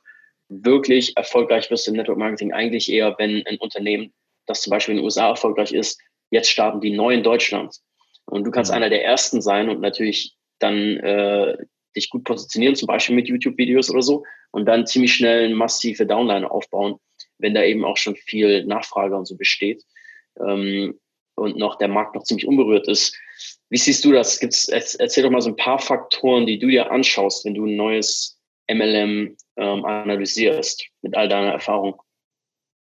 wirklich 0.49 1.15
erfolgreich 1.15 1.71
wirst 1.71 1.87
du 1.87 1.91
im 1.91 1.97
Network 1.97 2.17
Marketing 2.17 2.51
eigentlich 2.51 2.91
eher, 2.91 3.15
wenn 3.17 3.41
ein 3.47 3.55
Unternehmen, 3.59 4.11
das 4.45 4.61
zum 4.61 4.71
Beispiel 4.71 4.91
in 4.91 4.97
den 4.97 5.05
USA 5.05 5.29
erfolgreich 5.29 5.71
ist, 5.71 6.01
jetzt 6.31 6.49
starten 6.49 6.81
die 6.81 6.91
neu 6.91 7.13
in 7.13 7.23
Deutschland. 7.23 7.77
Und 8.25 8.43
du 8.43 8.51
kannst 8.51 8.71
mhm. 8.71 8.77
einer 8.77 8.89
der 8.89 9.05
ersten 9.05 9.41
sein 9.41 9.69
und 9.69 9.79
natürlich 9.79 10.35
dann 10.59 10.97
äh, 10.97 11.55
dich 11.95 12.09
gut 12.09 12.25
positionieren, 12.25 12.75
zum 12.75 12.87
Beispiel 12.87 13.15
mit 13.15 13.29
YouTube-Videos 13.29 13.89
oder 13.89 14.01
so, 14.01 14.25
und 14.51 14.65
dann 14.65 14.85
ziemlich 14.85 15.13
schnell 15.13 15.45
eine 15.45 15.55
massive 15.55 16.05
Downline 16.05 16.51
aufbauen, 16.51 16.97
wenn 17.37 17.53
da 17.53 17.63
eben 17.63 17.85
auch 17.85 17.95
schon 17.95 18.17
viel 18.17 18.65
Nachfrage 18.65 19.15
und 19.15 19.25
so 19.25 19.37
besteht 19.37 19.81
ähm, 20.39 20.99
und 21.35 21.57
noch 21.57 21.77
der 21.77 21.87
Markt 21.87 22.15
noch 22.15 22.23
ziemlich 22.23 22.47
unberührt 22.47 22.87
ist. 22.87 23.15
Wie 23.69 23.77
siehst 23.77 24.03
du 24.03 24.11
das? 24.11 24.39
Gibt's, 24.39 24.67
erzähl 24.67 25.23
doch 25.23 25.31
mal 25.31 25.41
so 25.41 25.49
ein 25.49 25.55
paar 25.55 25.79
Faktoren, 25.79 26.45
die 26.45 26.59
du 26.59 26.67
dir 26.67 26.91
anschaust, 26.91 27.45
wenn 27.45 27.53
du 27.53 27.65
ein 27.65 27.75
neues 27.75 28.39
MLM 28.69 29.35
ähm, 29.57 29.85
analysierst 29.85 30.85
mit 31.01 31.15
all 31.15 31.29
deiner 31.29 31.51
Erfahrung. 31.51 32.01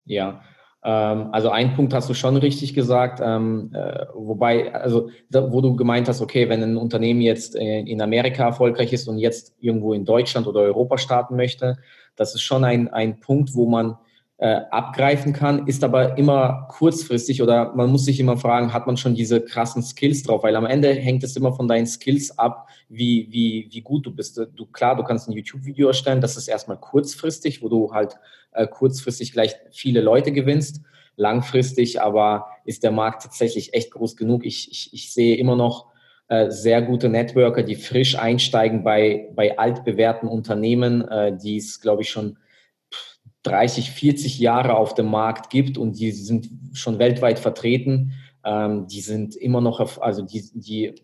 Ja, 0.04 0.42
ähm, 0.84 1.28
also 1.32 1.50
ein 1.50 1.74
Punkt 1.74 1.92
hast 1.92 2.08
du 2.08 2.14
schon 2.14 2.36
richtig 2.36 2.72
gesagt, 2.72 3.20
ähm, 3.22 3.70
äh, 3.74 4.06
wobei, 4.14 4.72
also 4.72 5.10
wo 5.30 5.60
du 5.60 5.76
gemeint 5.76 6.08
hast, 6.08 6.20
okay, 6.20 6.48
wenn 6.48 6.62
ein 6.62 6.76
Unternehmen 6.76 7.20
jetzt 7.20 7.56
äh, 7.56 7.80
in 7.80 8.00
Amerika 8.00 8.46
erfolgreich 8.46 8.92
ist 8.92 9.08
und 9.08 9.18
jetzt 9.18 9.54
irgendwo 9.60 9.92
in 9.92 10.04
Deutschland 10.04 10.46
oder 10.46 10.60
Europa 10.60 10.98
starten 10.98 11.36
möchte, 11.36 11.78
das 12.16 12.34
ist 12.34 12.42
schon 12.42 12.64
ein, 12.64 12.88
ein 12.88 13.20
Punkt, 13.20 13.54
wo 13.54 13.66
man 13.66 13.98
äh, 14.40 14.60
abgreifen 14.70 15.32
kann, 15.32 15.66
ist 15.66 15.82
aber 15.82 16.16
immer 16.16 16.68
kurzfristig 16.70 17.42
oder 17.42 17.74
man 17.74 17.90
muss 17.90 18.04
sich 18.04 18.20
immer 18.20 18.36
fragen, 18.36 18.72
hat 18.72 18.86
man 18.86 18.96
schon 18.96 19.16
diese 19.16 19.40
krassen 19.40 19.82
Skills 19.82 20.22
drauf? 20.22 20.44
Weil 20.44 20.54
am 20.54 20.64
Ende 20.64 20.92
hängt 20.92 21.24
es 21.24 21.36
immer 21.36 21.52
von 21.52 21.66
deinen 21.66 21.86
Skills 21.86 22.38
ab, 22.38 22.68
wie, 22.88 23.26
wie, 23.30 23.68
wie 23.70 23.80
gut 23.80 24.06
du 24.06 24.14
bist. 24.14 24.40
Du, 24.54 24.66
klar, 24.66 24.94
du 24.94 25.02
kannst 25.02 25.28
ein 25.28 25.32
YouTube-Video 25.32 25.88
erstellen, 25.88 26.20
das 26.20 26.36
ist 26.36 26.46
erstmal 26.46 26.78
kurzfristig, 26.78 27.62
wo 27.62 27.68
du 27.68 27.92
halt 27.92 28.16
äh, 28.52 28.68
kurzfristig 28.68 29.32
vielleicht 29.32 29.58
viele 29.72 30.00
Leute 30.00 30.30
gewinnst. 30.30 30.82
Langfristig 31.16 32.00
aber 32.00 32.46
ist 32.64 32.84
der 32.84 32.92
Markt 32.92 33.24
tatsächlich 33.24 33.74
echt 33.74 33.90
groß 33.90 34.16
genug. 34.16 34.46
Ich, 34.46 34.70
ich, 34.70 34.90
ich 34.92 35.12
sehe 35.12 35.36
immer 35.36 35.56
noch 35.56 35.86
äh, 36.28 36.48
sehr 36.50 36.80
gute 36.80 37.08
Networker, 37.08 37.64
die 37.64 37.74
frisch 37.74 38.16
einsteigen 38.16 38.84
bei, 38.84 39.30
bei 39.34 39.58
altbewährten 39.58 40.28
Unternehmen, 40.28 41.08
äh, 41.08 41.36
die 41.36 41.56
es, 41.56 41.80
glaube 41.80 42.02
ich, 42.02 42.10
schon 42.10 42.38
30, 43.44 43.90
40 43.90 44.38
Jahre 44.38 44.76
auf 44.76 44.94
dem 44.94 45.10
Markt 45.10 45.50
gibt 45.50 45.78
und 45.78 45.98
die 45.98 46.10
sind 46.12 46.48
schon 46.72 46.98
weltweit 46.98 47.38
vertreten. 47.38 48.12
Ähm, 48.44 48.86
die 48.88 49.00
sind 49.00 49.36
immer 49.36 49.60
noch, 49.60 50.00
also 50.00 50.22
die, 50.22 50.44
die 50.54 50.94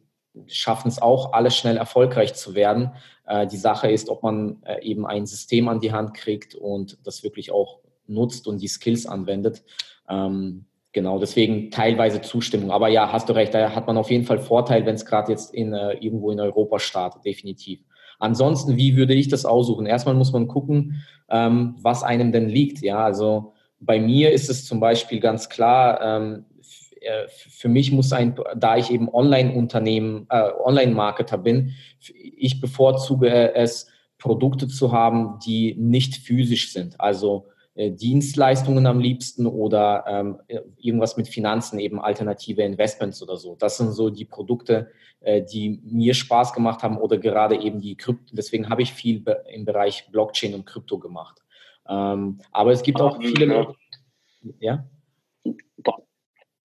schaffen 0.46 0.88
es 0.88 1.00
auch, 1.00 1.32
alle 1.32 1.50
schnell 1.50 1.76
erfolgreich 1.76 2.34
zu 2.34 2.54
werden. 2.54 2.90
Äh, 3.26 3.46
die 3.46 3.56
Sache 3.56 3.90
ist, 3.90 4.08
ob 4.08 4.22
man 4.22 4.62
äh, 4.64 4.82
eben 4.82 5.06
ein 5.06 5.26
System 5.26 5.68
an 5.68 5.80
die 5.80 5.92
Hand 5.92 6.14
kriegt 6.14 6.54
und 6.54 6.98
das 7.04 7.22
wirklich 7.22 7.52
auch 7.52 7.80
nutzt 8.06 8.46
und 8.46 8.60
die 8.60 8.68
Skills 8.68 9.06
anwendet. 9.06 9.62
Ähm, 10.08 10.66
genau, 10.92 11.18
deswegen 11.18 11.70
teilweise 11.70 12.20
Zustimmung. 12.20 12.70
Aber 12.70 12.88
ja, 12.88 13.12
hast 13.12 13.28
du 13.28 13.32
recht, 13.32 13.54
da 13.54 13.74
hat 13.74 13.86
man 13.86 13.96
auf 13.96 14.10
jeden 14.10 14.24
Fall 14.24 14.38
Vorteil, 14.38 14.84
wenn 14.86 14.96
es 14.96 15.06
gerade 15.06 15.32
jetzt 15.32 15.54
in, 15.54 15.72
äh, 15.72 15.92
irgendwo 15.94 16.30
in 16.30 16.40
Europa 16.40 16.78
startet, 16.78 17.24
definitiv. 17.24 17.80
Ansonsten, 18.18 18.76
wie 18.76 18.96
würde 18.96 19.14
ich 19.14 19.28
das 19.28 19.44
aussuchen? 19.44 19.86
Erstmal 19.86 20.14
muss 20.14 20.32
man 20.32 20.48
gucken, 20.48 21.04
ähm, 21.28 21.76
was 21.80 22.02
einem 22.02 22.32
denn 22.32 22.48
liegt. 22.48 22.82
Ja, 22.82 23.04
also 23.04 23.52
bei 23.80 24.00
mir 24.00 24.32
ist 24.32 24.48
es 24.48 24.64
zum 24.64 24.80
Beispiel 24.80 25.20
ganz 25.20 25.48
klar, 25.48 26.00
ähm, 26.00 26.44
äh, 27.00 27.28
für 27.28 27.68
mich 27.68 27.92
muss 27.92 28.12
ein, 28.12 28.34
da 28.56 28.76
ich 28.76 28.90
eben 28.90 29.08
Online-Unternehmen, 29.12 30.26
äh, 30.30 30.50
Online-Marketer 30.64 31.38
bin, 31.38 31.72
ich 32.00 32.60
bevorzuge 32.60 33.54
es, 33.54 33.88
Produkte 34.18 34.68
zu 34.68 34.92
haben, 34.92 35.38
die 35.44 35.74
nicht 35.74 36.16
physisch 36.16 36.72
sind. 36.72 36.98
Also 36.98 37.48
Dienstleistungen 37.76 38.86
am 38.86 39.00
liebsten 39.00 39.46
oder 39.46 40.04
ähm, 40.06 40.40
irgendwas 40.78 41.16
mit 41.16 41.26
Finanzen, 41.28 41.80
eben 41.80 42.00
alternative 42.00 42.62
Investments 42.62 43.20
oder 43.22 43.36
so. 43.36 43.56
Das 43.56 43.78
sind 43.78 43.92
so 43.92 44.10
die 44.10 44.24
Produkte, 44.24 44.92
äh, 45.20 45.42
die 45.42 45.80
mir 45.82 46.14
Spaß 46.14 46.52
gemacht 46.52 46.82
haben 46.82 46.98
oder 46.98 47.18
gerade 47.18 47.60
eben 47.60 47.80
die 47.80 47.96
Krypto. 47.96 48.36
Deswegen 48.36 48.68
habe 48.68 48.82
ich 48.82 48.92
viel 48.92 49.24
im 49.52 49.64
Bereich 49.64 50.08
Blockchain 50.12 50.54
und 50.54 50.66
Krypto 50.66 50.98
gemacht. 50.98 51.42
Ähm, 51.88 52.40
aber 52.52 52.72
es 52.72 52.82
gibt 52.82 53.00
auch 53.00 53.18
viele 53.20 53.46
Leute. 53.46 53.74
Ja? 54.60 54.84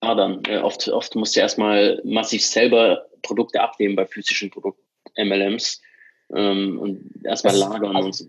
Ja, 0.01 0.15
dann. 0.15 0.43
Äh, 0.45 0.59
oft, 0.59 0.87
oft 0.89 1.15
musst 1.15 1.35
du 1.35 1.41
erstmal 1.41 2.01
massiv 2.03 2.45
selber 2.45 3.05
Produkte 3.21 3.61
abnehmen 3.61 3.95
bei 3.95 4.05
physischen 4.05 4.49
Produkten, 4.49 4.81
MLMs 5.17 5.81
ähm, 6.33 6.79
und 6.79 7.25
erstmal 7.25 7.55
lagern 7.55 7.95
und 7.95 8.15
so. 8.15 8.25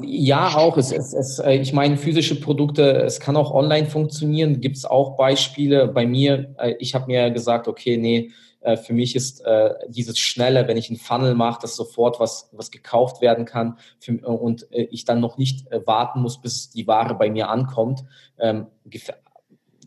Ja, 0.00 0.56
auch. 0.56 0.76
Es, 0.76 0.92
es, 0.92 1.12
es, 1.12 1.38
äh, 1.38 1.54
ich 1.54 1.72
meine, 1.72 1.96
physische 1.96 2.40
Produkte, 2.40 3.02
es 3.02 3.20
kann 3.20 3.36
auch 3.36 3.52
online 3.52 3.86
funktionieren. 3.86 4.60
Gibt 4.60 4.76
es 4.76 4.84
auch 4.84 5.16
Beispiele. 5.16 5.88
Bei 5.88 6.06
mir, 6.06 6.54
äh, 6.58 6.74
ich 6.78 6.94
habe 6.94 7.06
mir 7.06 7.30
gesagt, 7.30 7.68
okay, 7.68 7.96
nee, 7.96 8.30
äh, 8.60 8.76
für 8.76 8.92
mich 8.92 9.16
ist 9.16 9.42
dieses 9.88 10.18
Schnelle, 10.18 10.68
wenn 10.68 10.76
ich 10.76 10.88
einen 10.88 10.98
Funnel 10.98 11.34
mache, 11.34 11.62
dass 11.62 11.76
sofort 11.76 12.20
was, 12.20 12.48
was 12.52 12.70
gekauft 12.70 13.20
werden 13.20 13.44
kann 13.44 13.76
und 14.22 14.68
ich 14.70 15.04
dann 15.04 15.20
noch 15.20 15.36
nicht 15.36 15.66
warten 15.84 16.20
muss, 16.22 16.40
bis 16.40 16.70
die 16.70 16.86
Ware 16.86 17.14
bei 17.14 17.28
mir 17.28 17.48
ankommt, 17.48 18.04
ähm, 18.38 18.66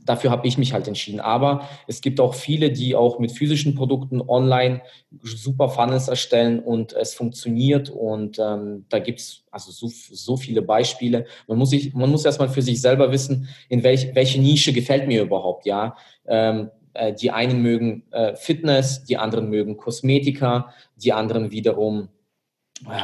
dafür 0.05 0.31
habe 0.31 0.47
ich 0.47 0.57
mich 0.57 0.73
halt 0.73 0.87
entschieden. 0.87 1.19
Aber 1.19 1.67
es 1.87 2.01
gibt 2.01 2.19
auch 2.19 2.33
viele, 2.33 2.71
die 2.71 2.95
auch 2.95 3.19
mit 3.19 3.31
physischen 3.31 3.75
Produkten 3.75 4.21
online 4.21 4.81
super 5.21 5.69
Funnels 5.69 6.07
erstellen 6.07 6.59
und 6.59 6.93
es 6.93 7.13
funktioniert. 7.13 7.89
Und 7.89 8.39
ähm, 8.39 8.85
da 8.89 8.99
gibt 8.99 9.19
es 9.19 9.43
also 9.51 9.71
so, 9.71 9.87
so 9.89 10.37
viele 10.37 10.61
Beispiele. 10.61 11.25
Man 11.47 11.57
muss, 11.57 11.71
sich, 11.71 11.93
man 11.93 12.11
muss 12.11 12.25
erstmal 12.25 12.49
für 12.49 12.61
sich 12.61 12.79
selber 12.81 13.11
wissen, 13.11 13.49
in 13.69 13.83
welch, 13.83 14.13
welche 14.13 14.39
Nische 14.39 14.73
gefällt 14.73 15.07
mir 15.07 15.23
überhaupt. 15.23 15.65
Ja, 15.65 15.95
ähm, 16.27 16.69
äh, 16.93 17.13
die 17.13 17.31
einen 17.31 17.61
mögen 17.61 18.03
äh, 18.11 18.35
Fitness, 18.35 19.03
die 19.03 19.17
anderen 19.17 19.49
mögen 19.49 19.77
Kosmetika, 19.77 20.73
die 20.95 21.13
anderen 21.13 21.51
wiederum 21.51 22.09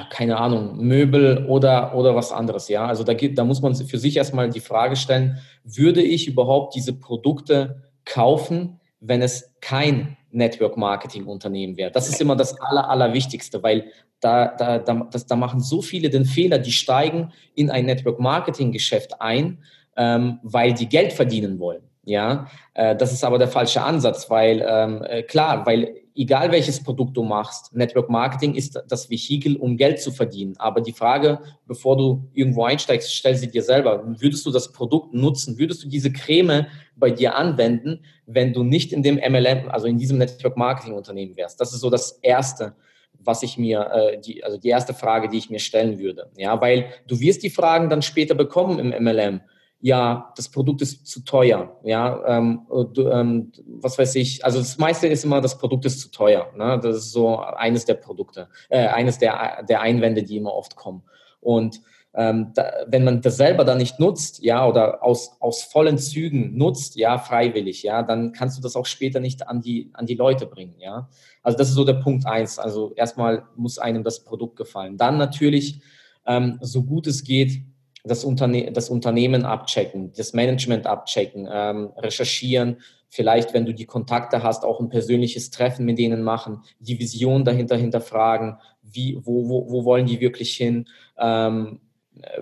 keine 0.10 0.38
Ahnung, 0.38 0.78
Möbel 0.78 1.46
oder, 1.48 1.96
oder 1.96 2.16
was 2.16 2.32
anderes, 2.32 2.68
ja. 2.68 2.86
Also 2.86 3.04
da, 3.04 3.14
gibt, 3.14 3.38
da 3.38 3.46
muss 3.46 3.62
man 3.62 3.74
für 3.74 3.98
sich 3.98 4.18
erstmal 4.18 4.50
die 4.50 4.60
Frage 4.60 4.96
stellen, 4.96 5.38
würde 5.64 6.02
ich 6.02 6.28
überhaupt 6.28 6.76
diese 6.76 6.94
Produkte 6.94 7.82
kaufen, 8.04 8.80
wenn 9.00 9.22
es 9.22 9.54
kein 9.62 10.18
Network 10.32 10.78
Marketing 10.78 11.26
Unternehmen 11.26 11.78
wäre? 11.78 11.92
Das 11.92 12.10
ist 12.10 12.20
immer 12.22 12.36
das 12.36 12.60
Aller, 12.60 12.90
Allerwichtigste, 12.90 13.64
weil 13.64 13.86
da, 14.20 14.48
da, 14.48 14.78
da, 14.80 15.08
das, 15.12 15.26
da 15.26 15.36
machen 15.36 15.62
so 15.62 15.82
viele 15.82 16.10
den 16.10 16.26
Fehler, 16.26 16.60
die 16.60 16.72
steigen 16.72 17.32
in 17.56 17.72
ein 17.72 17.86
Network 17.86 18.20
Marketing 18.20 18.72
Geschäft 18.72 19.22
ein, 19.22 19.60
ähm, 19.96 20.40
weil 20.44 20.74
die 20.74 20.88
Geld 20.88 21.14
verdienen 21.14 21.60
wollen. 21.60 21.82
Ja, 22.04 22.48
äh, 22.74 22.96
das 22.96 23.14
ist 23.14 23.24
aber 23.24 23.38
der 23.38 23.48
falsche 23.48 23.84
Ansatz, 23.84 24.30
weil 24.30 24.66
ähm, 24.68 25.04
äh, 25.04 25.22
klar, 25.22 25.66
weil 25.68 25.96
egal 26.16 26.52
welches 26.52 26.82
Produkt 26.82 27.16
du 27.16 27.24
machst, 27.24 27.76
Network 27.76 28.10
Marketing 28.10 28.56
ist 28.56 28.82
das 28.88 29.10
Vehikel, 29.12 29.56
um 29.56 29.78
Geld 29.78 30.02
zu 30.02 30.12
verdienen. 30.12 30.56
Aber 30.58 30.82
die 30.82 30.94
Frage, 30.94 31.40
bevor 31.68 31.98
du 31.98 32.28
irgendwo 32.34 32.64
einsteigst, 32.64 33.14
stell 33.14 33.36
sie 33.36 33.52
dir 33.52 33.62
selber. 33.62 34.04
Würdest 34.20 34.46
du 34.48 34.52
das 34.52 34.72
Produkt 34.72 35.14
nutzen? 35.14 35.60
Würdest 35.60 35.84
du 35.84 35.90
diese 35.90 36.12
Creme 36.12 36.66
bei 36.96 37.12
dir 37.12 37.36
anwenden, 37.36 38.04
wenn 38.26 38.52
du 38.52 38.64
nicht 38.64 38.94
in 38.94 39.04
dem 39.04 39.16
MLM, 39.16 39.70
also 39.70 39.86
in 39.86 40.00
diesem 40.00 40.18
Network 40.18 40.58
Marketing 40.58 40.94
Unternehmen 40.94 41.38
wärst? 41.38 41.62
Das 41.62 41.72
ist 41.72 41.82
so 41.82 41.90
das 41.90 42.12
Erste 42.24 42.76
was 43.24 43.44
ich 43.44 43.56
mir, 43.56 43.82
äh, 43.94 44.20
die, 44.20 44.44
also 44.44 44.58
die 44.58 44.70
erste 44.70 44.96
Frage, 44.96 45.30
die 45.30 45.38
ich 45.38 45.52
mir 45.52 45.60
stellen 45.60 46.00
würde. 46.00 46.32
Ja, 46.38 46.60
weil 46.60 46.86
du 47.08 47.20
wirst 47.20 47.44
die 47.44 47.52
Fragen 47.52 47.88
dann 47.88 48.02
später 48.02 48.34
bekommen 48.34 48.80
im 48.80 49.04
MLM 49.04 49.42
ja, 49.82 50.32
das 50.36 50.50
Produkt 50.50 50.82
ist 50.82 51.08
zu 51.08 51.24
teuer, 51.24 51.78
ja, 51.84 52.24
ähm, 52.28 52.68
ähm, 52.98 53.52
was 53.66 53.98
weiß 53.98 54.16
ich, 54.16 54.46
also 54.46 54.60
das 54.60 54.78
meiste 54.78 55.08
ist 55.08 55.24
immer, 55.24 55.42
das 55.42 55.58
Produkt 55.58 55.86
ist 55.86 56.00
zu 56.00 56.12
teuer, 56.12 56.52
ne? 56.56 56.80
das 56.82 56.98
ist 56.98 57.12
so 57.12 57.40
eines 57.40 57.86
der 57.86 57.96
Produkte, 57.96 58.48
äh, 58.70 58.88
eines 58.88 59.18
der, 59.18 59.64
der 59.64 59.82
Einwände, 59.82 60.24
die 60.24 60.38
immer 60.38 60.54
oft 60.54 60.76
kommen 60.76 61.04
und 61.40 61.82
ähm, 62.14 62.52
da, 62.54 62.72
wenn 62.88 63.06
man 63.06 63.22
das 63.22 63.38
selber 63.38 63.64
dann 63.64 63.78
nicht 63.78 64.00
nutzt, 64.00 64.44
ja, 64.44 64.68
oder 64.68 65.02
aus, 65.04 65.38
aus 65.40 65.64
vollen 65.64 65.98
Zügen 65.98 66.58
nutzt, 66.58 66.98
ja, 66.98 67.18
freiwillig, 67.18 67.84
ja, 67.84 68.04
dann 68.04 68.34
kannst 68.34 68.58
du 68.58 68.62
das 68.62 68.76
auch 68.76 68.86
später 68.86 69.20
nicht 69.20 69.48
an 69.48 69.62
die, 69.62 69.90
an 69.94 70.06
die 70.06 70.16
Leute 70.16 70.46
bringen, 70.46 70.76
ja. 70.80 71.10
Also 71.42 71.58
das 71.58 71.70
ist 71.70 71.76
so 71.76 71.86
der 71.86 71.94
Punkt 71.94 72.26
eins. 72.26 72.60
Also 72.60 72.94
erstmal 72.96 73.44
muss 73.56 73.80
einem 73.80 74.04
das 74.04 74.24
Produkt 74.26 74.58
gefallen. 74.58 74.98
Dann 74.98 75.18
natürlich, 75.18 75.82
ähm, 76.26 76.60
so 76.62 76.84
gut 76.84 77.08
es 77.08 77.24
geht, 77.24 77.64
das, 78.04 78.24
Unterne 78.24 78.72
das 78.72 78.90
Unternehmen 78.90 79.46
abchecken, 79.46 80.12
das 80.16 80.34
Management 80.34 80.88
abchecken, 80.88 81.48
ähm, 81.52 81.92
recherchieren, 81.98 82.78
vielleicht, 83.10 83.54
wenn 83.54 83.66
du 83.66 83.74
die 83.74 83.86
Kontakte 83.86 84.42
hast, 84.42 84.64
auch 84.64 84.80
ein 84.80 84.90
persönliches 84.90 85.52
Treffen 85.52 85.86
mit 85.86 85.98
denen 85.98 86.24
machen, 86.24 86.62
die 86.80 86.98
Vision 87.00 87.44
dahinter 87.44 87.76
hinterfragen, 87.76 88.58
wie, 88.82 89.20
wo, 89.22 89.50
wo, 89.50 89.70
wo 89.70 89.86
wollen 89.86 90.06
die 90.06 90.22
wirklich 90.22 90.56
hin? 90.56 90.88
Ähm, 91.20 91.82
äh, 92.22 92.42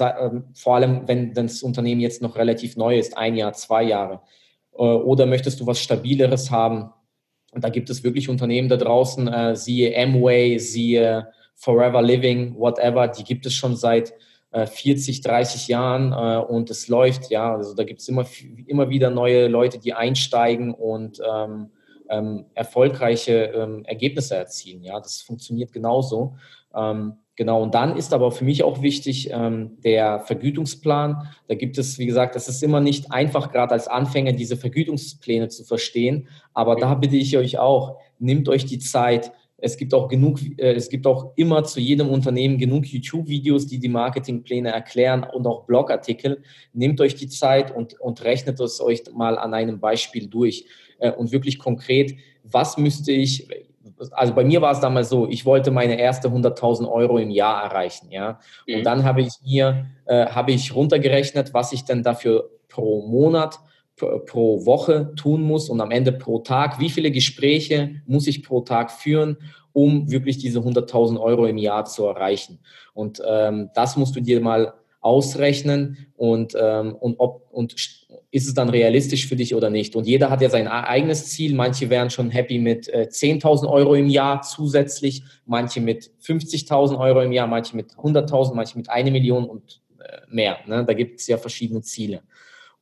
ähm, 0.00 0.44
vor 0.54 0.76
allem, 0.76 1.08
wenn 1.08 1.34
das 1.34 1.62
Unternehmen 1.62 2.00
jetzt 2.00 2.22
noch 2.22 2.36
relativ 2.36 2.76
neu 2.76 2.98
ist, 2.98 3.16
ein 3.16 3.34
Jahr, 3.36 3.52
zwei 3.54 3.82
Jahre. 3.82 4.20
Äh, 4.74 4.82
oder 4.82 5.26
möchtest 5.26 5.60
du 5.60 5.66
was 5.66 5.80
Stabileres 5.80 6.50
haben? 6.50 6.90
Da 7.52 7.70
gibt 7.70 7.90
es 7.90 8.04
wirklich 8.04 8.28
Unternehmen 8.28 8.68
da 8.68 8.76
draußen, 8.76 9.26
äh, 9.26 9.56
siehe 9.56 9.96
Amway, 9.96 10.58
siehe 10.58 11.28
Forever 11.54 12.02
Living, 12.02 12.54
whatever, 12.56 13.08
die 13.08 13.24
gibt 13.24 13.46
es 13.46 13.54
schon 13.54 13.74
seit 13.74 14.12
40, 14.52 15.18
äh, 15.18 15.22
30 15.22 15.68
Jahren 15.68 16.12
äh, 16.12 16.44
und 16.44 16.70
es 16.70 16.88
läuft, 16.88 17.30
ja. 17.30 17.54
Also 17.54 17.74
da 17.74 17.84
gibt 17.84 18.00
es 18.00 18.08
immer, 18.08 18.24
immer 18.66 18.88
wieder 18.88 19.10
neue 19.10 19.48
Leute, 19.48 19.78
die 19.78 19.92
einsteigen 19.92 20.72
und 20.72 21.20
ähm, 21.20 21.70
ähm, 22.08 22.46
erfolgreiche 22.54 23.52
ähm, 23.54 23.84
Ergebnisse 23.84 24.36
erzielen. 24.36 24.82
Ja, 24.82 24.98
das 24.98 25.20
funktioniert 25.20 25.72
genauso. 25.72 26.36
Ähm, 26.74 27.14
genau, 27.36 27.62
und 27.62 27.74
dann 27.74 27.96
ist 27.96 28.12
aber 28.14 28.32
für 28.32 28.44
mich 28.44 28.62
auch 28.62 28.82
wichtig 28.82 29.30
ähm, 29.30 29.78
der 29.84 30.20
Vergütungsplan. 30.20 31.28
Da 31.46 31.54
gibt 31.54 31.78
es, 31.78 31.98
wie 31.98 32.06
gesagt, 32.06 32.34
das 32.34 32.48
ist 32.48 32.62
immer 32.62 32.80
nicht 32.80 33.12
einfach, 33.12 33.52
gerade 33.52 33.72
als 33.72 33.88
Anfänger 33.88 34.32
diese 34.32 34.56
Vergütungspläne 34.56 35.48
zu 35.48 35.64
verstehen. 35.64 36.28
Aber 36.54 36.76
da 36.76 36.94
bitte 36.94 37.16
ich 37.16 37.36
euch 37.36 37.58
auch, 37.58 37.98
nehmt 38.18 38.48
euch 38.48 38.64
die 38.64 38.78
Zeit, 38.78 39.32
es 39.60 39.76
gibt 39.76 39.92
auch 39.92 40.08
genug, 40.08 40.38
äh, 40.56 40.72
es 40.72 40.88
gibt 40.88 41.06
auch 41.06 41.32
immer 41.36 41.64
zu 41.64 41.80
jedem 41.80 42.08
Unternehmen 42.08 42.58
genug 42.58 42.86
YouTube-Videos, 42.86 43.66
die 43.66 43.78
die 43.78 43.88
Marketingpläne 43.88 44.72
erklären 44.72 45.24
und 45.24 45.46
auch 45.46 45.64
Blogartikel. 45.64 46.42
Nehmt 46.72 47.00
euch 47.00 47.16
die 47.16 47.28
Zeit 47.28 47.74
und, 47.74 47.98
und 48.00 48.22
rechnet 48.24 48.60
es 48.60 48.80
euch 48.80 49.02
mal 49.12 49.36
an 49.36 49.54
einem 49.54 49.80
Beispiel 49.80 50.28
durch 50.28 50.64
äh, 50.98 51.10
und 51.10 51.32
wirklich 51.32 51.58
konkret, 51.58 52.14
was 52.44 52.78
müsste 52.78 53.12
ich, 53.12 53.48
also 54.12 54.32
bei 54.32 54.44
mir 54.44 54.62
war 54.62 54.72
es 54.72 54.80
damals 54.80 55.08
so, 55.08 55.28
ich 55.28 55.44
wollte 55.44 55.72
meine 55.72 55.98
erste 55.98 56.28
100.000 56.28 56.88
Euro 56.88 57.18
im 57.18 57.30
Jahr 57.30 57.64
erreichen, 57.64 58.10
ja. 58.10 58.38
Und 58.68 58.78
mhm. 58.78 58.84
dann 58.84 59.04
habe 59.04 59.22
ich 59.22 59.32
mir, 59.44 59.86
äh, 60.06 60.26
habe 60.26 60.52
ich 60.52 60.74
runtergerechnet, 60.74 61.52
was 61.52 61.72
ich 61.72 61.84
denn 61.84 62.04
dafür 62.04 62.48
pro 62.68 63.06
Monat 63.06 63.58
pro 63.98 64.64
Woche 64.64 65.12
tun 65.16 65.42
muss 65.42 65.68
und 65.68 65.80
am 65.80 65.90
Ende 65.90 66.12
pro 66.12 66.38
Tag, 66.38 66.80
wie 66.80 66.90
viele 66.90 67.10
Gespräche 67.10 68.02
muss 68.06 68.26
ich 68.26 68.42
pro 68.42 68.60
Tag 68.60 68.90
führen, 68.90 69.36
um 69.72 70.10
wirklich 70.10 70.38
diese 70.38 70.60
100.000 70.60 71.20
Euro 71.20 71.46
im 71.46 71.58
Jahr 71.58 71.84
zu 71.84 72.06
erreichen. 72.06 72.60
Und 72.94 73.22
ähm, 73.26 73.70
das 73.74 73.96
musst 73.96 74.16
du 74.16 74.20
dir 74.20 74.40
mal 74.40 74.74
ausrechnen 75.00 76.08
und, 76.16 76.54
ähm, 76.60 76.94
und, 76.94 77.20
ob, 77.20 77.46
und 77.52 77.74
ist 78.30 78.48
es 78.48 78.54
dann 78.54 78.68
realistisch 78.68 79.26
für 79.26 79.36
dich 79.36 79.54
oder 79.54 79.70
nicht. 79.70 79.94
Und 79.94 80.06
jeder 80.06 80.30
hat 80.30 80.42
ja 80.42 80.50
sein 80.50 80.66
eigenes 80.66 81.28
Ziel. 81.28 81.54
Manche 81.54 81.88
wären 81.88 82.10
schon 82.10 82.30
happy 82.30 82.58
mit 82.58 82.88
äh, 82.88 83.08
10.000 83.10 83.68
Euro 83.68 83.94
im 83.94 84.08
Jahr 84.08 84.42
zusätzlich, 84.42 85.22
manche 85.46 85.80
mit 85.80 86.10
50.000 86.22 86.98
Euro 86.98 87.22
im 87.22 87.32
Jahr, 87.32 87.46
manche 87.46 87.76
mit 87.76 87.92
100.000, 87.94 88.54
manche 88.54 88.76
mit 88.76 88.90
eine 88.90 89.10
Million 89.10 89.44
und 89.44 89.80
äh, 90.00 90.18
mehr. 90.28 90.58
Ne? 90.66 90.84
Da 90.84 90.92
gibt 90.94 91.20
es 91.20 91.26
ja 91.28 91.38
verschiedene 91.38 91.82
Ziele. 91.82 92.22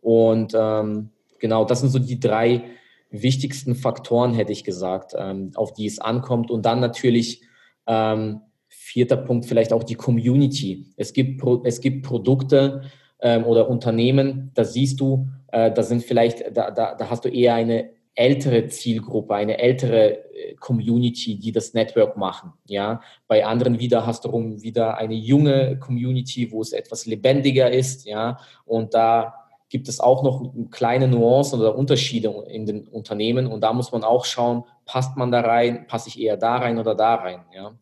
Und 0.06 0.52
ähm, 0.56 1.10
genau, 1.40 1.64
das 1.64 1.80
sind 1.80 1.90
so 1.90 1.98
die 1.98 2.20
drei 2.20 2.62
wichtigsten 3.10 3.74
Faktoren, 3.74 4.34
hätte 4.34 4.52
ich 4.52 4.62
gesagt, 4.62 5.14
ähm, 5.18 5.50
auf 5.56 5.72
die 5.72 5.86
es 5.86 5.98
ankommt. 5.98 6.48
Und 6.48 6.64
dann 6.64 6.78
natürlich 6.78 7.42
ähm, 7.88 8.42
vierter 8.68 9.16
Punkt, 9.16 9.46
vielleicht 9.46 9.72
auch 9.72 9.82
die 9.82 9.96
Community. 9.96 10.92
Es 10.96 11.12
gibt, 11.12 11.42
es 11.64 11.80
gibt 11.80 12.06
Produkte 12.06 12.82
ähm, 13.20 13.44
oder 13.46 13.68
Unternehmen, 13.68 14.52
da 14.54 14.64
siehst 14.64 15.00
du, 15.00 15.26
äh, 15.48 15.72
da 15.72 15.82
sind 15.82 16.04
vielleicht, 16.04 16.56
da, 16.56 16.70
da, 16.70 16.94
da 16.94 17.10
hast 17.10 17.24
du 17.24 17.28
eher 17.28 17.54
eine 17.54 17.90
ältere 18.14 18.68
Zielgruppe, 18.68 19.34
eine 19.34 19.58
ältere 19.58 20.32
äh, 20.32 20.54
Community, 20.60 21.36
die 21.36 21.50
das 21.50 21.74
Network 21.74 22.16
machen. 22.16 22.52
Ja, 22.68 23.00
bei 23.26 23.44
anderen 23.44 23.80
wieder 23.80 24.06
hast 24.06 24.24
du 24.24 24.62
wieder 24.62 24.98
eine 24.98 25.14
junge 25.14 25.80
Community, 25.80 26.52
wo 26.52 26.62
es 26.62 26.70
etwas 26.72 27.06
lebendiger 27.06 27.72
ist. 27.72 28.06
Ja, 28.06 28.38
und 28.64 28.94
da 28.94 29.45
gibt 29.68 29.88
es 29.88 30.00
auch 30.00 30.22
noch 30.22 30.52
kleine 30.70 31.08
Nuancen 31.08 31.60
oder 31.60 31.76
Unterschiede 31.76 32.44
in 32.48 32.66
den 32.66 32.86
Unternehmen 32.86 33.46
und 33.46 33.60
da 33.62 33.72
muss 33.72 33.92
man 33.92 34.04
auch 34.04 34.24
schauen, 34.24 34.64
passt 34.84 35.16
man 35.16 35.32
da 35.32 35.40
rein, 35.40 35.86
passe 35.86 36.08
ich 36.08 36.20
eher 36.20 36.36
da 36.36 36.56
rein 36.56 36.78
oder 36.78 36.94
da 36.94 37.16
rein. 37.16 37.44
Ja? 37.54 37.76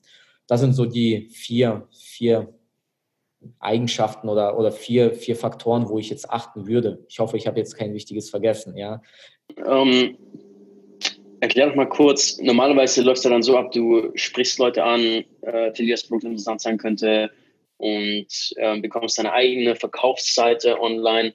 Das 0.47 0.61
sind 0.61 0.73
so 0.73 0.87
die 0.87 1.29
vier, 1.29 1.87
vier 1.93 2.55
Eigenschaften 3.59 4.29
oder, 4.29 4.59
oder 4.59 4.73
vier, 4.73 5.13
vier 5.13 5.37
Faktoren, 5.37 5.89
wo 5.89 5.99
ich 5.99 6.09
jetzt 6.09 6.31
achten 6.31 6.67
würde. 6.67 7.05
Ich 7.09 7.19
hoffe, 7.19 7.37
ich 7.37 7.47
habe 7.47 7.59
jetzt 7.59 7.77
kein 7.77 7.93
Wichtiges 7.93 8.31
vergessen. 8.31 8.77
Ja? 8.77 9.03
Ähm, 9.59 10.17
erklär 11.41 11.67
doch 11.67 11.75
mal 11.75 11.89
kurz, 11.89 12.39
normalerweise 12.41 13.03
läuft 13.03 13.19
es 13.19 13.25
ja 13.25 13.31
dann 13.31 13.43
so 13.43 13.59
ab, 13.59 13.73
du 13.73 14.11
sprichst 14.15 14.59
Leute 14.59 14.85
an, 14.85 15.01
äh, 15.43 15.75
für 15.75 15.83
die 15.83 15.91
das 15.91 16.05
Produkt 16.05 16.25
interessant 16.25 16.63
sein 16.63 16.79
könnte 16.79 17.31
und 17.77 18.55
äh, 18.57 18.81
bekommst 18.81 19.19
deine 19.19 19.33
eigene 19.33 19.77
Verkaufsseite 19.77 20.81
online 20.81 21.35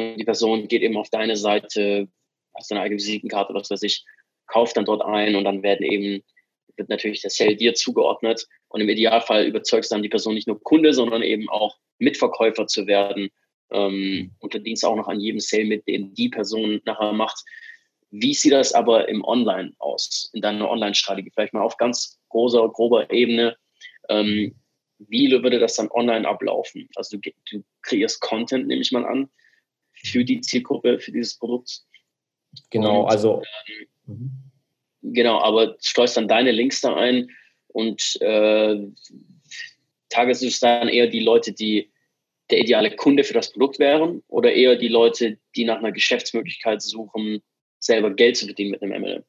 und 0.00 0.16
die 0.18 0.24
Person 0.24 0.68
geht 0.68 0.82
eben 0.82 0.96
auf 0.96 1.10
deine 1.10 1.36
Seite, 1.36 2.08
hast 2.54 2.70
eine 2.70 2.80
eigene 2.80 2.98
Visitenkarte 2.98 3.50
oder 3.52 3.60
was 3.60 3.70
weiß 3.70 3.82
ich, 3.82 4.04
kauft 4.46 4.76
dann 4.76 4.84
dort 4.84 5.02
ein 5.02 5.36
und 5.36 5.44
dann 5.44 5.62
werden 5.62 5.86
eben, 5.86 6.22
wird 6.76 6.88
natürlich 6.88 7.22
der 7.22 7.30
Sale 7.30 7.56
dir 7.56 7.74
zugeordnet. 7.74 8.46
Und 8.68 8.80
im 8.80 8.88
Idealfall 8.88 9.46
überzeugst 9.46 9.90
du 9.90 9.94
dann 9.94 10.02
die 10.02 10.08
Person 10.08 10.34
nicht 10.34 10.46
nur 10.46 10.62
Kunde, 10.62 10.92
sondern 10.92 11.22
eben 11.22 11.48
auch 11.48 11.76
Mitverkäufer 11.98 12.66
zu 12.66 12.86
werden 12.86 13.30
ähm, 13.70 14.32
und 14.38 14.50
verdienst 14.50 14.84
auch 14.84 14.96
noch 14.96 15.08
an 15.08 15.20
jedem 15.20 15.40
Sale 15.40 15.64
mit, 15.64 15.86
den 15.86 16.14
die 16.14 16.28
Person 16.28 16.80
nachher 16.84 17.12
macht. 17.12 17.44
Wie 18.10 18.34
sieht 18.34 18.52
das 18.52 18.72
aber 18.72 19.08
im 19.08 19.22
Online 19.24 19.72
aus, 19.78 20.30
in 20.32 20.42
deiner 20.42 20.68
Online-Strategie? 20.68 21.30
Vielleicht 21.32 21.54
mal 21.54 21.62
auf 21.62 21.76
ganz 21.76 22.18
großer, 22.28 22.68
grober 22.70 23.10
Ebene. 23.12 23.56
Ähm, 24.08 24.56
wie 24.98 25.30
würde 25.30 25.58
das 25.58 25.76
dann 25.76 25.90
online 25.90 26.28
ablaufen? 26.28 26.88
Also 26.96 27.16
du, 27.16 27.30
du 27.50 27.62
kreierst 27.82 28.20
Content, 28.20 28.66
nehme 28.66 28.82
ich 28.82 28.92
mal 28.92 29.06
an, 29.06 29.30
für 30.04 30.24
die 30.24 30.40
Zielgruppe, 30.40 30.98
für 30.98 31.12
dieses 31.12 31.36
Produkt. 31.36 31.82
Genau, 32.70 33.02
und, 33.02 33.10
also. 33.10 33.42
Ähm, 34.08 34.30
genau, 35.02 35.40
aber 35.40 35.76
streust 35.80 36.16
dann 36.16 36.28
deine 36.28 36.50
Links 36.50 36.80
da 36.80 36.94
ein 36.94 37.28
und 37.68 38.20
äh, 38.20 38.76
targetest 40.08 40.62
dann 40.62 40.88
eher 40.88 41.06
die 41.06 41.20
Leute, 41.20 41.52
die 41.52 41.90
der 42.50 42.58
ideale 42.58 42.90
Kunde 42.90 43.24
für 43.24 43.34
das 43.34 43.52
Produkt 43.52 43.78
wären 43.78 44.22
oder 44.28 44.52
eher 44.52 44.76
die 44.76 44.88
Leute, 44.88 45.38
die 45.54 45.64
nach 45.64 45.78
einer 45.78 45.92
Geschäftsmöglichkeit 45.92 46.82
suchen, 46.82 47.42
selber 47.78 48.10
Geld 48.10 48.36
zu 48.36 48.46
verdienen 48.46 48.72
mit 48.72 48.82
einem 48.82 49.00
MLM? 49.00 49.22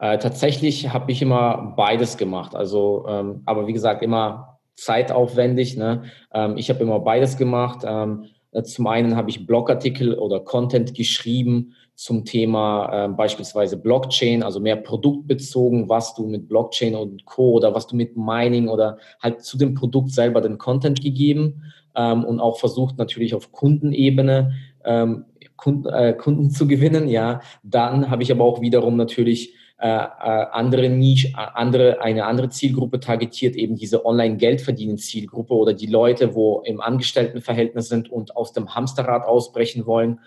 Äh, 0.00 0.18
tatsächlich 0.18 0.90
habe 0.90 1.10
ich 1.10 1.22
immer 1.22 1.74
beides 1.76 2.16
gemacht. 2.16 2.54
Also, 2.54 3.04
ähm, 3.08 3.42
aber 3.46 3.66
wie 3.66 3.72
gesagt, 3.72 4.02
immer 4.02 4.60
zeitaufwendig. 4.76 5.76
Ne? 5.76 6.04
Ähm, 6.32 6.56
ich 6.56 6.70
habe 6.70 6.80
immer 6.80 7.00
beides 7.00 7.36
gemacht. 7.36 7.80
Ähm, 7.84 8.24
äh, 8.24 8.37
zum 8.64 8.86
einen 8.86 9.16
habe 9.16 9.30
ich 9.30 9.46
Blogartikel 9.46 10.14
oder 10.14 10.40
Content 10.40 10.94
geschrieben 10.94 11.74
zum 11.94 12.24
Thema 12.24 13.06
äh, 13.06 13.08
beispielsweise 13.08 13.76
Blockchain, 13.76 14.42
also 14.42 14.60
mehr 14.60 14.76
produktbezogen, 14.76 15.88
was 15.88 16.14
du 16.14 16.26
mit 16.26 16.48
Blockchain 16.48 16.94
und 16.94 17.24
Co. 17.24 17.52
oder 17.52 17.74
was 17.74 17.86
du 17.86 17.96
mit 17.96 18.16
Mining 18.16 18.68
oder 18.68 18.98
halt 19.20 19.42
zu 19.42 19.58
dem 19.58 19.74
Produkt 19.74 20.12
selber 20.12 20.40
den 20.40 20.58
Content 20.58 21.02
gegeben 21.02 21.62
ähm, 21.96 22.24
und 22.24 22.38
auch 22.38 22.58
versucht 22.58 22.98
natürlich 22.98 23.34
auf 23.34 23.50
Kundenebene 23.50 24.52
ähm, 24.84 25.24
Kunden, 25.56 25.88
äh, 25.88 26.14
Kunden 26.14 26.50
zu 26.52 26.68
gewinnen. 26.68 27.08
Ja, 27.08 27.40
dann 27.64 28.10
habe 28.10 28.22
ich 28.22 28.30
aber 28.30 28.44
auch 28.44 28.60
wiederum 28.60 28.96
natürlich 28.96 29.52
äh, 29.52 29.57
äh, 29.57 29.57
andere 29.80 30.88
Nische, 30.88 31.32
andere, 31.36 32.00
eine 32.00 32.24
andere 32.24 32.48
Zielgruppe 32.48 32.98
targetiert, 32.98 33.54
eben 33.54 33.76
diese 33.76 34.04
Online-Geld-Verdienen-Zielgruppe 34.04 35.54
oder 35.54 35.72
die 35.72 35.86
Leute, 35.86 36.34
wo 36.34 36.62
im 36.64 36.80
Angestelltenverhältnis 36.80 37.88
sind 37.88 38.10
und 38.10 38.36
aus 38.36 38.52
dem 38.52 38.74
Hamsterrad 38.74 39.24
ausbrechen 39.24 39.86
wollen. 39.86 40.18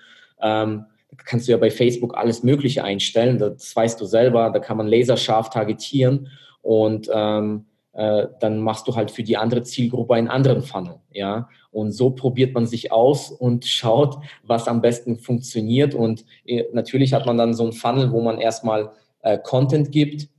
Ähm, 0.42 0.86
kannst 1.18 1.48
du 1.48 1.52
ja 1.52 1.58
bei 1.58 1.70
Facebook 1.70 2.18
alles 2.18 2.44
Mögliche 2.44 2.84
einstellen, 2.84 3.38
das 3.38 3.76
weißt 3.76 4.00
du 4.00 4.06
selber, 4.06 4.50
da 4.52 4.60
kann 4.60 4.78
man 4.78 4.88
laserscharf 4.88 5.50
targetieren 5.50 6.30
und 6.62 7.10
ähm, 7.14 7.66
äh, 7.94 8.28
dann 8.40 8.62
machst 8.62 8.88
du 8.88 8.96
halt 8.96 9.12
für 9.12 9.24
die 9.24 9.36
andere 9.38 9.64
Zielgruppe 9.64 10.14
einen 10.16 10.30
anderen 10.30 10.62
Funnel, 10.62 10.96
ja. 11.12 11.50
Und 11.72 11.94
so 11.94 12.10
probiert 12.10 12.54
man 12.54 12.66
sich 12.66 12.92
aus 12.92 13.32
und 13.32 13.66
schaut, 13.66 14.18
was 14.44 14.68
am 14.68 14.82
besten 14.82 15.18
funktioniert. 15.18 15.94
Und 15.94 16.26
äh, 16.46 16.64
natürlich 16.74 17.14
hat 17.14 17.26
man 17.26 17.38
dann 17.38 17.54
so 17.54 17.64
einen 17.64 17.74
Funnel, 17.74 18.12
wo 18.12 18.22
man 18.22 18.40
erstmal 18.40 18.92
äh, 19.22 19.38
Content 19.38 19.92
gibt, 19.92 20.30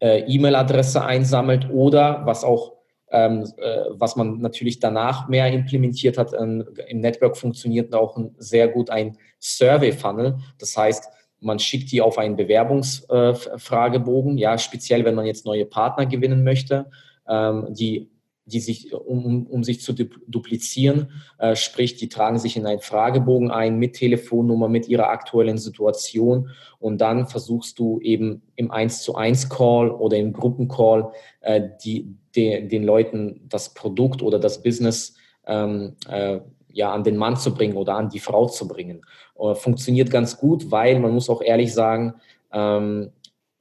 äh, 0.00 0.20
E-Mail-Adresse 0.20 1.04
einsammelt 1.04 1.68
oder 1.70 2.22
was 2.24 2.44
auch 2.44 2.72
ähm, 3.12 3.44
äh, 3.58 3.84
was 3.90 4.16
man 4.16 4.40
natürlich 4.40 4.80
danach 4.80 5.28
mehr 5.28 5.52
implementiert 5.52 6.16
hat 6.16 6.32
ähm, 6.32 6.64
im 6.88 7.00
Network 7.00 7.36
funktioniert 7.36 7.94
auch 7.94 8.16
ein, 8.16 8.34
sehr 8.38 8.68
gut 8.68 8.88
ein 8.88 9.18
Survey-Funnel. 9.38 10.38
Das 10.58 10.74
heißt, 10.76 11.08
man 11.40 11.58
schickt 11.58 11.92
die 11.92 12.00
auf 12.00 12.16
einen 12.16 12.36
Bewerbungsfragebogen, 12.36 14.38
ja, 14.38 14.56
speziell 14.56 15.04
wenn 15.04 15.14
man 15.14 15.26
jetzt 15.26 15.44
neue 15.44 15.66
Partner 15.66 16.06
gewinnen 16.06 16.42
möchte, 16.42 16.90
ähm, 17.28 17.66
die 17.70 18.08
die 18.44 18.60
sich, 18.60 18.92
um, 18.92 19.46
um 19.46 19.62
sich 19.62 19.80
zu 19.80 19.92
duplizieren, 19.92 21.12
äh, 21.38 21.54
sprich, 21.54 21.96
die 21.96 22.08
tragen 22.08 22.38
sich 22.38 22.56
in 22.56 22.66
einen 22.66 22.80
Fragebogen 22.80 23.50
ein 23.50 23.78
mit 23.78 23.94
Telefonnummer, 23.94 24.68
mit 24.68 24.88
ihrer 24.88 25.08
aktuellen 25.10 25.58
Situation 25.58 26.50
und 26.78 27.00
dann 27.00 27.28
versuchst 27.28 27.78
du 27.78 28.00
eben 28.00 28.42
im 28.56 28.70
1 28.70 29.02
zu 29.02 29.14
1 29.14 29.48
Call 29.48 29.90
oder 29.90 30.16
im 30.16 30.32
Gruppencall 30.32 31.12
äh, 31.40 31.62
die, 31.84 32.16
de, 32.34 32.66
den 32.66 32.82
Leuten 32.82 33.42
das 33.48 33.74
Produkt 33.74 34.22
oder 34.22 34.38
das 34.38 34.62
Business 34.62 35.14
ähm, 35.46 35.96
äh, 36.08 36.40
ja, 36.72 36.92
an 36.92 37.04
den 37.04 37.16
Mann 37.16 37.36
zu 37.36 37.54
bringen 37.54 37.76
oder 37.76 37.94
an 37.94 38.08
die 38.08 38.18
Frau 38.18 38.46
zu 38.46 38.66
bringen. 38.66 39.02
Äh, 39.38 39.54
funktioniert 39.54 40.10
ganz 40.10 40.36
gut, 40.36 40.70
weil 40.70 40.98
man 40.98 41.12
muss 41.12 41.30
auch 41.30 41.42
ehrlich 41.42 41.72
sagen, 41.72 42.14
ähm, 42.52 43.12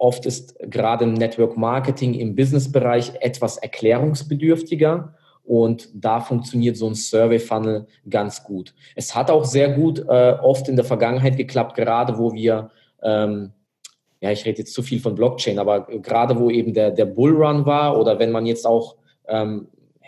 Oft 0.01 0.25
ist 0.25 0.57
gerade 0.61 1.03
im 1.03 1.13
Network 1.13 1.57
Marketing 1.57 2.15
im 2.15 2.33
Businessbereich 2.33 3.11
etwas 3.19 3.57
erklärungsbedürftiger 3.57 5.13
und 5.43 5.89
da 5.93 6.19
funktioniert 6.19 6.75
so 6.75 6.87
ein 6.87 6.95
Survey 6.95 7.37
Funnel 7.37 7.85
ganz 8.09 8.43
gut. 8.43 8.73
Es 8.95 9.15
hat 9.15 9.29
auch 9.29 9.45
sehr 9.45 9.69
gut 9.73 9.99
äh, 9.99 10.37
oft 10.41 10.67
in 10.67 10.75
der 10.75 10.85
Vergangenheit 10.85 11.37
geklappt, 11.37 11.75
gerade 11.75 12.17
wo 12.17 12.33
wir, 12.33 12.71
ähm, 13.03 13.51
ja, 14.21 14.31
ich 14.31 14.43
rede 14.43 14.63
jetzt 14.63 14.73
zu 14.73 14.81
viel 14.81 14.99
von 14.99 15.13
Blockchain, 15.13 15.59
aber 15.59 15.81
gerade 15.85 16.39
wo 16.39 16.49
eben 16.49 16.73
der, 16.73 16.89
der 16.89 17.05
Bullrun 17.05 17.67
war 17.67 17.99
oder 17.99 18.17
wenn 18.17 18.31
man 18.31 18.47
jetzt 18.47 18.65
auch 18.65 18.95
ähm, 19.27 19.67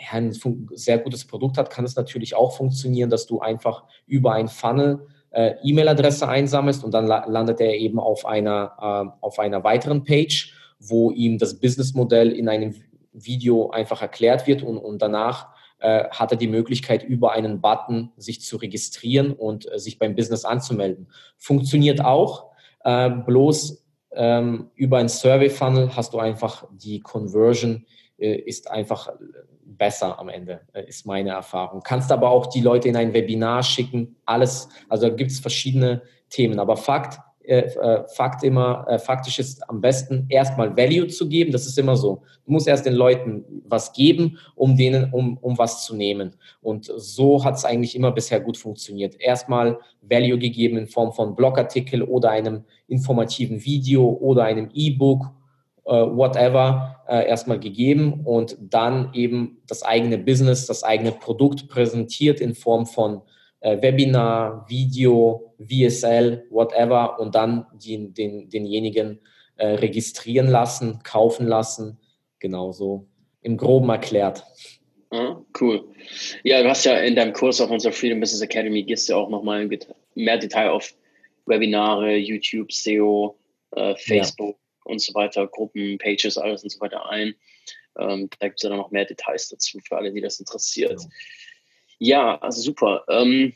ein 0.10 0.34
sehr 0.74 0.98
gutes 0.98 1.28
Produkt 1.28 1.60
hat, 1.60 1.70
kann 1.70 1.86
es 1.86 1.96
natürlich 1.96 2.34
auch 2.34 2.58
funktionieren, 2.58 3.12
dass 3.12 3.28
du 3.28 3.42
einfach 3.42 3.84
über 4.08 4.34
ein 4.34 4.48
Funnel 4.48 5.06
äh, 5.34 5.56
E-Mail-Adresse 5.64 6.28
einsammelst 6.28 6.84
und 6.84 6.94
dann 6.94 7.08
la 7.08 7.26
landet 7.26 7.60
er 7.60 7.76
eben 7.76 8.00
auf 8.00 8.26
einer, 8.26 8.74
äh, 8.80 9.26
auf 9.26 9.40
einer 9.40 9.64
weiteren 9.64 10.04
Page, 10.04 10.54
wo 10.80 11.12
ihm 11.12 11.38
das 11.38 11.60
Businessmodell 11.60 12.32
in 12.32 12.48
einem 12.48 12.76
Video 13.12 13.70
einfach 13.70 14.02
erklärt 14.02 14.48
wird 14.48 14.64
und, 14.64 14.78
und 14.78 15.02
danach 15.02 15.48
äh, 15.80 16.10
hat 16.10 16.32
er 16.32 16.38
die 16.38 16.48
Möglichkeit, 16.48 17.04
über 17.04 17.34
einen 17.34 17.62
Button 17.62 18.12
sich 18.18 18.42
zu 18.42 18.58
registrieren 18.58 19.34
und 19.34 19.72
äh, 19.72 19.80
sich 19.80 20.00
beim 20.00 20.16
Business 20.16 20.46
anzumelden. 20.46 21.08
Funktioniert 21.38 22.04
auch, 22.04 22.52
äh, 22.84 23.10
bloß 23.10 23.84
ähm, 24.16 24.70
über 24.76 24.98
ein 24.98 25.10
Survey-Funnel 25.10 25.96
hast 25.96 26.14
du 26.14 26.20
einfach 26.20 26.66
die 26.72 27.02
Conversion 27.02 27.86
ist 28.18 28.70
einfach 28.70 29.10
besser 29.66 30.20
am 30.20 30.30
Ende, 30.30 30.62
äh, 30.74 30.86
ist 30.88 31.06
meine 31.06 31.32
Erfahrung. 31.32 31.82
Kannst 31.84 32.12
aber 32.12 32.30
auch 32.30 32.48
die 32.48 32.62
Leute 32.62 32.90
in 32.90 32.96
ein 32.96 33.14
Webinar 33.14 33.64
schicken, 33.64 34.16
alles, 34.26 34.70
also 34.90 35.14
gibt 35.16 35.32
es 35.32 35.40
verschiedene 35.40 36.02
Themen. 36.30 36.60
Aber 36.60 36.78
Fakt, 36.78 37.20
äh, 37.44 37.60
äh, 37.60 38.08
Fakt 38.08 38.44
immer, 38.44 38.86
äh, 38.88 39.00
faktisch 39.00 39.40
ist 39.40 39.70
am 39.70 39.82
besten 39.82 40.26
erstmal 40.30 40.76
Value 40.78 41.08
zu 41.08 41.28
geben. 41.28 41.52
Das 41.52 41.66
ist 41.66 41.78
immer 41.78 41.96
so. 41.96 42.22
Du 42.46 42.54
musst 42.54 42.68
erst 42.68 42.86
den 42.86 42.94
Leuten 42.94 43.44
was 43.66 43.92
geben, 43.94 44.38
um 44.56 44.78
denen, 44.78 45.12
um, 45.12 45.38
um 45.38 45.58
was 45.58 45.86
zu 45.86 45.96
nehmen. 45.96 46.36
Und 46.62 46.90
so 46.96 47.44
hat 47.44 47.56
es 47.56 47.66
eigentlich 47.66 47.96
immer 47.96 48.12
bisher 48.12 48.40
gut 48.40 48.58
funktioniert. 48.58 49.20
Erstmal 49.20 49.80
Value 50.02 50.40
gegeben 50.40 50.78
in 50.78 50.88
Form 50.88 51.12
von 51.12 51.36
Blogartikel 51.36 52.02
oder 52.04 52.30
einem 52.30 52.64
informativen 52.88 53.64
Video 53.64 54.08
oder 54.10 54.46
einem 54.46 54.70
E-Book 54.74 55.26
äh, 55.26 55.43
whatever 55.86 57.04
äh, 57.08 57.28
erstmal 57.28 57.60
gegeben 57.60 58.22
und 58.24 58.58
dann 58.60 59.14
eben 59.14 59.62
das 59.68 59.84
eigene 59.84 60.18
Business, 60.18 60.66
das 60.66 60.84
eigene 60.84 61.12
Produkt 61.12 61.68
präsentiert 61.68 62.40
in 62.40 62.56
Form 62.56 62.86
von 62.86 63.22
äh, 63.60 63.82
Webinar, 63.82 64.66
Video, 64.70 65.54
VSL, 65.60 66.48
whatever 66.50 67.20
und 67.20 67.36
dann 67.36 67.66
die, 67.74 68.14
den, 68.14 68.50
denjenigen 68.50 69.20
äh, 69.58 69.68
registrieren 69.68 70.48
lassen, 70.48 71.00
kaufen 71.04 71.48
lassen. 71.48 72.00
Genauso 72.40 73.08
im 73.42 73.58
Groben 73.58 73.90
erklärt. 73.90 74.44
Ah, 75.12 75.38
cool. 75.62 75.86
Ja, 76.44 76.64
du 76.64 76.70
hast 76.70 76.86
ja 76.86 76.98
in 77.00 77.16
deinem 77.16 77.34
Kurs 77.34 77.62
auf 77.62 77.70
unserer 77.70 77.92
Freedom 77.92 78.20
Business 78.20 78.42
Academy 78.42 78.84
gehst 78.84 79.10
du 79.10 79.16
auch 79.16 79.30
nochmal 79.30 79.70
mehr 80.16 80.38
Detail 80.38 80.70
auf 80.70 80.94
Webinare, 81.46 82.16
YouTube, 82.16 82.72
SEO, 82.72 83.38
äh, 83.72 83.96
Facebook 83.98 84.58
und 84.84 85.00
so 85.00 85.14
weiter, 85.14 85.48
Gruppen, 85.48 85.98
Pages, 85.98 86.38
alles 86.38 86.64
und 86.64 86.70
so 86.70 86.80
weiter 86.80 87.10
ein. 87.10 87.36
Ähm, 87.98 88.30
da 88.40 88.48
gibt 88.48 88.60
es 88.60 88.64
ja 88.64 88.70
dann 88.70 88.80
noch 88.80 88.92
mehr 88.92 89.06
Details 89.06 89.50
dazu 89.50 89.80
für 89.88 89.98
alle, 89.98 90.12
die 90.12 90.22
das 90.22 90.40
interessiert. 90.40 90.98
Genau. 90.98 91.10
Ja, 92.00 92.40
also 92.40 92.62
super. 92.62 93.06
Ähm, 93.08 93.54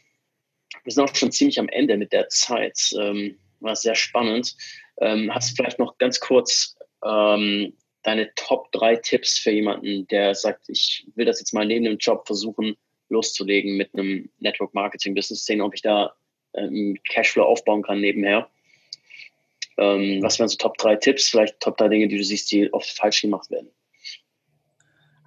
wir 0.84 0.94
sind 0.94 1.04
auch 1.04 1.16
schon 1.16 1.32
ziemlich 1.32 1.60
am 1.60 1.70
Ende 1.70 1.98
mit 1.98 2.14
der 2.14 2.30
Zeit. 2.30 2.92
Ähm, 2.98 3.38
war 3.60 3.76
sehr 3.76 3.96
spannend. 3.96 4.56
Ähm, 5.00 5.34
hast 5.34 5.52
du 5.52 5.56
vielleicht 5.56 5.80
noch 5.80 5.98
ganz 5.98 6.20
kurz 6.20 6.78
ähm, 7.04 7.74
deine 8.04 8.34
Top 8.36 8.72
3 8.72 8.98
Tipps 8.98 9.38
für 9.38 9.52
jemanden, 9.52 10.08
der 10.08 10.34
sagt, 10.34 10.70
ich 10.70 11.08
will 11.16 11.26
das 11.26 11.40
jetzt 11.40 11.54
mal 11.54 11.66
neben 11.66 11.86
dem 11.86 11.98
Job 11.98 12.26
versuchen, 12.26 12.78
loszulegen 13.10 13.76
mit 13.76 13.94
einem 13.94 14.30
Network 14.40 14.74
Marketing 14.74 15.14
Business, 15.14 15.46
sehen, 15.46 15.62
ob 15.62 15.74
ich 15.74 15.82
da 15.82 16.16
ähm, 16.54 16.98
Cashflow 17.08 17.44
aufbauen 17.44 17.84
kann 17.84 18.00
nebenher. 18.00 18.50
Ähm, 19.78 20.20
was 20.22 20.40
wären 20.40 20.50
so 20.50 20.58
Top 20.58 20.78
3 20.78 20.96
Tipps, 20.98 21.30
vielleicht 21.30 21.60
Top 21.60 21.78
3 21.78 21.90
Dinge, 21.90 22.08
die 22.08 22.18
du 22.18 22.24
siehst, 22.24 22.52
die 22.52 22.72
oft 22.74 22.90
falsch 22.90 23.22
gemacht 23.22 23.50
werden? 23.52 23.70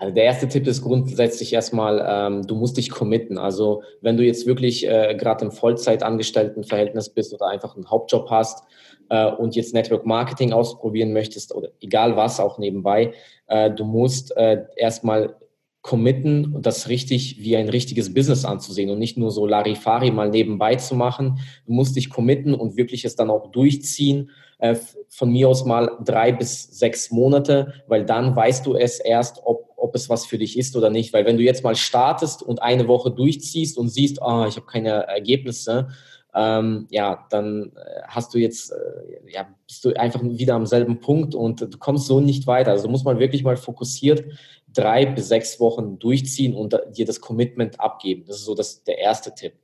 Also 0.00 0.14
der 0.14 0.24
erste 0.24 0.48
Tipp 0.48 0.66
ist 0.66 0.80
grundsätzlich 0.80 1.52
erstmal, 1.52 2.02
ähm, 2.08 2.46
du 2.46 2.54
musst 2.54 2.78
dich 2.78 2.90
committen. 2.90 3.36
Also 3.36 3.82
wenn 4.00 4.16
du 4.16 4.24
jetzt 4.24 4.46
wirklich 4.46 4.88
äh, 4.88 5.14
gerade 5.14 5.44
im 5.44 5.52
Vollzeitangestelltenverhältnis 5.52 7.10
bist 7.10 7.34
oder 7.34 7.48
einfach 7.48 7.76
einen 7.76 7.90
Hauptjob 7.90 8.30
hast 8.30 8.64
äh, 9.10 9.30
und 9.30 9.56
jetzt 9.56 9.74
Network 9.74 10.06
Marketing 10.06 10.54
ausprobieren 10.54 11.12
möchtest 11.12 11.54
oder 11.54 11.68
egal 11.82 12.16
was 12.16 12.40
auch 12.40 12.56
nebenbei, 12.56 13.12
äh, 13.48 13.70
du 13.70 13.84
musst 13.84 14.34
äh, 14.38 14.64
erstmal 14.74 15.36
committen 15.82 16.54
und 16.54 16.66
das 16.66 16.88
richtig 16.88 17.38
wie 17.40 17.56
ein 17.56 17.68
richtiges 17.68 18.12
Business 18.12 18.44
anzusehen 18.44 18.90
und 18.90 18.98
nicht 18.98 19.16
nur 19.16 19.30
so 19.30 19.46
Larifari 19.46 20.10
mal 20.10 20.28
nebenbei 20.28 20.74
zu 20.76 20.94
machen. 20.94 21.38
Du 21.66 21.72
musst 21.72 21.96
dich 21.96 22.10
committen 22.10 22.54
und 22.54 22.76
wirklich 22.76 23.04
es 23.04 23.16
dann 23.16 23.30
auch 23.30 23.50
durchziehen 23.50 24.30
äh, 24.58 24.76
von 25.08 25.32
mir 25.32 25.48
aus 25.48 25.64
mal 25.64 25.90
drei 26.04 26.32
bis 26.32 26.64
sechs 26.64 27.10
Monate, 27.10 27.72
weil 27.86 28.04
dann 28.04 28.36
weißt 28.36 28.66
du 28.66 28.74
es 28.74 29.00
erst, 29.00 29.40
ob, 29.44 29.70
ob 29.76 29.94
es 29.94 30.10
was 30.10 30.26
für 30.26 30.36
dich 30.36 30.58
ist 30.58 30.76
oder 30.76 30.90
nicht. 30.90 31.14
Weil 31.14 31.24
wenn 31.24 31.38
du 31.38 31.42
jetzt 31.42 31.64
mal 31.64 31.76
startest 31.76 32.42
und 32.42 32.60
eine 32.60 32.86
Woche 32.86 33.10
durchziehst 33.10 33.78
und 33.78 33.88
siehst, 33.88 34.18
oh, 34.20 34.44
ich 34.46 34.56
habe 34.56 34.66
keine 34.66 34.90
Ergebnisse, 34.90 35.88
ähm, 36.34 36.86
ja, 36.90 37.26
dann 37.30 37.72
äh, 37.74 38.02
hast 38.06 38.34
du 38.34 38.38
jetzt, 38.38 38.70
äh, 38.70 39.32
ja, 39.32 39.48
bist 39.66 39.84
du 39.84 39.94
einfach 39.94 40.22
wieder 40.22 40.54
am 40.54 40.66
selben 40.66 41.00
Punkt 41.00 41.34
und 41.34 41.60
du 41.60 41.78
kommst 41.78 42.06
so 42.06 42.20
nicht 42.20 42.46
weiter. 42.46 42.70
Also 42.70 42.88
muss 42.88 43.04
man 43.04 43.18
wirklich 43.18 43.42
mal 43.42 43.56
fokussiert 43.56 44.24
drei 44.72 45.06
bis 45.06 45.28
sechs 45.28 45.60
Wochen 45.60 45.98
durchziehen 45.98 46.54
und 46.54 46.78
dir 46.96 47.04
das 47.04 47.20
Commitment 47.20 47.80
abgeben. 47.80 48.24
Das 48.26 48.36
ist 48.36 48.44
so 48.44 48.54
das, 48.54 48.84
der 48.84 48.98
erste 48.98 49.34
Tipp. 49.34 49.54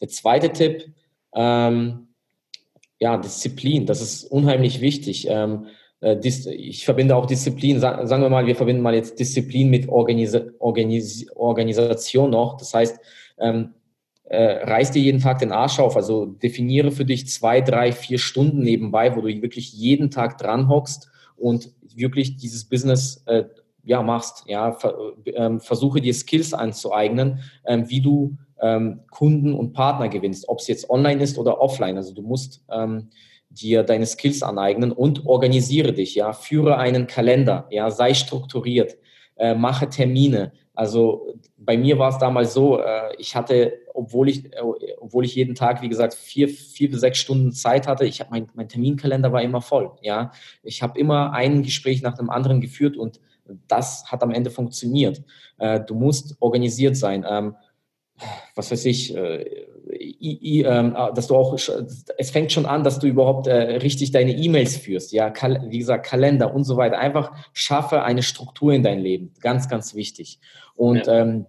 Der 0.00 0.08
zweite 0.08 0.50
Tipp, 0.50 0.92
ähm, 1.34 2.08
ja, 2.98 3.16
Disziplin, 3.16 3.86
das 3.86 4.02
ist 4.02 4.24
unheimlich 4.24 4.80
wichtig. 4.80 5.26
Ähm, 5.28 5.66
äh, 6.00 6.16
ich 6.26 6.84
verbinde 6.84 7.16
auch 7.16 7.26
Disziplin, 7.26 7.80
sagen 7.80 8.22
wir 8.22 8.28
mal, 8.28 8.46
wir 8.46 8.56
verbinden 8.56 8.82
mal 8.82 8.94
jetzt 8.94 9.18
Disziplin 9.18 9.70
mit 9.70 9.88
Organisa 9.88 10.42
Organis 10.58 11.26
Organisation 11.34 12.30
noch. 12.30 12.56
Das 12.56 12.74
heißt, 12.74 12.98
ähm, 13.38 13.74
äh, 14.24 14.64
reiß 14.64 14.92
dir 14.92 15.02
jeden 15.02 15.20
Tag 15.20 15.40
den 15.40 15.52
Arsch 15.52 15.80
auf. 15.80 15.96
Also 15.96 16.26
definiere 16.26 16.92
für 16.92 17.04
dich 17.04 17.28
zwei, 17.28 17.60
drei, 17.60 17.92
vier 17.92 18.18
Stunden 18.18 18.62
nebenbei, 18.62 19.16
wo 19.16 19.20
du 19.20 19.26
wirklich 19.26 19.72
jeden 19.72 20.10
Tag 20.10 20.38
dran 20.38 20.68
hockst 20.68 21.10
und 21.36 21.72
wirklich 21.94 22.36
dieses 22.36 22.64
Business 22.64 23.22
äh, 23.26 23.44
ja, 23.84 24.02
machst. 24.02 24.44
Ja, 24.46 24.76
ähm, 25.26 25.60
versuche 25.60 26.00
dir 26.00 26.14
Skills 26.14 26.54
anzueignen, 26.54 27.40
ähm, 27.66 27.88
wie 27.88 28.00
du 28.00 28.36
ähm, 28.60 29.00
Kunden 29.10 29.54
und 29.54 29.72
Partner 29.72 30.08
gewinnst, 30.08 30.48
ob 30.48 30.60
es 30.60 30.68
jetzt 30.68 30.90
online 30.90 31.22
ist 31.22 31.38
oder 31.38 31.60
offline. 31.60 31.96
Also 31.96 32.14
du 32.14 32.22
musst 32.22 32.64
ähm, 32.70 33.10
dir 33.50 33.82
deine 33.82 34.06
Skills 34.06 34.42
aneignen 34.42 34.92
und 34.92 35.26
organisiere 35.26 35.92
dich, 35.92 36.14
ja, 36.14 36.32
führe 36.32 36.76
einen 36.76 37.06
Kalender, 37.06 37.66
ja, 37.70 37.90
sei 37.90 38.14
strukturiert, 38.14 38.96
äh, 39.36 39.54
mache 39.54 39.88
Termine. 39.88 40.52
Also 40.74 41.34
bei 41.58 41.76
mir 41.76 41.98
war 41.98 42.10
es 42.10 42.18
damals 42.18 42.54
so, 42.54 42.78
äh, 42.78 43.14
ich 43.18 43.34
hatte, 43.34 43.74
obwohl 43.92 44.28
ich, 44.28 44.46
äh, 44.54 44.60
obwohl 45.00 45.24
ich 45.24 45.34
jeden 45.34 45.54
Tag, 45.54 45.82
wie 45.82 45.88
gesagt, 45.88 46.14
vier, 46.14 46.48
vier 46.48 46.90
bis 46.90 47.00
sechs 47.00 47.18
Stunden 47.18 47.52
Zeit 47.52 47.88
hatte, 47.88 48.06
ich 48.06 48.20
habe 48.20 48.30
mein, 48.30 48.46
mein 48.54 48.68
Terminkalender 48.68 49.32
war 49.32 49.42
immer 49.42 49.60
voll, 49.60 49.90
ja. 50.00 50.30
Ich 50.62 50.82
habe 50.82 50.98
immer 50.98 51.32
ein 51.32 51.62
Gespräch 51.62 52.02
nach 52.02 52.14
dem 52.14 52.30
anderen 52.30 52.60
geführt 52.60 52.96
und 52.96 53.20
das 53.68 54.04
hat 54.06 54.22
am 54.22 54.30
Ende 54.30 54.50
funktioniert. 54.50 55.22
Äh, 55.58 55.80
du 55.80 55.94
musst 55.94 56.36
organisiert 56.40 56.96
sein. 56.96 57.24
Ähm, 57.28 57.54
was 58.54 58.70
weiß 58.70 58.84
ich, 58.86 59.14
äh, 59.16 59.44
i, 59.92 60.58
i, 60.58 60.62
äh, 60.62 60.92
dass 61.14 61.26
du 61.28 61.36
auch, 61.36 61.54
es 61.54 62.30
fängt 62.30 62.52
schon 62.52 62.66
an, 62.66 62.84
dass 62.84 62.98
du 62.98 63.06
überhaupt 63.06 63.46
äh, 63.46 63.54
richtig 63.54 64.12
deine 64.12 64.32
E-Mails 64.32 64.76
führst, 64.76 65.12
ja, 65.12 65.30
Kal 65.30 65.66
wie 65.68 65.78
gesagt, 65.78 66.06
Kalender 66.06 66.54
und 66.54 66.64
so 66.64 66.76
weiter. 66.76 66.98
Einfach 66.98 67.32
schaffe 67.52 68.02
eine 68.02 68.22
Struktur 68.22 68.72
in 68.72 68.82
dein 68.82 69.00
Leben. 69.00 69.32
Ganz, 69.40 69.68
ganz 69.68 69.94
wichtig. 69.94 70.38
Und 70.74 71.06
ja. 71.06 71.20
ähm, 71.20 71.46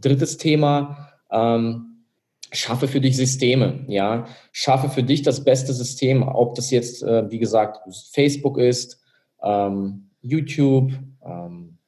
drittes 0.00 0.36
Thema, 0.36 1.10
ähm, 1.30 2.04
schaffe 2.52 2.88
für 2.88 3.00
dich 3.00 3.16
Systeme, 3.16 3.84
ja, 3.86 4.26
schaffe 4.52 4.88
für 4.88 5.02
dich 5.02 5.22
das 5.22 5.44
beste 5.44 5.72
System, 5.72 6.22
ob 6.22 6.54
das 6.56 6.70
jetzt, 6.70 7.02
äh, 7.02 7.30
wie 7.30 7.38
gesagt, 7.38 7.78
Facebook 8.12 8.58
ist, 8.58 9.00
ähm, 9.42 10.10
YouTube, 10.22 10.92
ähm, 11.24 11.78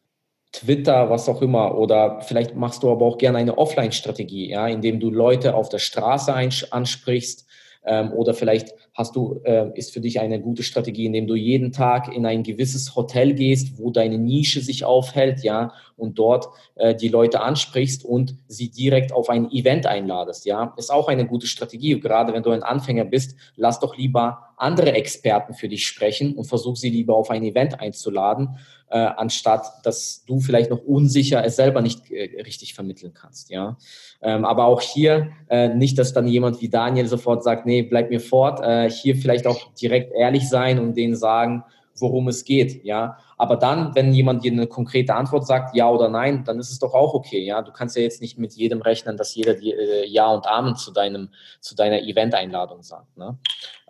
Twitter, 0.52 1.08
was 1.08 1.28
auch 1.28 1.40
immer, 1.40 1.78
oder 1.78 2.20
vielleicht 2.20 2.54
machst 2.54 2.82
du 2.82 2.90
aber 2.90 3.06
auch 3.06 3.18
gerne 3.18 3.38
eine 3.38 3.56
Offline-Strategie, 3.56 4.50
ja, 4.50 4.68
indem 4.68 5.00
du 5.00 5.10
Leute 5.10 5.54
auf 5.54 5.70
der 5.70 5.78
Straße 5.78 6.34
ansprichst, 6.70 7.46
ähm, 7.84 8.12
oder 8.12 8.32
vielleicht 8.34 8.74
hast 8.94 9.16
du, 9.16 9.40
äh, 9.44 9.70
ist 9.74 9.92
für 9.92 10.00
dich 10.00 10.20
eine 10.20 10.40
gute 10.40 10.62
Strategie, 10.62 11.06
indem 11.06 11.26
du 11.26 11.34
jeden 11.34 11.72
Tag 11.72 12.14
in 12.14 12.26
ein 12.26 12.42
gewisses 12.42 12.94
Hotel 12.94 13.34
gehst, 13.34 13.78
wo 13.78 13.90
deine 13.90 14.18
Nische 14.18 14.60
sich 14.60 14.84
aufhält, 14.84 15.42
ja, 15.42 15.72
und 15.96 16.18
dort 16.18 16.48
äh, 16.76 16.94
die 16.94 17.08
Leute 17.08 17.40
ansprichst 17.40 18.04
und 18.04 18.36
sie 18.46 18.70
direkt 18.70 19.12
auf 19.12 19.28
ein 19.28 19.50
Event 19.50 19.86
einladest, 19.86 20.44
ja. 20.46 20.74
Ist 20.76 20.92
auch 20.92 21.08
eine 21.08 21.26
gute 21.26 21.46
Strategie. 21.46 21.98
Gerade 21.98 22.32
wenn 22.32 22.42
du 22.42 22.50
ein 22.50 22.62
Anfänger 22.62 23.04
bist, 23.04 23.36
lass 23.56 23.80
doch 23.80 23.96
lieber 23.96 24.54
andere 24.56 24.92
Experten 24.92 25.54
für 25.54 25.68
dich 25.68 25.86
sprechen 25.86 26.36
und 26.36 26.44
versuch 26.44 26.76
sie 26.76 26.90
lieber 26.90 27.16
auf 27.16 27.30
ein 27.30 27.42
Event 27.42 27.80
einzuladen, 27.80 28.58
äh, 28.92 29.10
anstatt 29.16 29.66
dass 29.84 30.22
du 30.26 30.38
vielleicht 30.40 30.70
noch 30.70 30.84
unsicher 30.84 31.42
es 31.44 31.56
selber 31.56 31.80
nicht 31.80 32.10
äh, 32.10 32.42
richtig 32.42 32.74
vermitteln 32.74 33.14
kannst, 33.14 33.50
ja. 33.50 33.78
Ähm, 34.20 34.44
aber 34.44 34.66
auch 34.66 34.82
hier 34.82 35.32
äh, 35.48 35.68
nicht, 35.68 35.98
dass 35.98 36.12
dann 36.12 36.28
jemand 36.28 36.60
wie 36.60 36.68
Daniel 36.68 37.06
sofort 37.06 37.42
sagt, 37.42 37.64
nee, 37.64 37.82
bleib 37.82 38.10
mir 38.10 38.20
fort. 38.20 38.60
Äh, 38.62 38.90
hier 38.90 39.16
vielleicht 39.16 39.46
auch 39.46 39.72
direkt 39.74 40.12
ehrlich 40.12 40.48
sein 40.48 40.78
und 40.78 40.94
denen 40.94 41.16
sagen, 41.16 41.64
worum 41.96 42.28
es 42.28 42.44
geht, 42.44 42.84
ja. 42.84 43.16
Aber 43.38 43.56
dann, 43.56 43.94
wenn 43.94 44.12
jemand 44.12 44.44
dir 44.44 44.52
eine 44.52 44.66
konkrete 44.66 45.14
Antwort 45.14 45.46
sagt, 45.46 45.74
ja 45.74 45.90
oder 45.90 46.10
nein, 46.10 46.44
dann 46.44 46.58
ist 46.58 46.70
es 46.70 46.78
doch 46.78 46.92
auch 46.92 47.14
okay, 47.14 47.42
ja. 47.42 47.62
Du 47.62 47.72
kannst 47.72 47.96
ja 47.96 48.02
jetzt 48.02 48.20
nicht 48.20 48.38
mit 48.38 48.52
jedem 48.52 48.82
rechnen, 48.82 49.16
dass 49.16 49.34
jeder 49.34 49.54
dir 49.54 49.78
äh, 49.78 50.06
Ja 50.06 50.30
und 50.30 50.46
Amen 50.46 50.76
zu 50.76 50.92
deinem, 50.92 51.30
zu 51.60 51.74
deiner 51.74 52.02
Event-Einladung 52.02 52.82
sagt. 52.82 53.16
Ne? 53.16 53.38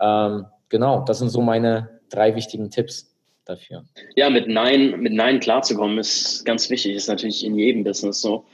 Ähm, 0.00 0.46
genau, 0.68 1.00
das 1.00 1.18
sind 1.18 1.30
so 1.30 1.40
meine 1.40 2.00
drei 2.08 2.36
wichtigen 2.36 2.70
Tipps 2.70 3.11
dafür. 3.44 3.84
Ja, 4.16 4.30
mit 4.30 4.48
Nein, 4.48 5.00
mit 5.00 5.12
Nein 5.12 5.40
klarzukommen 5.40 5.98
ist 5.98 6.44
ganz 6.44 6.70
wichtig. 6.70 6.94
Ist 6.94 7.08
natürlich 7.08 7.44
in 7.44 7.56
jedem 7.56 7.84
Business 7.84 8.20
so. 8.20 8.44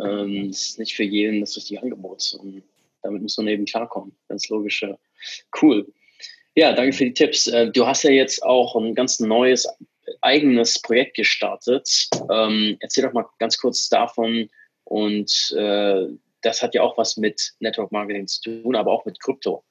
Ähm, 0.00 0.50
ist 0.50 0.78
nicht 0.78 0.94
für 0.94 1.04
jeden 1.04 1.40
das 1.40 1.56
richtige 1.56 1.82
Angebot. 1.82 2.36
Und 2.40 2.62
damit 3.02 3.22
muss 3.22 3.36
man 3.36 3.48
eben 3.48 3.64
klarkommen. 3.64 4.14
Ganz 4.28 4.48
logisch. 4.48 4.84
Cool. 5.60 5.86
Ja, 6.56 6.72
danke 6.72 6.92
für 6.92 7.04
die 7.04 7.14
Tipps. 7.14 7.46
Äh, 7.46 7.70
du 7.70 7.86
hast 7.86 8.04
ja 8.04 8.10
jetzt 8.10 8.42
auch 8.42 8.76
ein 8.76 8.94
ganz 8.94 9.20
neues 9.20 9.68
eigenes 10.20 10.80
Projekt 10.80 11.16
gestartet. 11.16 12.08
Ähm, 12.30 12.76
erzähl 12.80 13.04
doch 13.04 13.12
mal 13.12 13.26
ganz 13.38 13.58
kurz 13.58 13.88
davon. 13.88 14.48
Und 14.84 15.54
äh, 15.56 16.06
das 16.42 16.62
hat 16.62 16.74
ja 16.74 16.82
auch 16.82 16.98
was 16.98 17.16
mit 17.16 17.54
Network 17.60 17.90
Marketing 17.90 18.26
zu 18.26 18.62
tun, 18.62 18.76
aber 18.76 18.92
auch 18.92 19.04
mit 19.04 19.20
Krypto. 19.20 19.64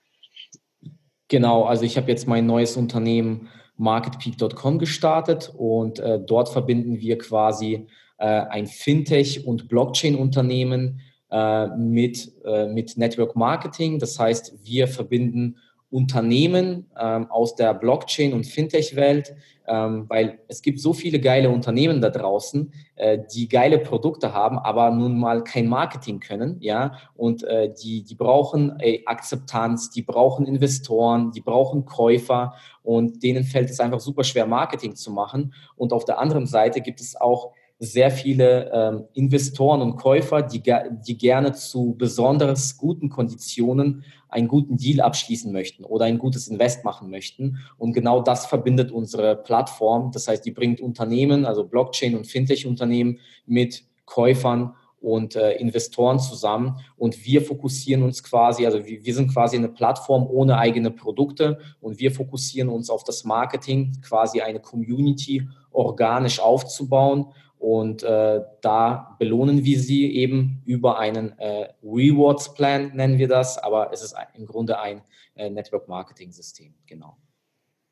Genau, 1.27 1.63
also 1.63 1.83
ich 1.85 1.97
habe 1.97 2.09
jetzt 2.11 2.27
mein 2.27 2.45
neues 2.45 2.77
Unternehmen 2.77 3.49
marketpeak.com 3.77 4.79
gestartet 4.79 5.53
und 5.55 5.99
äh, 5.99 6.19
dort 6.19 6.49
verbinden 6.49 6.99
wir 6.99 7.17
quasi 7.17 7.87
äh, 8.17 8.25
ein 8.25 8.67
Fintech- 8.67 9.43
und 9.43 9.67
Blockchain-Unternehmen 9.67 11.01
äh, 11.31 11.67
mit, 11.75 12.31
äh, 12.45 12.67
mit 12.67 12.97
Network 12.97 13.35
Marketing. 13.35 13.99
Das 13.99 14.19
heißt, 14.19 14.53
wir 14.63 14.87
verbinden 14.87 15.57
Unternehmen 15.93 16.87
ähm, 16.99 17.29
aus 17.29 17.55
der 17.55 17.75
Blockchain- 17.75 18.33
und 18.33 18.47
Fintech-Welt, 18.47 19.35
ähm, 19.67 20.05
weil 20.09 20.39
es 20.47 20.63
gibt 20.63 20.79
so 20.79 20.91
viele 20.91 21.19
geile 21.19 21.51
Unternehmen 21.51 22.01
da 22.01 22.09
draußen, 22.09 22.73
äh, 22.95 23.19
die 23.31 23.47
geile 23.47 23.77
Produkte 23.77 24.33
haben, 24.33 24.57
aber 24.57 24.89
nun 24.89 25.19
mal 25.19 25.43
kein 25.43 25.67
Marketing 25.67 26.19
können, 26.19 26.57
ja, 26.61 26.97
und 27.15 27.43
äh, 27.43 27.71
die, 27.71 28.03
die 28.03 28.15
brauchen 28.15 28.79
ey, 28.79 29.03
Akzeptanz, 29.05 29.91
die 29.91 30.01
brauchen 30.01 30.47
Investoren, 30.47 31.31
die 31.31 31.41
brauchen 31.41 31.85
Käufer 31.85 32.55
und 32.81 33.21
denen 33.21 33.43
fällt 33.43 33.69
es 33.69 33.79
einfach 33.79 33.99
super 33.99 34.23
schwer, 34.23 34.47
Marketing 34.47 34.95
zu 34.95 35.11
machen. 35.11 35.53
Und 35.75 35.93
auf 35.93 36.05
der 36.05 36.17
anderen 36.17 36.47
Seite 36.47 36.81
gibt 36.81 37.01
es 37.01 37.15
auch 37.21 37.53
sehr 37.83 38.11
viele 38.11 38.71
ähm, 38.71 39.03
Investoren 39.13 39.81
und 39.81 39.97
Käufer, 39.97 40.41
die, 40.41 40.63
die 41.05 41.17
gerne 41.17 41.51
zu 41.51 41.95
besonders 41.97 42.77
guten 42.77 43.09
Konditionen 43.09 44.05
einen 44.29 44.47
guten 44.47 44.77
Deal 44.77 45.01
abschließen 45.01 45.51
möchten 45.51 45.83
oder 45.83 46.05
ein 46.05 46.17
gutes 46.17 46.47
Invest 46.47 46.85
machen 46.85 47.09
möchten. 47.09 47.59
Und 47.77 47.93
genau 47.93 48.21
das 48.21 48.45
verbindet 48.45 48.91
unsere 48.91 49.35
Plattform. 49.35 50.11
Das 50.11 50.27
heißt, 50.27 50.45
die 50.45 50.51
bringt 50.51 50.79
Unternehmen, 50.79 51.45
also 51.45 51.63
Blockchain- 51.63 52.15
und 52.15 52.25
Fintech-Unternehmen 52.25 53.19
mit 53.45 53.83
Käufern 54.05 54.73
und 55.01 55.35
äh, 55.35 55.51
Investoren 55.55 56.19
zusammen. 56.19 56.77
Und 56.95 57.25
wir 57.25 57.41
fokussieren 57.41 58.01
uns 58.01 58.23
quasi, 58.23 58.65
also 58.65 58.85
wir, 58.85 59.03
wir 59.03 59.13
sind 59.13 59.33
quasi 59.33 59.57
eine 59.57 59.67
Plattform 59.67 60.25
ohne 60.25 60.57
eigene 60.57 60.89
Produkte 60.89 61.59
und 61.81 61.99
wir 61.99 62.11
fokussieren 62.11 62.69
uns 62.69 62.89
auf 62.89 63.03
das 63.03 63.25
Marketing, 63.25 63.91
quasi 64.01 64.39
eine 64.39 64.61
Community 64.61 65.47
organisch 65.73 66.39
aufzubauen 66.39 67.25
und 67.63 68.03
äh, 68.03 68.41
da 68.59 69.15
belohnen 69.19 69.63
wir 69.63 69.79
sie 69.79 70.17
eben 70.17 70.61
über 70.65 70.99
einen 70.99 71.39
äh, 71.39 71.69
Rewards 71.81 72.53
Plan, 72.55 72.91
nennen 72.93 73.17
wir 73.17 73.29
das, 73.29 73.57
aber 73.57 73.93
es 73.93 74.03
ist 74.03 74.13
im 74.33 74.45
Grunde 74.45 74.81
ein 74.81 75.01
äh, 75.35 75.49
Network 75.49 75.87
Marketing 75.87 76.33
System, 76.33 76.73
genau. 76.85 77.15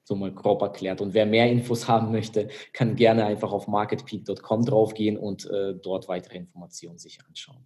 so 0.04 0.16
mal 0.16 0.34
grob 0.34 0.62
erklärt. 0.62 1.00
Und 1.00 1.14
wer 1.14 1.26
mehr 1.26 1.50
Infos 1.50 1.88
haben 1.88 2.12
möchte, 2.12 2.50
kann 2.74 2.98
gerne 2.98 3.24
einfach 3.24 3.54
auf 3.54 3.70
marketpeak.com 3.70 4.66
draufgehen 4.66 5.18
und 5.18 5.50
äh, 5.50 5.74
dort 5.82 6.10
weitere 6.10 6.36
Informationen 6.40 6.98
sich 6.98 7.20
anschauen. 7.26 7.66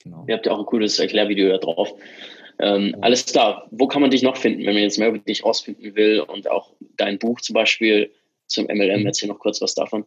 Genau. 0.00 0.24
Ihr 0.28 0.36
habt 0.36 0.46
ja 0.46 0.52
auch 0.52 0.60
ein 0.60 0.66
cooles 0.66 1.00
Erklärvideo 1.00 1.48
da 1.48 1.58
drauf. 1.58 1.94
Ähm, 2.60 2.90
ja. 2.92 2.98
Alles 3.00 3.26
klar. 3.26 3.66
Wo 3.72 3.88
kann 3.88 4.02
man 4.02 4.12
dich 4.12 4.22
noch 4.22 4.36
finden, 4.36 4.60
wenn 4.60 4.74
man 4.74 4.84
jetzt 4.84 5.00
mehr 5.00 5.08
über 5.08 5.18
dich 5.18 5.44
rausfinden 5.44 5.96
will 5.96 6.20
und 6.20 6.48
auch 6.48 6.74
dein 6.96 7.18
Buch 7.18 7.40
zum 7.40 7.54
Beispiel 7.54 8.12
zum 8.46 8.66
MLM? 8.66 9.00
Mhm. 9.00 9.06
Erzähl 9.06 9.28
noch 9.28 9.40
kurz 9.40 9.60
was 9.60 9.74
davon. 9.74 10.06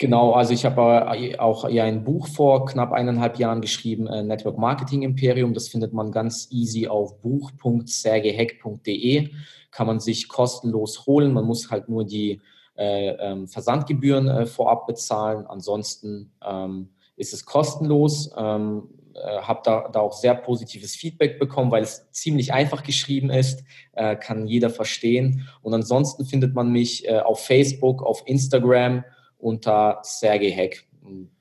Genau, 0.00 0.32
also 0.32 0.52
ich 0.54 0.64
habe 0.64 1.38
auch 1.40 1.68
ja 1.68 1.84
ein 1.84 2.04
Buch 2.04 2.26
vor 2.26 2.64
knapp 2.64 2.92
eineinhalb 2.92 3.38
Jahren 3.38 3.60
geschrieben, 3.60 4.06
äh, 4.06 4.22
Network 4.22 4.56
Marketing 4.56 5.02
Imperium. 5.02 5.52
Das 5.52 5.68
findet 5.68 5.92
man 5.92 6.10
ganz 6.10 6.48
easy 6.50 6.88
auf 6.88 7.20
buch.sergeheck.de. 7.20 9.28
Kann 9.70 9.86
man 9.86 10.00
sich 10.00 10.30
kostenlos 10.30 11.04
holen. 11.04 11.34
Man 11.34 11.44
muss 11.44 11.70
halt 11.70 11.90
nur 11.90 12.06
die 12.06 12.40
äh, 12.78 13.10
ähm, 13.10 13.46
Versandgebühren 13.46 14.28
äh, 14.28 14.46
vorab 14.46 14.86
bezahlen. 14.86 15.46
Ansonsten 15.46 16.32
ähm, 16.42 16.88
ist 17.16 17.34
es 17.34 17.44
kostenlos. 17.44 18.30
Ähm, 18.38 18.84
äh, 19.12 19.42
habe 19.42 19.60
da, 19.64 19.90
da 19.92 20.00
auch 20.00 20.14
sehr 20.14 20.34
positives 20.34 20.96
Feedback 20.96 21.38
bekommen, 21.38 21.70
weil 21.70 21.82
es 21.82 22.10
ziemlich 22.10 22.54
einfach 22.54 22.84
geschrieben 22.84 23.28
ist, 23.28 23.64
äh, 23.92 24.16
kann 24.16 24.46
jeder 24.46 24.70
verstehen. 24.70 25.46
Und 25.60 25.74
ansonsten 25.74 26.24
findet 26.24 26.54
man 26.54 26.72
mich 26.72 27.06
äh, 27.06 27.18
auf 27.18 27.44
Facebook, 27.44 28.02
auf 28.02 28.22
Instagram 28.24 29.04
unter 29.40 30.00
Sergei 30.02 30.50
Heck. 30.50 30.86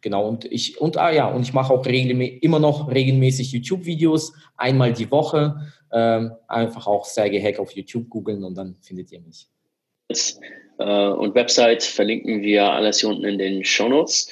Genau, 0.02 0.28
und 0.28 0.46
ich, 0.46 0.80
und 0.80 0.98
ah 0.98 1.12
ja, 1.12 1.28
und 1.28 1.42
ich 1.42 1.54
mache 1.54 1.74
auch 1.74 1.86
immer 1.86 2.60
noch 2.60 2.90
regelmäßig 2.90 3.52
YouTube-Videos, 3.52 4.34
einmal 4.58 4.94
die 4.94 5.12
Woche. 5.12 5.72
Ähm, 5.92 6.32
einfach 6.48 6.88
auch 6.88 7.06
Sergei 7.06 7.40
Heck 7.40 7.60
auf 7.60 7.72
YouTube 7.72 8.10
googeln 8.10 8.44
und 8.44 8.56
dann 8.56 8.76
findet 8.82 9.12
ihr 9.12 9.22
mich. 9.22 9.48
Äh, 10.80 11.08
und 11.08 11.36
Website 11.36 11.84
verlinken 11.84 12.42
wir 12.42 12.72
alles 12.72 13.00
hier 13.02 13.10
unten 13.10 13.26
in 13.26 13.38
den 13.38 13.64
Show 13.64 13.90
Notes. 13.90 14.30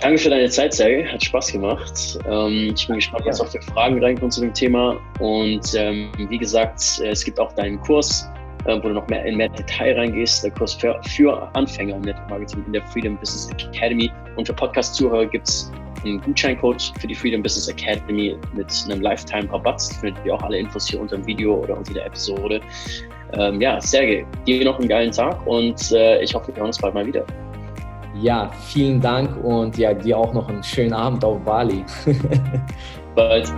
Danke 0.00 0.18
für 0.18 0.30
deine 0.30 0.48
Zeit, 0.50 0.74
Sergei. 0.74 1.06
Hat 1.06 1.24
Spaß 1.24 1.52
gemacht. 1.52 2.18
Ähm, 2.28 2.72
ich 2.74 2.86
bin 2.86 2.96
gespannt, 2.96 3.24
was 3.26 3.40
auch 3.40 3.48
für 3.48 3.62
Fragen 3.62 4.02
reinkommen 4.02 4.30
zu 4.30 4.42
dem 4.42 4.52
Thema. 4.52 5.00
Und 5.20 5.74
ähm, 5.74 6.12
wie 6.28 6.38
gesagt, 6.38 7.00
es 7.02 7.24
gibt 7.24 7.40
auch 7.40 7.52
deinen 7.54 7.80
Kurs 7.80 8.28
wo 8.64 8.88
du 8.88 8.94
noch 8.94 9.06
mehr 9.08 9.24
in 9.24 9.36
mehr 9.36 9.48
Detail 9.48 9.96
reingehst. 9.96 10.44
Der 10.44 10.50
Kurs 10.50 10.74
für, 10.74 11.00
für 11.04 11.48
Anfänger 11.54 11.96
im 11.96 12.02
Network 12.02 12.30
Marketing 12.30 12.64
in 12.66 12.72
der 12.72 12.82
Freedom 12.86 13.16
Business 13.16 13.50
Academy. 13.50 14.10
Und 14.36 14.46
für 14.46 14.54
Podcast-Zuhörer 14.54 15.26
gibt 15.26 15.48
es 15.48 15.70
einen 16.04 16.20
Gutscheincode 16.20 16.92
für 17.00 17.06
die 17.06 17.14
Freedom 17.14 17.42
Business 17.42 17.68
Academy 17.68 18.36
mit 18.54 18.84
einem 18.88 19.00
Lifetime-Rabatt. 19.00 19.82
Findet 20.00 20.24
ihr 20.24 20.34
auch 20.34 20.42
alle 20.42 20.58
Infos 20.58 20.88
hier 20.88 21.00
unter 21.00 21.16
dem 21.16 21.26
Video 21.26 21.54
oder 21.54 21.76
unter 21.76 21.94
der 21.94 22.06
Episode. 22.06 22.60
Ähm, 23.34 23.60
ja, 23.60 23.80
Sergej, 23.80 24.24
dir 24.46 24.64
noch 24.64 24.78
einen 24.78 24.88
geilen 24.88 25.10
Tag 25.10 25.44
und 25.46 25.92
äh, 25.92 26.22
ich 26.22 26.34
hoffe, 26.34 26.48
wir 26.48 26.56
hören 26.56 26.68
uns 26.68 26.78
bald 26.78 26.94
mal 26.94 27.06
wieder. 27.06 27.24
Ja, 28.20 28.50
vielen 28.66 29.00
Dank 29.00 29.44
und 29.44 29.76
ja, 29.76 29.92
dir 29.92 30.16
auch 30.16 30.32
noch 30.32 30.48
einen 30.48 30.62
schönen 30.62 30.94
Abend 30.94 31.24
auf 31.24 31.38
Bali. 31.40 31.84
Bald. 33.14 33.52